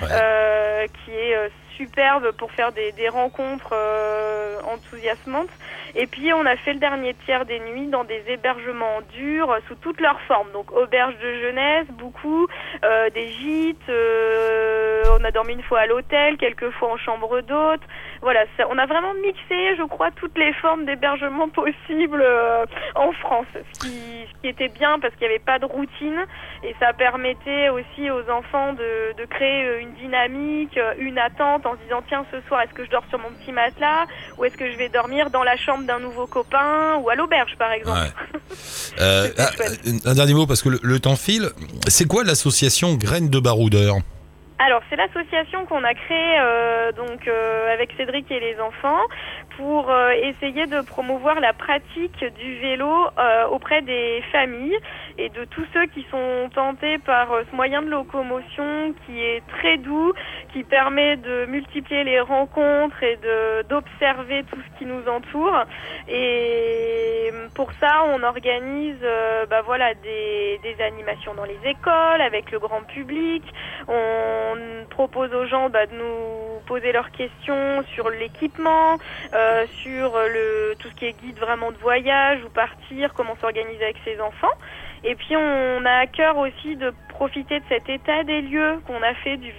Ouais. 0.00 0.08
euh, 0.12 0.86
qui 1.04 1.12
est 1.12 1.34
euh, 1.34 1.48
superbe 1.78 2.32
pour 2.32 2.50
faire 2.52 2.72
des, 2.72 2.92
des 2.92 3.08
rencontres 3.08 3.70
euh, 3.72 4.60
enthousiasmantes. 4.74 5.48
Et 5.94 6.06
puis 6.06 6.32
on 6.34 6.44
a 6.44 6.54
fait 6.56 6.74
le 6.74 6.80
dernier 6.80 7.14
tiers 7.24 7.46
des 7.46 7.60
nuits 7.60 7.86
dans 7.86 8.04
des 8.04 8.22
hébergements 8.28 9.00
durs 9.14 9.50
euh, 9.50 9.58
sous 9.68 9.74
toutes 9.76 10.00
leurs 10.00 10.20
formes. 10.28 10.50
Donc 10.52 10.70
auberges 10.72 11.16
de 11.18 11.32
jeunesse, 11.40 11.86
beaucoup, 11.92 12.46
euh, 12.84 13.08
des 13.10 13.28
gîtes, 13.28 13.88
euh, 13.88 15.02
on 15.18 15.24
a 15.24 15.30
dormi 15.30 15.54
une 15.54 15.62
fois 15.62 15.80
à 15.80 15.86
l'hôtel, 15.86 16.36
quelques 16.36 16.70
fois 16.72 16.90
en 16.92 16.96
chambre 16.98 17.40
d'hôte. 17.40 17.80
Voilà, 18.20 18.44
ça- 18.56 18.66
on 18.68 18.76
a 18.78 18.86
vraiment 18.86 19.14
mixé, 19.14 19.76
je 19.76 19.84
crois, 19.84 20.10
toutes 20.10 20.36
les 20.36 20.52
formes 20.54 20.84
d'hébergement 20.84 21.48
possibles 21.60 22.20
euh, 22.22 22.66
en 22.94 23.12
France. 23.12 23.46
Ce 23.54 23.80
qui, 23.80 24.26
ce 24.34 24.40
qui 24.42 24.48
était 24.48 24.68
bien 24.68 24.98
parce 25.00 25.14
qu'il 25.14 25.26
n'y 25.28 25.34
avait 25.34 25.44
pas 25.44 25.58
de 25.58 25.64
routine 25.64 26.24
et 26.62 26.74
ça 26.80 26.92
permettait 26.92 27.70
aussi 27.70 28.10
aux 28.10 28.28
enfants 28.30 28.72
de, 28.74 29.14
de 29.16 29.24
créer 29.24 29.64
euh, 29.64 29.80
une 29.80 29.92
dynamique, 29.94 30.76
euh, 30.76 30.94
une 30.98 31.18
attente 31.18 31.64
en 31.68 31.76
se 31.76 31.82
disant 31.84 32.02
tiens 32.08 32.24
ce 32.32 32.40
soir 32.48 32.62
est-ce 32.62 32.74
que 32.74 32.84
je 32.84 32.90
dors 32.90 33.04
sur 33.08 33.18
mon 33.18 33.30
petit 33.30 33.52
matelas 33.52 34.06
ou 34.36 34.44
est-ce 34.44 34.56
que 34.56 34.70
je 34.70 34.76
vais 34.76 34.88
dormir 34.88 35.30
dans 35.30 35.42
la 35.44 35.56
chambre 35.56 35.84
d'un 35.84 35.98
nouveau 35.98 36.26
copain 36.26 36.96
ou 36.96 37.08
à 37.08 37.14
l'auberge 37.14 37.56
par 37.58 37.72
exemple. 37.72 37.98
Ouais. 37.98 38.40
Euh, 39.00 39.28
ah, 39.38 39.52
chouette. 39.54 39.78
un 40.06 40.14
dernier 40.14 40.34
mot 40.34 40.46
parce 40.46 40.60
que 40.60 40.70
le, 40.70 40.80
le 40.82 40.98
temps 40.98 41.14
file. 41.14 41.50
C'est 41.86 42.06
quoi 42.06 42.24
l'association 42.24 42.94
Graines 42.94 43.30
de 43.30 43.38
Baroudeur 43.38 43.96
Alors, 44.58 44.82
c'est 44.90 44.96
l'association 44.96 45.66
qu'on 45.66 45.84
a 45.84 45.94
créée 45.94 46.38
euh, 46.40 46.90
donc 46.92 47.28
euh, 47.28 47.72
avec 47.72 47.90
Cédric 47.96 48.28
et 48.32 48.40
les 48.40 48.58
enfants 48.60 48.98
pour 49.58 49.90
euh, 49.90 50.12
essayer 50.12 50.66
de 50.66 50.80
promouvoir 50.82 51.40
la 51.40 51.52
pratique 51.52 52.24
du 52.38 52.60
vélo 52.60 52.88
euh, 53.18 53.48
auprès 53.48 53.82
des 53.82 54.22
familles 54.30 54.78
et 55.18 55.30
de 55.30 55.44
tous 55.46 55.66
ceux 55.74 55.86
qui 55.86 56.06
sont 56.12 56.48
tentés 56.54 56.98
par 56.98 57.32
euh, 57.32 57.42
ce 57.50 57.56
moyen 57.56 57.82
de 57.82 57.88
locomotion 57.88 58.94
qui 59.04 59.20
est 59.20 59.42
très 59.48 59.76
doux, 59.76 60.12
qui 60.52 60.62
permet 60.62 61.16
de 61.16 61.46
multiplier 61.46 62.04
les 62.04 62.20
rencontres 62.20 63.02
et 63.02 63.18
d'observer 63.68 64.44
tout 64.44 64.60
ce 64.60 64.78
qui 64.78 64.86
nous 64.86 65.08
entoure. 65.08 65.64
Et 66.06 67.32
pour 67.56 67.72
ça, 67.80 68.04
on 68.14 68.22
organise 68.22 69.04
bah 69.50 69.62
voilà 69.62 69.94
des, 69.94 70.60
des 70.62 70.80
animations 70.84 71.34
dans 71.34 71.44
les 71.44 71.58
écoles 71.64 72.20
avec 72.20 72.52
le 72.52 72.60
grand 72.60 72.82
public. 72.82 73.42
On 73.88 74.86
propose 74.88 75.34
aux 75.34 75.46
gens 75.46 75.68
bah, 75.68 75.86
de 75.86 75.94
nous 75.94 76.48
poser 76.68 76.92
leurs 76.92 77.10
questions 77.10 77.82
sur 77.94 78.10
l'équipement, 78.10 78.98
sur 79.82 80.16
le 80.16 80.74
tout 80.78 80.88
ce 80.88 80.94
qui 80.94 81.06
est 81.06 81.20
guide 81.20 81.38
vraiment 81.38 81.72
de 81.72 81.76
voyage, 81.78 82.40
où 82.44 82.50
partir, 82.50 83.12
comment 83.14 83.36
s'organiser 83.36 83.82
avec 83.82 83.96
ses 84.04 84.20
enfants. 84.20 84.56
Et 85.04 85.14
puis 85.14 85.36
on 85.36 85.84
a 85.84 85.92
à 85.92 86.06
cœur 86.06 86.36
aussi 86.38 86.76
de 86.76 86.92
profiter 87.08 87.60
de 87.60 87.64
cet 87.68 87.88
état 87.88 88.24
des 88.24 88.42
lieux 88.42 88.80
qu'on 88.86 89.02
a 89.02 89.14
fait 89.14 89.36
du, 89.36 89.52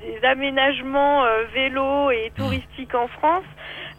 des 0.00 0.24
aménagements 0.24 1.24
euh, 1.24 1.44
vélo 1.54 2.10
et 2.10 2.32
touristiques 2.36 2.94
en 2.94 3.08
France 3.08 3.44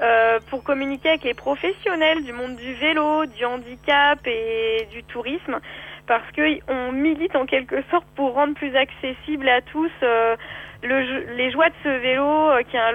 euh, 0.01 0.39
pour 0.49 0.63
communiquer 0.63 1.09
avec 1.09 1.23
les 1.23 1.33
professionnels 1.33 2.23
du 2.23 2.33
monde 2.33 2.55
du 2.55 2.73
vélo, 2.73 3.25
du 3.25 3.45
handicap 3.45 4.19
et 4.25 4.87
du 4.91 5.03
tourisme 5.03 5.59
parce 6.07 6.29
que 6.31 6.59
on 6.69 6.91
milite 6.91 7.35
en 7.35 7.45
quelque 7.45 7.81
sorte 7.89 8.05
pour 8.15 8.33
rendre 8.33 8.55
plus 8.55 8.75
accessible 8.75 9.47
à 9.47 9.61
tous 9.61 9.91
euh, 10.03 10.35
le, 10.81 11.35
les 11.35 11.51
joies 11.51 11.69
de 11.69 11.75
ce 11.83 11.89
vélo 11.89 12.49
euh, 12.49 12.61
qui 12.63 12.75
est 12.75 12.79
un, 12.79 12.91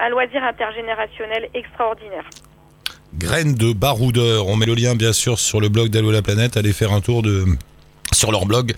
un 0.00 0.08
loisir 0.08 0.42
intergénérationnel 0.42 1.48
extraordinaire. 1.54 2.24
Graines 3.14 3.54
de 3.54 3.72
baroudeur. 3.72 4.46
On 4.48 4.56
met 4.56 4.66
le 4.66 4.74
lien 4.74 4.94
bien 4.94 5.12
sûr 5.12 5.38
sur 5.38 5.60
le 5.60 5.68
blog 5.68 5.88
d'Allo 5.88 6.10
la 6.10 6.22
planète. 6.22 6.56
Allez 6.56 6.72
faire 6.72 6.92
un 6.92 7.00
tour 7.00 7.22
de 7.22 7.44
sur 8.12 8.30
leur 8.30 8.46
blog 8.46 8.74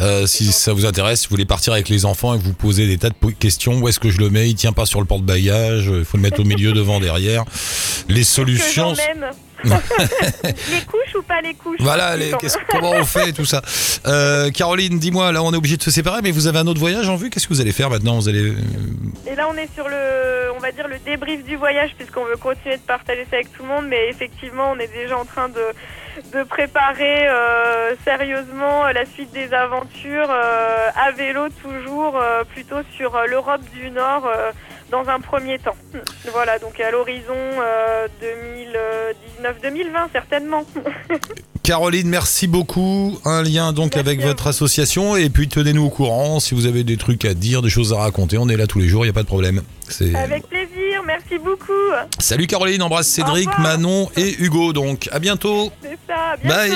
Euh, 0.00 0.26
si 0.26 0.52
ça 0.52 0.72
vous 0.72 0.86
intéresse, 0.86 1.20
si 1.20 1.26
vous 1.28 1.34
voulez 1.34 1.44
partir 1.44 1.72
avec 1.72 1.88
les 1.88 2.04
enfants 2.04 2.34
et 2.34 2.38
que 2.38 2.42
vous 2.42 2.54
posez 2.54 2.86
des 2.86 2.98
tas 2.98 3.10
de 3.10 3.30
questions, 3.30 3.78
où 3.78 3.88
est-ce 3.88 4.00
que 4.00 4.10
je 4.10 4.18
le 4.18 4.30
mets? 4.30 4.48
Il 4.48 4.54
tient 4.54 4.72
pas 4.72 4.86
sur 4.86 5.00
le 5.00 5.06
porte-bagages, 5.06 5.90
il 5.92 6.04
faut 6.04 6.16
le 6.16 6.22
mettre 6.22 6.40
au 6.40 6.44
milieu, 6.44 6.72
devant, 6.72 6.98
derrière. 6.98 7.44
Les 8.08 8.24
solutions. 8.24 8.94
Que. 8.94 8.98
les 10.44 10.80
couches 10.86 11.14
ou 11.16 11.22
pas 11.22 11.40
les 11.40 11.54
couches 11.54 11.78
Voilà, 11.80 12.16
les, 12.16 12.32
comment 12.68 12.90
on 12.90 13.04
fait 13.04 13.30
et 13.30 13.32
tout 13.32 13.44
ça. 13.44 13.62
Euh, 14.06 14.50
Caroline, 14.50 14.98
dis-moi, 14.98 15.32
là 15.32 15.42
on 15.42 15.52
est 15.52 15.56
obligé 15.56 15.76
de 15.76 15.82
se 15.82 15.90
séparer, 15.90 16.20
mais 16.22 16.30
vous 16.30 16.46
avez 16.46 16.58
un 16.58 16.66
autre 16.66 16.80
voyage 16.80 17.08
en 17.08 17.16
vue? 17.16 17.30
Qu'est-ce 17.30 17.46
que 17.46 17.54
vous 17.54 17.60
allez 17.60 17.72
faire 17.72 17.90
maintenant? 17.90 18.16
Vous 18.16 18.28
allez 18.28 18.50
euh, 18.50 18.56
Et 19.30 19.34
là, 19.34 19.48
on 19.50 19.56
est 19.56 19.72
sur 19.74 19.88
le, 19.88 20.52
on 20.56 20.58
va 20.58 20.72
dire 20.72 20.88
le 20.88 20.98
débrief 20.98 21.44
du 21.44 21.56
voyage, 21.56 21.90
puisqu'on 21.96 22.24
veut 22.24 22.36
continuer 22.36 22.76
de 22.76 22.82
partager 22.82 23.26
ça 23.30 23.36
avec 23.36 23.52
tout 23.52 23.62
le 23.62 23.68
monde. 23.68 23.86
Mais 23.88 24.08
effectivement, 24.08 24.72
on 24.72 24.78
est 24.78 24.92
déjà 24.92 25.18
en 25.18 25.24
train 25.24 25.48
de, 25.48 26.38
de 26.38 26.42
préparer 26.44 27.28
euh, 27.28 27.94
sérieusement 28.04 28.86
la 28.88 29.04
suite 29.06 29.32
des 29.32 29.52
aventures 29.54 30.30
euh, 30.30 30.88
à 30.96 31.12
vélo, 31.12 31.48
toujours 31.62 32.20
plutôt 32.52 32.80
sur 32.96 33.16
l'Europe 33.28 33.62
du 33.74 33.90
Nord 33.90 34.28
dans 34.92 35.08
un 35.08 35.18
premier 35.20 35.58
temps. 35.58 35.74
Voilà, 36.30 36.58
donc 36.58 36.78
à 36.78 36.90
l'horizon 36.90 37.34
euh, 37.34 38.06
2019-2020 39.42 40.12
certainement. 40.12 40.64
Caroline, 41.62 42.08
merci 42.08 42.46
beaucoup. 42.46 43.18
Un 43.24 43.42
lien 43.42 43.72
donc 43.72 43.96
avec 43.96 44.20
votre 44.20 44.48
association 44.48 45.16
et 45.16 45.30
puis 45.30 45.48
tenez-nous 45.48 45.86
au 45.86 45.90
courant 45.90 46.40
si 46.40 46.54
vous 46.54 46.66
avez 46.66 46.84
des 46.84 46.96
trucs 46.96 47.24
à 47.24 47.34
dire, 47.34 47.62
des 47.62 47.70
choses 47.70 47.92
à 47.92 47.96
raconter. 47.96 48.36
On 48.36 48.48
est 48.48 48.56
là 48.56 48.66
tous 48.66 48.80
les 48.80 48.88
jours, 48.88 49.04
il 49.04 49.08
y 49.08 49.10
a 49.10 49.14
pas 49.14 49.22
de 49.22 49.28
problème. 49.28 49.62
C'est 49.88 50.14
Avec 50.14 50.46
plaisir, 50.46 51.02
merci 51.06 51.38
beaucoup. 51.38 51.72
Salut 52.18 52.46
Caroline, 52.46 52.82
embrasse 52.82 53.08
Cédric, 53.08 53.48
Manon 53.58 54.10
et 54.16 54.42
Hugo. 54.42 54.72
Donc 54.72 55.08
à 55.10 55.18
bientôt. 55.18 55.72
C'est 55.82 55.98
ça, 56.06 56.32
à 56.32 56.36
Bye. 56.36 56.72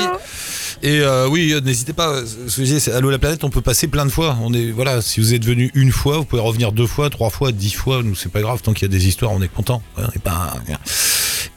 Et 0.82 1.00
euh, 1.00 1.28
oui, 1.28 1.52
euh, 1.52 1.60
n'hésitez 1.60 1.92
pas. 1.92 2.10
euh, 2.10 2.24
c'est 2.48 2.92
Allô 2.92 3.10
la 3.10 3.18
planète, 3.18 3.44
on 3.44 3.50
peut 3.50 3.60
passer 3.60 3.88
plein 3.88 4.04
de 4.06 4.10
fois. 4.10 4.36
On 4.42 4.52
est 4.52 4.70
voilà, 4.70 5.02
si 5.02 5.20
vous 5.20 5.34
êtes 5.34 5.44
venu 5.44 5.70
une 5.74 5.92
fois, 5.92 6.18
vous 6.18 6.24
pouvez 6.24 6.42
revenir 6.42 6.72
deux 6.72 6.86
fois, 6.86 7.10
trois 7.10 7.30
fois, 7.30 7.52
dix 7.52 7.72
fois. 7.72 8.02
Nous 8.02 8.14
c'est 8.14 8.30
pas 8.30 8.40
grave 8.40 8.60
tant 8.62 8.72
qu'il 8.72 8.82
y 8.82 8.90
a 8.90 8.96
des 8.96 9.08
histoires, 9.08 9.32
on 9.32 9.42
est 9.42 9.48
content. 9.48 9.82
Pas. 10.22 10.54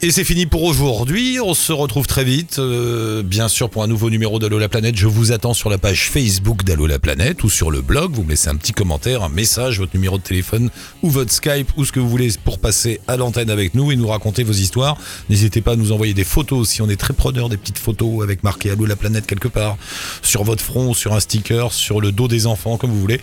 Et 0.02 0.10
c'est 0.10 0.24
fini 0.24 0.46
pour 0.46 0.62
aujourd'hui. 0.62 1.40
On 1.44 1.52
se 1.52 1.74
retrouve 1.74 2.06
très 2.06 2.24
vite, 2.24 2.58
euh, 2.58 3.22
bien 3.22 3.48
sûr, 3.48 3.68
pour 3.68 3.82
un 3.82 3.86
nouveau 3.86 4.08
numéro 4.08 4.38
d'Allo 4.38 4.58
la 4.58 4.70
planète. 4.70 4.96
Je 4.96 5.06
vous 5.06 5.30
attends 5.30 5.52
sur 5.52 5.68
la 5.68 5.76
page 5.76 6.08
Facebook 6.08 6.64
d'Allo 6.64 6.86
la 6.86 6.98
planète 6.98 7.44
ou 7.44 7.50
sur 7.50 7.70
le 7.70 7.82
blog. 7.82 8.12
Vous 8.14 8.22
me 8.22 8.30
laissez 8.30 8.48
un 8.48 8.56
petit 8.56 8.72
commentaire, 8.72 9.22
un 9.22 9.28
message, 9.28 9.78
votre 9.78 9.94
numéro 9.94 10.16
de 10.16 10.22
téléphone 10.22 10.70
ou 11.02 11.10
votre 11.10 11.30
Skype 11.30 11.70
ou 11.76 11.84
ce 11.84 11.92
que 11.92 12.00
vous 12.00 12.08
voulez 12.08 12.30
pour 12.42 12.58
passer 12.58 12.98
à 13.08 13.18
l'antenne 13.18 13.50
avec 13.50 13.74
nous 13.74 13.92
et 13.92 13.96
nous 13.96 14.08
raconter 14.08 14.42
vos 14.42 14.54
histoires. 14.54 14.96
N'hésitez 15.28 15.60
pas 15.60 15.72
à 15.72 15.76
nous 15.76 15.92
envoyer 15.92 16.14
des 16.14 16.24
photos 16.24 16.60
aussi. 16.60 16.80
On 16.80 16.88
est 16.88 16.98
très 16.98 17.12
preneur 17.12 17.50
des 17.50 17.58
petites 17.58 17.78
photos 17.78 18.22
avec 18.22 18.42
marqué 18.42 18.70
Allo 18.70 18.86
la 18.86 18.96
planète 18.96 19.26
quelque 19.26 19.48
part 19.48 19.76
sur 20.22 20.44
votre 20.44 20.62
front, 20.64 20.94
sur 20.94 21.12
un 21.12 21.20
sticker, 21.20 21.74
sur 21.74 22.00
le 22.00 22.10
dos 22.10 22.26
des 22.26 22.46
enfants, 22.46 22.78
comme 22.78 22.90
vous 22.90 23.00
voulez. 23.00 23.20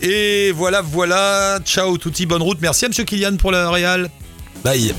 Et 0.00 0.50
voilà, 0.50 0.82
voilà. 0.82 1.60
Ciao, 1.64 1.96
touti, 1.96 2.26
bonne 2.26 2.42
route. 2.42 2.58
Merci 2.60 2.86
à 2.86 2.88
Monsieur 2.88 3.04
Kylian 3.04 3.36
pour 3.36 3.52
la 3.52 3.70
réal. 3.70 4.10
Bye. 4.64 4.92